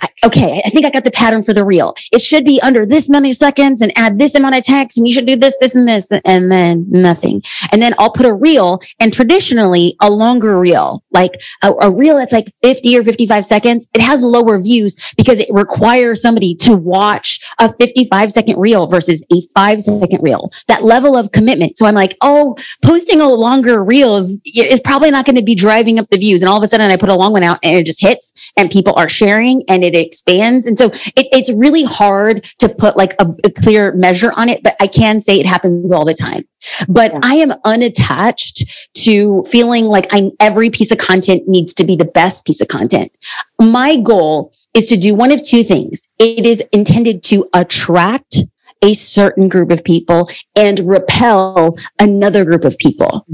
I, 0.00 0.08
okay, 0.24 0.62
I 0.64 0.70
think 0.70 0.86
I 0.86 0.90
got 0.90 1.04
the 1.04 1.10
pattern 1.10 1.42
for 1.42 1.52
the 1.52 1.64
reel. 1.64 1.94
It 2.12 2.20
should 2.20 2.44
be 2.44 2.60
under 2.62 2.86
this 2.86 3.08
many 3.08 3.32
seconds 3.32 3.82
and 3.82 3.92
add 3.96 4.18
this 4.18 4.34
amount 4.34 4.56
of 4.56 4.62
text 4.62 4.98
and 4.98 5.06
you 5.06 5.14
should 5.14 5.26
do 5.26 5.36
this, 5.36 5.56
this 5.60 5.74
and 5.74 5.88
this 5.88 6.08
and 6.24 6.50
then 6.50 6.86
nothing. 6.88 7.42
And 7.72 7.82
then 7.82 7.94
I'll 7.98 8.12
put 8.12 8.26
a 8.26 8.34
reel 8.34 8.80
and 9.00 9.12
traditionally 9.12 9.96
a 10.00 10.10
longer 10.10 10.58
reel, 10.58 11.02
like 11.10 11.40
a, 11.62 11.72
a 11.82 11.90
reel 11.90 12.16
that's 12.16 12.32
like 12.32 12.52
50 12.62 12.98
or 12.98 13.04
55 13.04 13.46
seconds. 13.46 13.88
It 13.94 14.00
has 14.00 14.22
lower 14.22 14.60
views 14.60 14.96
because 15.16 15.38
it 15.38 15.48
requires 15.50 16.22
somebody 16.22 16.54
to 16.56 16.74
watch 16.74 17.40
a 17.58 17.72
55 17.74 18.32
second 18.32 18.58
reel 18.58 18.86
versus 18.86 19.24
a 19.32 19.42
five 19.54 19.80
second 19.80 20.22
reel. 20.22 20.50
That 20.68 20.84
level 20.84 21.16
of 21.16 21.32
commitment. 21.32 21.76
So 21.78 21.86
I'm 21.86 21.94
like, 21.94 22.16
oh, 22.20 22.56
posting 22.82 23.20
a 23.20 23.28
longer 23.28 23.82
reel 23.82 24.16
is, 24.16 24.40
is 24.54 24.80
probably 24.80 25.10
not 25.10 25.26
going 25.26 25.36
to 25.36 25.42
be 25.42 25.54
driving 25.54 25.98
up 25.98 26.08
the 26.10 26.18
views. 26.18 26.42
And 26.42 26.48
all 26.48 26.56
of 26.56 26.62
a 26.62 26.68
sudden 26.68 26.90
I 26.90 26.96
put 26.96 27.08
a 27.08 27.14
long 27.14 27.32
one 27.32 27.42
out 27.42 27.58
and 27.62 27.76
it 27.76 27.86
just 27.86 28.00
hits 28.00 28.52
and 28.56 28.70
people 28.70 28.94
are 28.96 29.08
sharing 29.08 29.62
and 29.68 29.84
it 29.84 29.94
expands. 29.94 30.66
And 30.66 30.78
so 30.78 30.86
it, 31.16 31.28
it's 31.32 31.52
really 31.52 31.84
hard 31.84 32.44
to 32.58 32.68
put 32.68 32.96
like 32.96 33.14
a, 33.18 33.26
a, 33.44 33.50
clear 33.50 33.92
measure 33.92 34.32
on 34.36 34.48
it, 34.48 34.62
but 34.62 34.76
I 34.80 34.86
can 34.86 35.20
say 35.20 35.38
it 35.38 35.46
happens 35.46 35.92
all 35.92 36.04
the 36.04 36.14
time. 36.14 36.44
But 36.88 37.12
yeah. 37.12 37.20
I 37.22 37.34
am 37.36 37.52
unattached 37.64 38.88
to 38.94 39.44
feeling 39.44 39.84
like 39.84 40.06
I'm 40.10 40.32
every 40.40 40.70
piece 40.70 40.90
of 40.90 40.98
content 40.98 41.48
needs 41.48 41.74
to 41.74 41.84
be 41.84 41.96
the 41.96 42.04
best 42.04 42.44
piece 42.44 42.60
of 42.60 42.68
content. 42.68 43.12
My 43.60 43.96
goal 43.96 44.52
is 44.74 44.86
to 44.86 44.96
do 44.96 45.14
one 45.14 45.32
of 45.32 45.44
two 45.44 45.64
things. 45.64 46.06
It 46.18 46.46
is 46.46 46.62
intended 46.72 47.22
to 47.24 47.48
attract 47.54 48.38
a 48.82 48.94
certain 48.94 49.48
group 49.48 49.70
of 49.70 49.82
people 49.82 50.28
and 50.56 50.80
repel 50.80 51.76
another 51.98 52.44
group 52.44 52.64
of 52.64 52.76
people. 52.78 53.26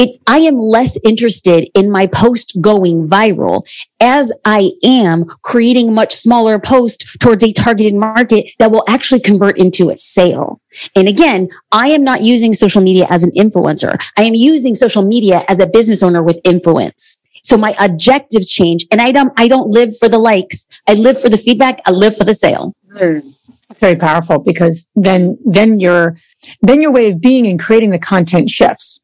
It's, 0.00 0.18
I 0.26 0.38
am 0.38 0.56
less 0.56 0.96
interested 1.04 1.68
in 1.74 1.90
my 1.90 2.06
post 2.06 2.56
going 2.62 3.06
viral 3.06 3.66
as 4.00 4.32
I 4.46 4.70
am 4.82 5.26
creating 5.42 5.92
much 5.92 6.14
smaller 6.16 6.58
post 6.58 7.04
towards 7.20 7.44
a 7.44 7.52
targeted 7.52 7.94
market 7.94 8.50
that 8.58 8.70
will 8.70 8.82
actually 8.88 9.20
convert 9.20 9.58
into 9.58 9.90
a 9.90 9.98
sale. 9.98 10.58
And 10.96 11.06
again, 11.06 11.50
I 11.70 11.88
am 11.88 12.02
not 12.02 12.22
using 12.22 12.54
social 12.54 12.80
media 12.80 13.06
as 13.10 13.24
an 13.24 13.30
influencer. 13.32 14.02
I 14.16 14.22
am 14.22 14.34
using 14.34 14.74
social 14.74 15.04
media 15.04 15.44
as 15.48 15.58
a 15.58 15.66
business 15.66 16.02
owner 16.02 16.22
with 16.22 16.40
influence. 16.44 17.18
So 17.42 17.58
my 17.58 17.74
objectives 17.78 18.48
change 18.48 18.86
and 18.90 19.02
I 19.02 19.12
don't, 19.12 19.34
I 19.36 19.48
don't 19.48 19.68
live 19.68 19.94
for 19.98 20.08
the 20.08 20.18
likes. 20.18 20.66
I 20.88 20.94
live 20.94 21.20
for 21.20 21.28
the 21.28 21.36
feedback. 21.36 21.82
I 21.84 21.90
live 21.90 22.16
for 22.16 22.24
the 22.24 22.34
sale. 22.34 22.74
Mm. 22.94 23.34
Very 23.78 23.96
powerful 23.96 24.38
because 24.38 24.86
then, 24.96 25.36
then 25.44 25.78
your, 25.78 26.16
then 26.62 26.80
your 26.80 26.90
way 26.90 27.10
of 27.10 27.20
being 27.20 27.46
and 27.46 27.60
creating 27.60 27.90
the 27.90 27.98
content 27.98 28.48
shifts 28.48 29.00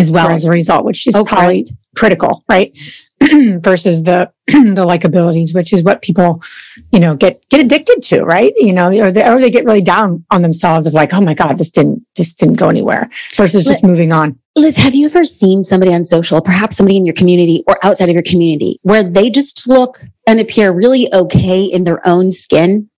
as 0.00 0.10
well 0.10 0.30
as 0.30 0.44
a 0.44 0.50
result, 0.50 0.84
which 0.84 1.06
is 1.06 1.14
oh, 1.14 1.24
probably 1.24 1.66
critical, 1.94 2.44
right? 2.48 2.76
versus 3.60 4.02
the 4.02 4.32
the 4.46 4.84
likabilities, 4.86 5.54
which 5.54 5.72
is 5.72 5.82
what 5.82 6.00
people, 6.00 6.42
you 6.90 6.98
know, 6.98 7.14
get 7.14 7.46
get 7.50 7.60
addicted 7.60 8.02
to, 8.02 8.22
right? 8.22 8.52
You 8.56 8.72
know, 8.72 8.88
or 8.90 9.12
they, 9.12 9.28
or 9.28 9.40
they 9.40 9.50
get 9.50 9.64
really 9.64 9.82
down 9.82 10.24
on 10.30 10.42
themselves 10.42 10.86
of 10.86 10.94
like, 10.94 11.12
oh 11.12 11.20
my 11.20 11.34
god, 11.34 11.58
this 11.58 11.70
didn't 11.70 12.04
this 12.16 12.32
didn't 12.32 12.56
go 12.56 12.68
anywhere, 12.68 13.10
versus 13.36 13.64
just 13.64 13.84
moving 13.84 14.12
on. 14.12 14.38
Liz, 14.56 14.76
have 14.76 14.94
you 14.94 15.06
ever 15.06 15.24
seen 15.24 15.62
somebody 15.62 15.94
on 15.94 16.02
social, 16.02 16.40
perhaps 16.40 16.76
somebody 16.76 16.96
in 16.96 17.06
your 17.06 17.14
community 17.14 17.62
or 17.66 17.78
outside 17.84 18.08
of 18.08 18.14
your 18.14 18.24
community, 18.24 18.80
where 18.82 19.04
they 19.04 19.30
just 19.30 19.68
look 19.68 20.00
and 20.30 20.40
appear 20.40 20.72
really 20.72 21.12
okay 21.12 21.64
in 21.64 21.84
their 21.84 22.06
own 22.06 22.32
skin? 22.32 22.90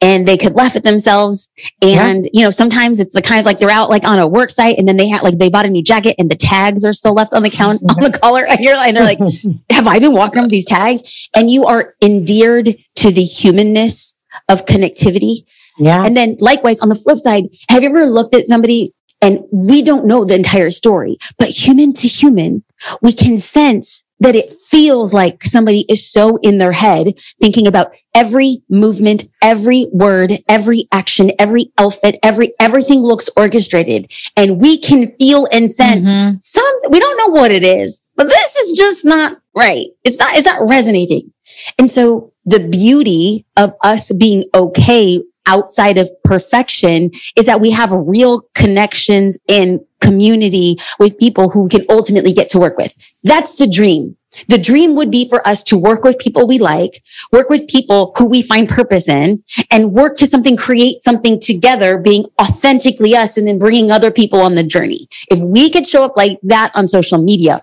and 0.00 0.26
they 0.26 0.36
could 0.36 0.54
laugh 0.54 0.76
at 0.76 0.84
themselves. 0.84 1.48
And, 1.82 2.24
yeah. 2.24 2.30
you 2.32 2.42
know, 2.42 2.50
sometimes 2.50 3.00
it's 3.00 3.12
the 3.12 3.22
kind 3.22 3.40
of 3.40 3.46
like 3.46 3.58
they're 3.58 3.70
out 3.70 3.90
like 3.90 4.04
on 4.04 4.18
a 4.18 4.26
work 4.26 4.50
site 4.50 4.78
and 4.78 4.88
then 4.88 4.96
they 4.96 5.08
had 5.08 5.22
like 5.22 5.38
they 5.38 5.50
bought 5.50 5.66
a 5.66 5.70
new 5.70 5.82
jacket 5.82 6.16
and 6.18 6.30
the 6.30 6.36
tags 6.36 6.84
are 6.84 6.92
still 6.92 7.12
left 7.12 7.32
on 7.34 7.42
the 7.42 7.50
count 7.50 7.82
on 7.82 8.02
the 8.02 8.18
collar. 8.22 8.46
And 8.46 8.60
you're 8.60 8.74
and 8.74 8.96
they're 8.96 9.04
like, 9.04 9.18
have 9.70 9.86
I 9.86 9.98
been 9.98 10.12
walking 10.12 10.42
with 10.42 10.50
these 10.50 10.66
tags? 10.66 11.28
And 11.34 11.50
you 11.50 11.64
are 11.64 11.94
endeared 12.02 12.76
to 12.96 13.12
the 13.12 13.24
humanness 13.24 14.16
of 14.48 14.64
connectivity. 14.64 15.44
Yeah. 15.78 16.04
And 16.04 16.16
then 16.16 16.36
likewise 16.40 16.80
on 16.80 16.88
the 16.88 16.94
flip 16.94 17.18
side, 17.18 17.44
have 17.68 17.82
you 17.82 17.88
ever 17.88 18.06
looked 18.06 18.34
at 18.34 18.46
somebody 18.46 18.94
and 19.22 19.40
we 19.52 19.82
don't 19.82 20.06
know 20.06 20.24
the 20.24 20.34
entire 20.34 20.70
story, 20.70 21.18
but 21.38 21.50
human 21.50 21.92
to 21.94 22.08
human, 22.08 22.64
we 23.02 23.12
can 23.12 23.36
sense 23.36 24.02
that 24.20 24.36
it 24.36 24.54
feels 24.68 25.12
like 25.12 25.42
somebody 25.42 25.84
is 25.88 26.10
so 26.10 26.36
in 26.38 26.58
their 26.58 26.72
head 26.72 27.18
thinking 27.40 27.66
about 27.66 27.92
every 28.14 28.62
movement, 28.68 29.24
every 29.42 29.88
word, 29.92 30.42
every 30.48 30.86
action, 30.92 31.32
every 31.38 31.72
outfit, 31.78 32.18
every, 32.22 32.52
everything 32.60 33.00
looks 33.00 33.28
orchestrated 33.36 34.10
and 34.36 34.60
we 34.60 34.78
can 34.78 35.08
feel 35.08 35.48
and 35.52 35.72
sense 35.72 36.06
mm-hmm. 36.06 36.36
some, 36.38 36.74
we 36.90 37.00
don't 37.00 37.16
know 37.16 37.40
what 37.40 37.50
it 37.50 37.64
is, 37.64 38.02
but 38.16 38.28
this 38.28 38.56
is 38.56 38.78
just 38.78 39.04
not 39.04 39.40
right. 39.56 39.86
It's 40.04 40.18
not, 40.18 40.36
it's 40.36 40.46
not 40.46 40.68
resonating. 40.68 41.32
And 41.78 41.90
so 41.90 42.32
the 42.44 42.60
beauty 42.60 43.46
of 43.56 43.74
us 43.82 44.12
being 44.12 44.44
okay 44.54 45.20
outside 45.46 45.98
of 45.98 46.10
perfection 46.24 47.10
is 47.36 47.46
that 47.46 47.60
we 47.60 47.70
have 47.70 47.90
real 47.92 48.42
connections 48.54 49.38
in 49.48 49.84
community 50.00 50.78
with 50.98 51.18
people 51.18 51.50
who 51.50 51.68
can 51.68 51.84
ultimately 51.90 52.32
get 52.32 52.48
to 52.50 52.58
work 52.58 52.76
with. 52.76 52.96
That's 53.22 53.56
the 53.56 53.68
dream. 53.68 54.16
The 54.48 54.58
dream 54.58 54.94
would 54.94 55.10
be 55.10 55.28
for 55.28 55.46
us 55.46 55.62
to 55.64 55.76
work 55.76 56.04
with 56.04 56.18
people 56.18 56.46
we 56.46 56.58
like, 56.58 57.02
work 57.32 57.48
with 57.50 57.66
people 57.66 58.14
who 58.16 58.26
we 58.26 58.42
find 58.42 58.68
purpose 58.68 59.08
in 59.08 59.42
and 59.70 59.92
work 59.92 60.16
to 60.18 60.26
something, 60.26 60.56
create 60.56 61.02
something 61.02 61.40
together, 61.40 61.98
being 61.98 62.26
authentically 62.40 63.16
us 63.16 63.36
and 63.36 63.48
then 63.48 63.58
bringing 63.58 63.90
other 63.90 64.12
people 64.12 64.40
on 64.40 64.54
the 64.54 64.62
journey. 64.62 65.08
If 65.30 65.40
we 65.40 65.68
could 65.68 65.86
show 65.86 66.04
up 66.04 66.16
like 66.16 66.38
that 66.44 66.70
on 66.74 66.86
social 66.86 67.20
media, 67.20 67.60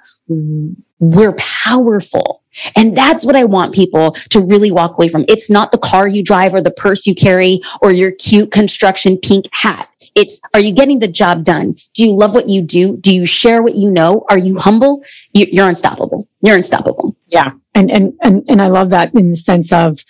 we're 0.99 1.35
powerful. 1.37 2.43
And 2.75 2.95
that's 2.95 3.25
what 3.25 3.35
I 3.35 3.43
want 3.43 3.73
people 3.73 4.11
to 4.29 4.39
really 4.39 4.71
walk 4.71 4.93
away 4.93 5.09
from. 5.09 5.25
It's 5.27 5.49
not 5.49 5.71
the 5.71 5.77
car 5.77 6.07
you 6.07 6.23
drive 6.23 6.53
or 6.53 6.61
the 6.61 6.71
purse 6.71 7.05
you 7.05 7.15
carry 7.15 7.61
or 7.81 7.91
your 7.91 8.11
cute 8.13 8.51
construction 8.51 9.17
pink 9.17 9.47
hat. 9.51 9.89
It's, 10.15 10.41
are 10.53 10.59
you 10.59 10.71
getting 10.71 10.99
the 10.99 11.07
job 11.07 11.43
done? 11.43 11.77
Do 11.93 12.03
you 12.03 12.15
love 12.15 12.33
what 12.33 12.49
you 12.49 12.61
do? 12.61 12.97
Do 12.97 13.13
you 13.13 13.25
share 13.25 13.61
what 13.61 13.75
you 13.75 13.91
know? 13.91 14.25
Are 14.29 14.37
you 14.37 14.57
humble? 14.57 15.03
You're 15.33 15.69
unstoppable. 15.69 16.27
You're 16.41 16.55
unstoppable. 16.55 17.15
Yeah. 17.27 17.51
And, 17.75 17.91
and, 17.91 18.13
and, 18.23 18.43
and 18.47 18.61
I 18.61 18.67
love 18.67 18.89
that 18.89 19.13
in 19.13 19.29
the 19.29 19.37
sense 19.37 19.71
of, 19.71 20.03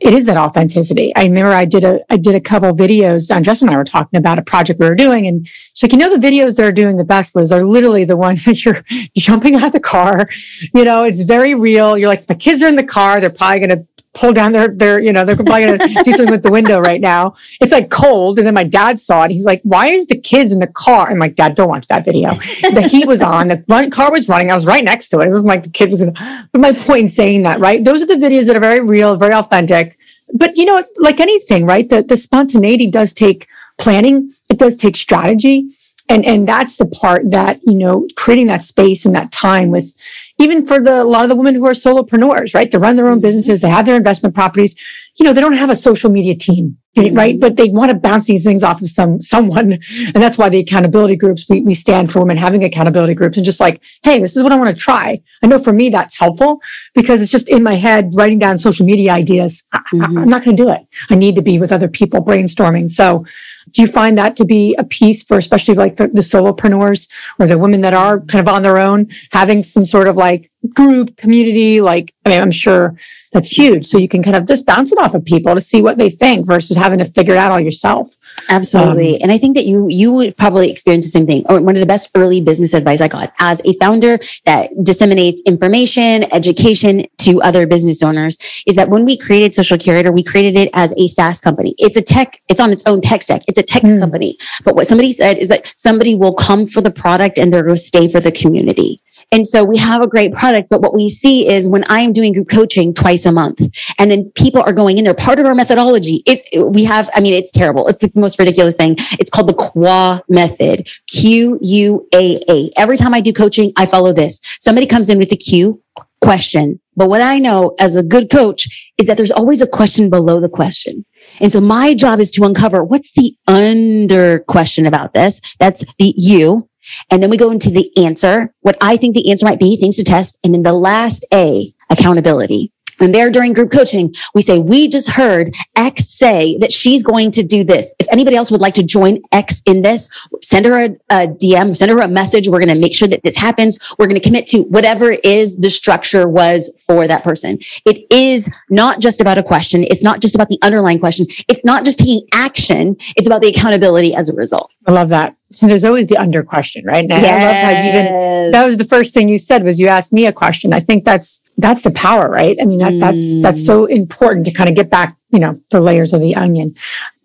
it 0.00 0.14
is 0.14 0.26
that 0.26 0.36
authenticity. 0.36 1.14
I 1.16 1.24
remember 1.24 1.50
I 1.50 1.64
did 1.64 1.84
a 1.84 2.00
I 2.08 2.16
did 2.16 2.34
a 2.34 2.40
couple 2.40 2.74
videos. 2.76 3.34
And 3.34 3.44
Justin 3.44 3.68
and 3.68 3.74
I 3.74 3.78
were 3.78 3.84
talking 3.84 4.18
about 4.18 4.38
a 4.38 4.42
project 4.42 4.78
we 4.78 4.88
were 4.88 4.94
doing, 4.94 5.26
and 5.26 5.46
so 5.74 5.86
like, 5.86 5.92
you 5.92 5.98
know 5.98 6.16
the 6.16 6.24
videos 6.24 6.56
that 6.56 6.64
are 6.64 6.72
doing 6.72 6.96
the 6.96 7.04
best, 7.04 7.34
Liz, 7.34 7.50
are 7.50 7.64
literally 7.64 8.04
the 8.04 8.16
ones 8.16 8.44
that 8.46 8.64
you're 8.64 8.84
jumping 9.16 9.56
out 9.56 9.66
of 9.66 9.72
the 9.72 9.80
car. 9.80 10.28
You 10.74 10.84
know, 10.84 11.04
it's 11.04 11.20
very 11.20 11.54
real. 11.54 11.98
You're 11.98 12.08
like 12.08 12.26
the 12.26 12.34
kids 12.34 12.62
are 12.62 12.68
in 12.68 12.76
the 12.76 12.84
car. 12.84 13.20
They're 13.20 13.30
probably 13.30 13.66
going 13.66 13.70
to 13.70 13.86
pull 14.14 14.32
down 14.32 14.52
their 14.52 14.68
their 14.68 15.00
you 15.00 15.12
know 15.12 15.24
they're 15.24 15.36
probably 15.36 15.66
going 15.66 15.78
to 15.78 16.02
do 16.02 16.12
something 16.12 16.30
with 16.30 16.42
the 16.42 16.50
window 16.50 16.80
right 16.80 17.00
now. 17.00 17.34
It's 17.60 17.72
like 17.72 17.90
cold, 17.90 18.38
and 18.38 18.46
then 18.46 18.54
my 18.54 18.64
dad 18.64 18.98
saw 18.98 19.24
it. 19.24 19.30
He's 19.30 19.44
like, 19.44 19.60
"Why 19.62 19.88
is 19.88 20.06
the 20.06 20.18
kids 20.18 20.52
in 20.52 20.58
the 20.58 20.66
car?" 20.66 21.10
I'm 21.10 21.18
like, 21.18 21.36
"Dad, 21.36 21.54
don't 21.54 21.68
watch 21.68 21.86
that 21.88 22.04
video. 22.04 22.34
The 22.72 22.88
heat 22.90 23.06
was 23.06 23.20
on. 23.20 23.48
The 23.48 23.64
run, 23.68 23.90
car 23.90 24.10
was 24.10 24.28
running. 24.28 24.50
I 24.50 24.56
was 24.56 24.66
right 24.66 24.84
next 24.84 25.08
to 25.10 25.20
it. 25.20 25.26
It 25.26 25.30
wasn't 25.30 25.48
like 25.48 25.62
the 25.62 25.70
kid 25.70 25.90
was 25.90 26.00
in." 26.00 26.12
But 26.52 26.60
my 26.60 26.72
point 26.72 27.02
in 27.02 27.08
saying 27.08 27.42
that, 27.42 27.60
right? 27.60 27.84
Those 27.84 28.02
are 28.02 28.06
the 28.06 28.14
videos 28.14 28.46
that 28.46 28.56
are 28.56 28.60
very 28.60 28.80
real, 28.80 29.16
very 29.16 29.34
authentic. 29.34 29.98
But 30.34 30.56
you 30.56 30.64
know, 30.64 30.82
like 30.98 31.20
anything, 31.20 31.66
right? 31.66 31.88
The 31.88 32.02
the 32.02 32.16
spontaneity 32.16 32.86
does 32.86 33.12
take 33.12 33.48
planning. 33.78 34.32
It 34.50 34.58
does 34.58 34.76
take 34.76 34.96
strategy 34.96 35.68
and 36.08 36.24
and 36.24 36.48
that's 36.48 36.76
the 36.76 36.86
part 36.86 37.30
that 37.30 37.60
you 37.64 37.74
know 37.74 38.06
creating 38.16 38.46
that 38.46 38.62
space 38.62 39.04
and 39.04 39.14
that 39.14 39.30
time 39.30 39.70
with 39.70 39.94
even 40.38 40.64
for 40.64 40.80
the 40.80 41.02
a 41.02 41.04
lot 41.04 41.24
of 41.24 41.28
the 41.28 41.36
women 41.36 41.54
who 41.54 41.66
are 41.66 41.72
solopreneurs 41.72 42.54
right 42.54 42.70
they 42.70 42.78
run 42.78 42.96
their 42.96 43.06
own 43.06 43.14
mm-hmm. 43.14 43.22
businesses 43.22 43.60
they 43.60 43.68
have 43.68 43.86
their 43.86 43.96
investment 43.96 44.34
properties 44.34 44.74
you 45.18 45.24
know 45.24 45.32
they 45.32 45.40
don't 45.40 45.54
have 45.54 45.70
a 45.70 45.76
social 45.76 46.10
media 46.10 46.34
team 46.34 46.78
mm-hmm. 47.06 47.16
right? 47.16 47.38
But 47.38 47.56
they 47.56 47.68
want 47.68 47.90
to 47.90 47.96
bounce 47.96 48.24
these 48.24 48.44
things 48.44 48.62
off 48.62 48.80
of 48.80 48.88
some 48.88 49.20
someone. 49.22 49.72
And 49.72 50.14
that's 50.14 50.38
why 50.38 50.48
the 50.48 50.58
accountability 50.58 51.16
groups 51.16 51.46
we, 51.48 51.60
we 51.60 51.74
stand 51.74 52.12
for 52.12 52.20
women 52.20 52.36
having 52.36 52.64
accountability 52.64 53.14
groups 53.14 53.36
and 53.36 53.44
just 53.44 53.60
like 53.60 53.82
hey 54.02 54.18
this 54.18 54.36
is 54.36 54.42
what 54.42 54.52
i 54.52 54.56
want 54.56 54.68
to 54.68 54.76
try. 54.76 55.20
I 55.42 55.46
know 55.46 55.58
for 55.58 55.72
me 55.72 55.90
that's 55.90 56.18
helpful 56.18 56.60
because 56.94 57.20
it's 57.20 57.30
just 57.30 57.48
in 57.48 57.62
my 57.62 57.74
head 57.74 58.10
writing 58.14 58.38
down 58.38 58.58
social 58.58 58.86
media 58.86 59.12
ideas. 59.12 59.62
Mm-hmm. 59.74 60.18
I, 60.18 60.22
i'm 60.22 60.28
not 60.28 60.44
going 60.44 60.56
to 60.56 60.62
do 60.62 60.70
it. 60.70 60.86
I 61.10 61.14
need 61.14 61.34
to 61.36 61.42
be 61.42 61.58
with 61.58 61.72
other 61.72 61.88
people 61.88 62.24
brainstorming. 62.24 62.90
So 62.90 63.24
do 63.72 63.82
you 63.82 63.88
find 63.88 64.16
that 64.18 64.36
to 64.36 64.44
be 64.44 64.74
a 64.76 64.84
piece 64.84 65.22
for 65.22 65.36
especially 65.36 65.74
like 65.74 65.96
the, 65.96 66.08
the 66.08 66.20
solopreneurs 66.20 67.08
or 67.38 67.46
the 67.46 67.58
women 67.58 67.80
that 67.82 67.94
are 67.94 68.20
kind 68.20 68.46
of 68.46 68.52
on 68.52 68.62
their 68.62 68.78
own, 68.78 69.08
having 69.32 69.62
some 69.62 69.84
sort 69.84 70.08
of 70.08 70.16
like 70.16 70.50
group 70.74 71.16
community? 71.16 71.80
Like, 71.80 72.14
I 72.24 72.30
mean, 72.30 72.40
I'm 72.40 72.50
sure 72.50 72.96
that's 73.32 73.50
huge. 73.50 73.86
So 73.86 73.98
you 73.98 74.08
can 74.08 74.22
kind 74.22 74.36
of 74.36 74.46
just 74.46 74.66
bounce 74.66 74.92
it 74.92 74.98
off 74.98 75.14
of 75.14 75.24
people 75.24 75.54
to 75.54 75.60
see 75.60 75.82
what 75.82 75.98
they 75.98 76.10
think 76.10 76.46
versus 76.46 76.76
having 76.76 76.98
to 76.98 77.04
figure 77.04 77.34
it 77.34 77.38
out 77.38 77.52
all 77.52 77.60
yourself. 77.60 78.16
Absolutely. 78.48 79.16
Um, 79.16 79.20
and 79.22 79.32
I 79.32 79.38
think 79.38 79.54
that 79.56 79.64
you 79.64 79.86
you 79.88 80.12
would 80.12 80.36
probably 80.36 80.70
experience 80.70 81.06
the 81.06 81.10
same 81.10 81.26
thing. 81.26 81.44
Or 81.48 81.60
one 81.60 81.76
of 81.76 81.80
the 81.80 81.86
best 81.86 82.10
early 82.14 82.40
business 82.40 82.72
advice 82.72 83.00
I 83.00 83.08
got 83.08 83.32
as 83.38 83.60
a 83.64 83.74
founder 83.74 84.18
that 84.44 84.70
disseminates 84.82 85.42
information, 85.46 86.24
education 86.32 87.06
to 87.18 87.40
other 87.42 87.66
business 87.66 88.02
owners 88.02 88.36
is 88.66 88.76
that 88.76 88.88
when 88.88 89.04
we 89.04 89.16
created 89.16 89.54
Social 89.54 89.78
Curator, 89.78 90.12
we 90.12 90.22
created 90.22 90.56
it 90.56 90.70
as 90.72 90.92
a 90.96 91.08
SaaS 91.08 91.40
company. 91.40 91.74
It's 91.78 91.96
a 91.96 92.02
tech, 92.02 92.40
it's 92.48 92.60
on 92.60 92.72
its 92.72 92.82
own 92.86 93.00
tech 93.00 93.22
stack. 93.22 93.42
It's 93.48 93.58
a 93.58 93.62
tech 93.62 93.82
mm. 93.82 93.98
company. 94.00 94.38
But 94.64 94.74
what 94.74 94.88
somebody 94.88 95.12
said 95.12 95.38
is 95.38 95.48
that 95.48 95.72
somebody 95.76 96.14
will 96.14 96.34
come 96.34 96.66
for 96.66 96.80
the 96.80 96.90
product 96.90 97.38
and 97.38 97.52
they're 97.52 97.62
going 97.62 97.76
to 97.76 97.82
stay 97.82 98.08
for 98.08 98.20
the 98.20 98.32
community. 98.32 99.02
And 99.30 99.46
so 99.46 99.62
we 99.62 99.76
have 99.76 100.02
a 100.02 100.08
great 100.08 100.32
product, 100.32 100.70
but 100.70 100.80
what 100.80 100.94
we 100.94 101.10
see 101.10 101.48
is 101.48 101.68
when 101.68 101.84
I 101.84 102.00
am 102.00 102.12
doing 102.12 102.32
group 102.32 102.48
coaching 102.48 102.94
twice 102.94 103.26
a 103.26 103.32
month 103.32 103.60
and 103.98 104.10
then 104.10 104.30
people 104.34 104.62
are 104.62 104.72
going 104.72 104.96
in 104.96 105.04
there, 105.04 105.14
part 105.14 105.38
of 105.38 105.44
our 105.44 105.54
methodology 105.54 106.22
is 106.26 106.42
we 106.70 106.84
have, 106.84 107.10
I 107.14 107.20
mean, 107.20 107.34
it's 107.34 107.50
terrible. 107.50 107.88
It's 107.88 107.98
the 107.98 108.10
most 108.14 108.38
ridiculous 108.38 108.76
thing. 108.76 108.96
It's 109.18 109.28
called 109.28 109.48
the 109.48 109.54
QUA 109.54 110.22
method, 110.28 110.88
Q 111.08 111.58
U 111.60 112.08
A 112.14 112.42
A. 112.48 112.70
Every 112.76 112.96
time 112.96 113.12
I 113.12 113.20
do 113.20 113.32
coaching, 113.32 113.72
I 113.76 113.84
follow 113.84 114.12
this. 114.12 114.40
Somebody 114.60 114.86
comes 114.86 115.10
in 115.10 115.18
with 115.18 115.30
a 115.32 115.36
Q 115.36 115.82
question. 116.20 116.80
But 116.96 117.08
what 117.08 117.22
I 117.22 117.38
know 117.38 117.74
as 117.78 117.96
a 117.96 118.02
good 118.02 118.30
coach 118.30 118.92
is 118.98 119.06
that 119.06 119.16
there's 119.16 119.30
always 119.30 119.60
a 119.60 119.66
question 119.66 120.10
below 120.10 120.40
the 120.40 120.48
question. 120.48 121.04
And 121.40 121.52
so 121.52 121.60
my 121.60 121.94
job 121.94 122.18
is 122.18 122.30
to 122.32 122.44
uncover 122.44 122.82
what's 122.82 123.12
the 123.12 123.36
under 123.46 124.40
question 124.40 124.86
about 124.86 125.14
this. 125.14 125.40
That's 125.60 125.84
the 125.98 126.14
you. 126.16 126.67
And 127.10 127.22
then 127.22 127.30
we 127.30 127.36
go 127.36 127.50
into 127.50 127.70
the 127.70 127.90
answer, 127.96 128.52
what 128.60 128.76
I 128.80 128.96
think 128.96 129.14
the 129.14 129.30
answer 129.30 129.46
might 129.46 129.58
be, 129.58 129.76
things 129.76 129.96
to 129.96 130.04
test. 130.04 130.38
And 130.44 130.54
then 130.54 130.62
the 130.62 130.72
last 130.72 131.24
A, 131.32 131.74
accountability. 131.90 132.72
And 133.00 133.14
there 133.14 133.30
during 133.30 133.52
group 133.52 133.70
coaching, 133.70 134.14
we 134.34 134.42
say, 134.42 134.58
we 134.58 134.88
just 134.88 135.08
heard 135.08 135.54
X 135.76 136.08
say 136.08 136.56
that 136.58 136.72
she's 136.72 137.02
going 137.02 137.30
to 137.32 137.42
do 137.42 137.62
this. 137.64 137.94
If 137.98 138.08
anybody 138.10 138.36
else 138.36 138.50
would 138.50 138.60
like 138.60 138.74
to 138.74 138.82
join 138.82 139.20
X 139.32 139.62
in 139.66 139.82
this, 139.82 140.08
send 140.42 140.66
her 140.66 140.84
a, 140.84 140.88
a 141.10 141.28
DM, 141.28 141.76
send 141.76 141.90
her 141.90 141.98
a 141.98 142.08
message. 142.08 142.48
We're 142.48 142.58
going 142.58 142.74
to 142.74 142.80
make 142.80 142.94
sure 142.94 143.08
that 143.08 143.22
this 143.22 143.36
happens. 143.36 143.78
We're 143.98 144.06
going 144.06 144.20
to 144.20 144.26
commit 144.26 144.46
to 144.48 144.62
whatever 144.64 145.12
is 145.12 145.58
the 145.58 145.70
structure 145.70 146.28
was 146.28 146.70
for 146.86 147.06
that 147.06 147.22
person. 147.22 147.58
It 147.86 148.06
is 148.10 148.50
not 148.68 149.00
just 149.00 149.20
about 149.20 149.38
a 149.38 149.42
question. 149.42 149.84
It's 149.84 150.02
not 150.02 150.20
just 150.20 150.34
about 150.34 150.48
the 150.48 150.58
underlying 150.62 150.98
question. 150.98 151.26
It's 151.48 151.64
not 151.64 151.84
just 151.84 151.98
taking 151.98 152.26
action. 152.32 152.96
It's 153.16 153.26
about 153.26 153.42
the 153.42 153.48
accountability 153.48 154.14
as 154.14 154.28
a 154.28 154.34
result. 154.34 154.72
I 154.88 154.90
love 154.90 155.10
that. 155.10 155.36
And 155.60 155.70
there's 155.70 155.84
always 155.84 156.06
the 156.06 156.16
under 156.16 156.42
question, 156.42 156.84
right? 156.84 157.04
And 157.04 157.12
I 157.12 157.20
love 157.20 157.56
how 157.56 157.88
even 157.88 158.52
that 158.52 158.64
was 158.64 158.78
the 158.78 158.84
first 158.84 159.12
thing 159.12 159.28
you 159.28 159.38
said 159.38 159.62
was 159.62 159.78
you 159.78 159.86
asked 159.86 160.14
me 160.14 160.26
a 160.26 160.32
question. 160.32 160.72
I 160.72 160.80
think 160.80 161.04
that's 161.04 161.42
that's 161.58 161.82
the 161.82 161.90
power, 161.90 162.30
right? 162.30 162.56
I 162.60 162.64
mean, 162.64 162.78
that, 162.78 162.92
mm. 162.92 163.00
that's 163.00 163.42
that's 163.42 163.64
so 163.64 163.84
important 163.84 164.46
to 164.46 164.50
kind 164.50 164.68
of 164.68 164.74
get 164.74 164.90
back, 164.90 165.16
you 165.30 165.40
know, 165.40 165.60
the 165.70 165.80
layers 165.80 166.14
of 166.14 166.22
the 166.22 166.34
onion. 166.34 166.74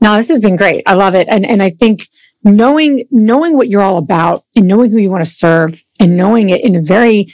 Now, 0.02 0.18
this 0.18 0.28
has 0.28 0.42
been 0.42 0.58
great. 0.58 0.84
I 0.86 0.94
love 0.94 1.16
it, 1.16 1.28
and 1.30 1.46
and 1.46 1.64
I 1.64 1.70
think 1.70 2.10
knowing 2.44 3.06
knowing 3.12 3.56
what 3.56 3.70
you're 3.70 3.82
all 3.82 3.98
about 3.98 4.44
and 4.58 4.68
knowing 4.68 4.92
who 4.92 4.98
you 4.98 5.10
want 5.10 5.26
to 5.26 5.32
serve 5.32 5.82
and 6.00 6.18
knowing 6.18 6.50
it 6.50 6.62
in 6.62 6.76
a 6.76 6.82
very 6.82 7.28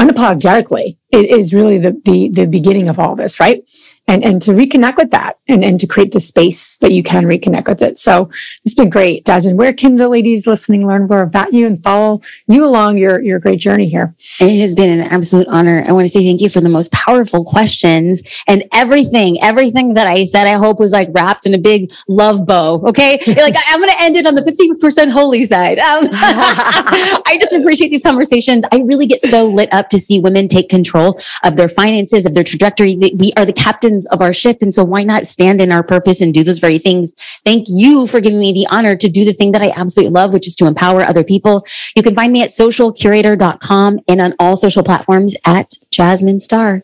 unapologetically 0.00 0.96
it 1.10 1.28
is 1.28 1.52
really 1.52 1.78
the, 1.78 2.00
the 2.04 2.30
the 2.30 2.46
beginning 2.46 2.88
of 2.88 2.98
all 2.98 3.14
this 3.14 3.40
right 3.40 3.62
and 4.08 4.24
and 4.24 4.42
to 4.42 4.52
reconnect 4.52 4.96
with 4.96 5.10
that 5.10 5.38
and 5.46 5.62
and 5.62 5.78
to 5.78 5.86
create 5.86 6.12
the 6.12 6.20
space 6.20 6.78
that 6.78 6.92
you 6.92 7.02
can 7.02 7.24
reconnect 7.24 7.68
with 7.68 7.82
it. 7.82 7.98
So 7.98 8.30
it's 8.64 8.74
been 8.74 8.90
great, 8.90 9.24
Jasmine. 9.26 9.56
Where 9.56 9.72
can 9.72 9.96
the 9.96 10.08
ladies 10.08 10.46
listening 10.46 10.86
learn 10.86 11.06
more 11.06 11.22
about 11.22 11.52
you 11.52 11.66
and 11.66 11.82
follow 11.82 12.22
you 12.46 12.64
along 12.64 12.98
your 12.98 13.22
your 13.22 13.38
great 13.38 13.60
journey 13.60 13.88
here? 13.88 14.14
It 14.40 14.60
has 14.60 14.74
been 14.74 14.90
an 14.90 15.06
absolute 15.08 15.46
honor. 15.48 15.84
I 15.86 15.92
want 15.92 16.06
to 16.06 16.08
say 16.08 16.24
thank 16.24 16.40
you 16.40 16.48
for 16.48 16.60
the 16.60 16.68
most 16.68 16.90
powerful 16.90 17.44
questions 17.44 18.22
and 18.48 18.64
everything, 18.72 19.40
everything 19.42 19.94
that 19.94 20.08
I 20.08 20.24
said. 20.24 20.46
I 20.46 20.54
hope 20.54 20.80
was 20.80 20.92
like 20.92 21.08
wrapped 21.12 21.46
in 21.46 21.54
a 21.54 21.58
big 21.58 21.92
love 22.08 22.46
bow. 22.46 22.82
Okay, 22.88 23.18
like 23.26 23.56
I, 23.56 23.74
am 23.74 23.80
going 23.80 23.90
to 23.90 24.00
end 24.00 24.16
it 24.16 24.26
on 24.26 24.34
the 24.34 24.42
50% 24.42 25.10
holy 25.10 25.44
side. 25.44 25.78
Um, 25.78 26.08
I 26.12 27.36
just 27.40 27.52
appreciate 27.52 27.90
these 27.90 28.02
conversations. 28.02 28.64
I 28.72 28.78
really 28.78 29.06
get 29.06 29.20
so 29.20 29.46
lit 29.46 29.72
up 29.72 29.90
to 29.90 29.98
see 29.98 30.20
women 30.20 30.48
take 30.48 30.70
control 30.70 31.20
of 31.44 31.56
their 31.56 31.68
finances, 31.68 32.24
of 32.24 32.34
their 32.34 32.44
trajectory. 32.44 32.96
We 32.96 33.32
are 33.36 33.44
the 33.44 33.52
captains 33.52 33.97
captains 33.98 34.06
of 34.06 34.22
our 34.22 34.32
ship. 34.32 34.58
And 34.62 34.72
so 34.72 34.84
why 34.84 35.04
not 35.04 35.26
stand 35.26 35.60
in 35.60 35.72
our 35.72 35.82
purpose 35.82 36.20
and 36.20 36.32
do 36.32 36.44
those 36.44 36.58
very 36.58 36.78
things? 36.78 37.12
Thank 37.44 37.66
you 37.68 38.06
for 38.06 38.20
giving 38.20 38.38
me 38.38 38.52
the 38.52 38.66
honor 38.70 38.96
to 38.96 39.08
do 39.08 39.24
the 39.24 39.32
thing 39.32 39.52
that 39.52 39.62
I 39.62 39.72
absolutely 39.76 40.12
love, 40.12 40.32
which 40.32 40.46
is 40.46 40.54
to 40.56 40.66
empower 40.66 41.02
other 41.02 41.24
people. 41.24 41.64
You 41.96 42.02
can 42.02 42.14
find 42.14 42.32
me 42.32 42.42
at 42.42 42.50
socialcurator.com 42.50 44.00
and 44.08 44.20
on 44.20 44.34
all 44.38 44.56
social 44.56 44.82
platforms 44.82 45.34
at 45.44 45.72
Jasmine 45.90 46.40
Star. 46.40 46.82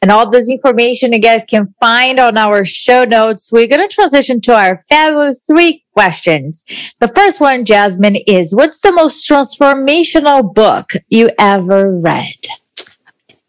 And 0.00 0.12
all 0.12 0.30
this 0.30 0.48
information 0.48 1.12
you 1.12 1.18
guys 1.18 1.42
can 1.48 1.74
find 1.80 2.20
on 2.20 2.38
our 2.38 2.64
show 2.64 3.04
notes. 3.04 3.50
We're 3.50 3.66
going 3.66 3.86
to 3.86 3.92
transition 3.92 4.40
to 4.42 4.54
our 4.54 4.84
fabulous 4.88 5.40
three 5.40 5.84
questions. 5.92 6.64
The 7.00 7.08
first 7.08 7.40
one, 7.40 7.64
Jasmine, 7.64 8.16
is 8.28 8.54
what's 8.54 8.80
the 8.80 8.92
most 8.92 9.28
transformational 9.28 10.54
book 10.54 10.92
you 11.08 11.30
ever 11.38 11.98
read? 11.98 12.46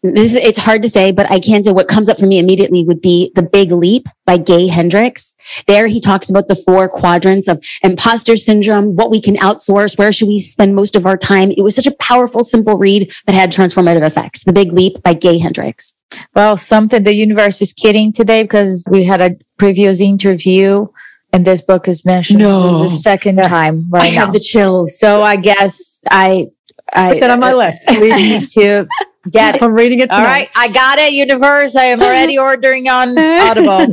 This 0.02 0.34
it's 0.34 0.58
hard 0.58 0.82
to 0.82 0.88
say, 0.88 1.10
but 1.10 1.30
I 1.30 1.40
can 1.40 1.64
say 1.64 1.72
what 1.72 1.88
comes 1.88 2.08
up 2.08 2.18
for 2.18 2.26
me 2.26 2.38
immediately 2.38 2.84
would 2.84 3.00
be 3.00 3.32
The 3.34 3.42
Big 3.42 3.72
Leap 3.72 4.06
by 4.26 4.36
Gay 4.36 4.68
Hendricks. 4.68 5.34
There 5.66 5.88
he 5.88 6.00
talks 6.00 6.30
about 6.30 6.46
the 6.46 6.54
four 6.54 6.88
quadrants 6.88 7.48
of 7.48 7.62
imposter 7.82 8.36
syndrome, 8.36 8.94
what 8.94 9.10
we 9.10 9.20
can 9.20 9.36
outsource, 9.36 9.98
where 9.98 10.12
should 10.12 10.28
we 10.28 10.38
spend 10.38 10.76
most 10.76 10.94
of 10.94 11.04
our 11.04 11.16
time. 11.16 11.50
It 11.50 11.62
was 11.62 11.74
such 11.74 11.86
a 11.86 11.96
powerful, 11.96 12.44
simple 12.44 12.78
read 12.78 13.12
that 13.26 13.34
had 13.34 13.50
transformative 13.50 14.06
effects. 14.06 14.44
The 14.44 14.52
Big 14.52 14.72
Leap 14.72 15.02
by 15.02 15.14
Gay 15.14 15.38
Hendricks. 15.38 15.94
Well, 16.34 16.56
something 16.56 17.02
the 17.02 17.14
universe 17.14 17.60
is 17.60 17.72
kidding 17.72 18.12
today 18.12 18.44
because 18.44 18.86
we 18.90 19.04
had 19.04 19.20
a 19.20 19.36
previous 19.58 20.00
interview 20.00 20.86
and 21.32 21.44
this 21.44 21.60
book 21.60 21.88
is 21.88 22.04
mentioned 22.04 22.38
no. 22.38 22.84
the 22.84 22.88
second 22.88 23.36
time 23.36 23.88
right 23.90 24.04
I 24.04 24.14
now. 24.14 24.26
have 24.26 24.32
the 24.32 24.40
chills. 24.40 24.98
So 24.98 25.22
I 25.22 25.36
guess 25.36 26.02
I 26.10 26.46
I 26.92 27.12
put 27.12 27.20
that 27.20 27.30
on 27.30 27.40
my 27.40 27.52
list. 27.52 27.82
we 27.88 28.10
need 28.10 28.48
to 28.48 28.86
Get 29.30 29.56
it. 29.56 29.62
I'm 29.62 29.72
reading 29.72 30.00
it. 30.00 30.10
Tonight. 30.10 30.18
All 30.18 30.24
right. 30.24 30.50
I 30.54 30.68
got 30.68 30.98
it. 30.98 31.12
Universe. 31.12 31.76
I 31.76 31.84
am 31.84 32.00
already 32.00 32.38
ordering 32.48 32.88
on 32.88 33.18
Audible. 33.18 33.86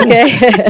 okay. 0.00 0.68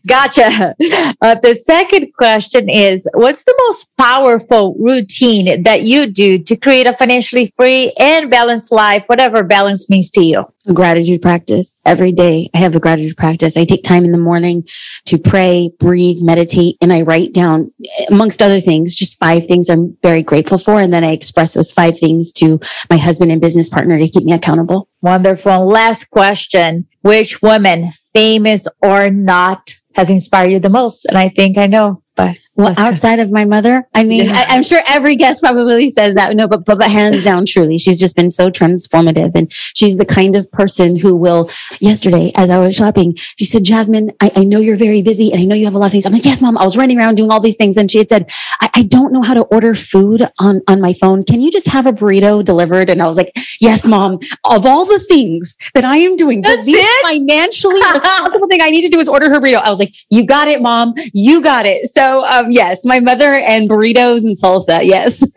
gotcha. 0.06 0.74
Uh, 1.20 1.34
the 1.42 1.60
second 1.66 2.12
question 2.14 2.68
is 2.68 3.06
What's 3.14 3.44
the 3.44 3.54
most 3.66 3.96
powerful 3.96 4.74
routine 4.78 5.62
that 5.62 5.82
you 5.82 6.06
do 6.06 6.38
to 6.38 6.56
create 6.56 6.86
a 6.86 6.94
financially 6.94 7.52
free 7.56 7.92
and 7.98 8.30
balanced 8.30 8.72
life, 8.72 9.04
whatever 9.06 9.42
balance 9.42 9.88
means 9.90 10.10
to 10.10 10.22
you? 10.22 10.44
gratitude 10.74 11.22
practice 11.22 11.80
every 11.84 12.12
day. 12.12 12.50
I 12.54 12.58
have 12.58 12.74
a 12.74 12.80
gratitude 12.80 13.16
practice. 13.16 13.56
I 13.56 13.64
take 13.64 13.82
time 13.82 14.04
in 14.04 14.12
the 14.12 14.18
morning 14.18 14.66
to 15.06 15.18
pray, 15.18 15.70
breathe, 15.78 16.22
meditate, 16.22 16.76
and 16.80 16.92
I 16.92 17.02
write 17.02 17.32
down, 17.32 17.72
amongst 18.08 18.42
other 18.42 18.60
things, 18.60 18.94
just 18.94 19.18
five 19.18 19.46
things 19.46 19.68
I'm 19.68 19.96
very 20.02 20.22
grateful 20.22 20.58
for. 20.58 20.80
And 20.80 20.92
then 20.92 21.04
I 21.04 21.12
express 21.12 21.54
those 21.54 21.70
five 21.70 21.98
things 21.98 22.32
to 22.32 22.58
my 22.90 22.96
husband 22.96 23.30
and 23.30 23.40
business 23.46 23.68
partner 23.68 23.96
to 23.96 24.08
keep 24.08 24.24
me 24.24 24.32
accountable. 24.32 24.88
Wonderful. 25.02 25.66
Last 25.66 26.10
question. 26.10 26.88
Which 27.02 27.40
woman, 27.42 27.92
famous 28.12 28.66
or 28.82 29.08
not, 29.08 29.72
has 29.94 30.10
inspired 30.10 30.50
you 30.50 30.58
the 30.58 30.68
most? 30.68 31.06
And 31.06 31.16
I 31.16 31.28
think 31.28 31.56
I 31.56 31.68
know, 31.68 32.02
but 32.16 32.36
well, 32.56 32.74
outside 32.78 33.18
of 33.18 33.30
my 33.30 33.44
mother, 33.44 33.86
I 33.94 34.02
mean, 34.02 34.24
yeah. 34.24 34.46
I, 34.48 34.54
am 34.54 34.62
sure 34.62 34.80
every 34.88 35.14
guest 35.14 35.42
probably 35.42 35.90
says 35.90 36.14
that. 36.14 36.34
No, 36.34 36.48
but, 36.48 36.64
but 36.64 36.78
but 36.78 36.90
hands 36.90 37.22
down, 37.22 37.44
truly, 37.44 37.76
she's 37.76 37.98
just 37.98 38.16
been 38.16 38.30
so 38.30 38.48
transformative, 38.48 39.34
and 39.34 39.52
she's 39.52 39.98
the 39.98 40.06
kind 40.06 40.36
of 40.36 40.50
person 40.52 40.96
who 40.96 41.14
will. 41.14 41.50
Yesterday, 41.80 42.32
as 42.34 42.48
I 42.48 42.58
was 42.58 42.74
shopping, 42.74 43.14
she 43.36 43.44
said, 43.44 43.62
"Jasmine, 43.62 44.10
I, 44.20 44.32
I 44.36 44.44
know 44.44 44.58
you're 44.58 44.78
very 44.78 45.02
busy, 45.02 45.32
and 45.32 45.40
I 45.40 45.44
know 45.44 45.54
you 45.54 45.66
have 45.66 45.74
a 45.74 45.78
lot 45.78 45.86
of 45.86 45.92
things." 45.92 46.06
I'm 46.06 46.14
like, 46.14 46.24
"Yes, 46.24 46.40
mom." 46.40 46.56
I 46.56 46.64
was 46.64 46.78
running 46.78 46.98
around 46.98 47.16
doing 47.16 47.30
all 47.30 47.40
these 47.40 47.56
things, 47.56 47.76
and 47.76 47.90
she 47.90 47.98
had 47.98 48.08
said, 48.08 48.30
I, 48.62 48.70
I 48.72 48.82
don't 48.84 49.12
know 49.12 49.20
how 49.20 49.34
to 49.34 49.42
order 49.42 49.74
food 49.74 50.26
on 50.38 50.62
on 50.66 50.80
my 50.80 50.94
phone. 50.94 51.24
Can 51.24 51.42
you 51.42 51.50
just 51.50 51.66
have 51.66 51.84
a 51.84 51.92
burrito 51.92 52.42
delivered?" 52.42 52.88
And 52.88 53.02
I 53.02 53.06
was 53.06 53.18
like, 53.18 53.32
"Yes, 53.60 53.86
mom." 53.86 54.18
Of 54.44 54.64
all 54.64 54.86
the 54.86 55.00
things 55.00 55.58
that 55.74 55.84
I 55.84 55.98
am 55.98 56.16
doing, 56.16 56.40
the 56.40 56.56
least 56.64 56.88
financially 57.02 57.80
responsible 57.92 58.48
thing 58.48 58.62
I 58.62 58.70
need 58.70 58.82
to 58.82 58.88
do 58.88 58.98
is 58.98 59.08
order 59.10 59.28
her 59.28 59.40
burrito. 59.40 59.56
I 59.56 59.68
was 59.68 59.78
like, 59.78 59.94
"You 60.08 60.24
got 60.24 60.48
it, 60.48 60.62
mom. 60.62 60.94
You 61.12 61.42
got 61.42 61.66
it." 61.66 61.92
So. 61.92 62.24
Um, 62.24 62.45
um, 62.46 62.52
yes, 62.52 62.84
my 62.84 63.00
mother 63.00 63.32
and 63.32 63.68
burritos 63.68 64.24
and 64.24 64.36
salsa. 64.36 64.84
Yes. 64.84 65.22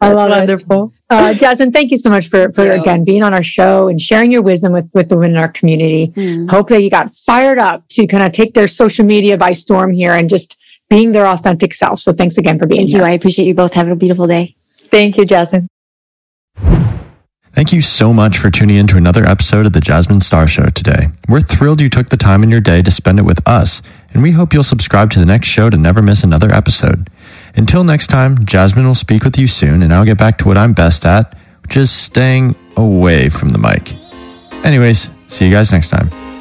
I 0.00 0.12
love 0.12 0.30
wonderful. 0.30 0.92
Uh, 1.10 1.34
Jasmine, 1.34 1.72
thank 1.72 1.90
you 1.90 1.98
so 1.98 2.10
much 2.10 2.28
for, 2.28 2.52
for 2.52 2.70
again 2.70 3.04
being 3.04 3.22
on 3.22 3.34
our 3.34 3.42
show 3.42 3.88
and 3.88 4.00
sharing 4.00 4.30
your 4.30 4.42
wisdom 4.42 4.72
with, 4.72 4.90
with 4.94 5.08
the 5.08 5.16
women 5.16 5.32
in 5.32 5.36
our 5.36 5.48
community. 5.48 6.08
Mm. 6.08 6.50
Hope 6.50 6.68
that 6.68 6.82
you 6.82 6.90
got 6.90 7.14
fired 7.16 7.58
up 7.58 7.86
to 7.88 8.06
kind 8.06 8.22
of 8.22 8.32
take 8.32 8.54
their 8.54 8.68
social 8.68 9.04
media 9.04 9.36
by 9.36 9.52
storm 9.52 9.92
here 9.92 10.12
and 10.12 10.28
just 10.28 10.56
being 10.88 11.12
their 11.12 11.26
authentic 11.26 11.74
self. 11.74 11.98
So 12.00 12.12
thanks 12.12 12.38
again 12.38 12.58
for 12.58 12.66
being 12.66 12.82
thank 12.82 12.90
here. 12.90 13.00
Thank 13.00 13.08
you. 13.08 13.12
I 13.12 13.16
appreciate 13.16 13.46
you 13.46 13.54
both. 13.54 13.72
Have 13.74 13.88
a 13.88 13.96
beautiful 13.96 14.26
day. 14.26 14.56
Thank 14.90 15.16
you, 15.16 15.24
Jasmine. 15.24 15.68
Thank 17.54 17.72
you 17.72 17.80
so 17.80 18.12
much 18.12 18.38
for 18.38 18.50
tuning 18.50 18.76
in 18.76 18.88
to 18.88 18.96
another 18.96 19.24
episode 19.24 19.64
of 19.64 19.72
the 19.72 19.80
Jasmine 19.80 20.20
Star 20.20 20.48
Show 20.48 20.70
today. 20.70 21.10
We're 21.28 21.40
thrilled 21.40 21.80
you 21.80 21.88
took 21.88 22.08
the 22.08 22.16
time 22.16 22.42
in 22.42 22.50
your 22.50 22.60
day 22.60 22.82
to 22.82 22.90
spend 22.90 23.20
it 23.20 23.22
with 23.22 23.46
us 23.46 23.80
and 24.14 24.22
we 24.22 24.30
hope 24.30 24.54
you'll 24.54 24.62
subscribe 24.62 25.10
to 25.10 25.18
the 25.18 25.26
next 25.26 25.48
show 25.48 25.68
to 25.68 25.76
never 25.76 26.00
miss 26.00 26.24
another 26.24 26.50
episode. 26.52 27.10
Until 27.54 27.84
next 27.84 28.06
time, 28.06 28.42
Jasmine 28.44 28.86
will 28.86 28.94
speak 28.94 29.24
with 29.24 29.36
you 29.36 29.46
soon, 29.46 29.82
and 29.82 29.92
I'll 29.92 30.04
get 30.04 30.18
back 30.18 30.38
to 30.38 30.48
what 30.48 30.56
I'm 30.56 30.72
best 30.72 31.04
at, 31.04 31.36
which 31.62 31.76
is 31.76 31.90
staying 31.90 32.54
away 32.76 33.28
from 33.28 33.50
the 33.50 33.58
mic. 33.58 33.92
Anyways, 34.64 35.10
see 35.26 35.44
you 35.44 35.50
guys 35.50 35.70
next 35.72 35.88
time. 35.88 36.33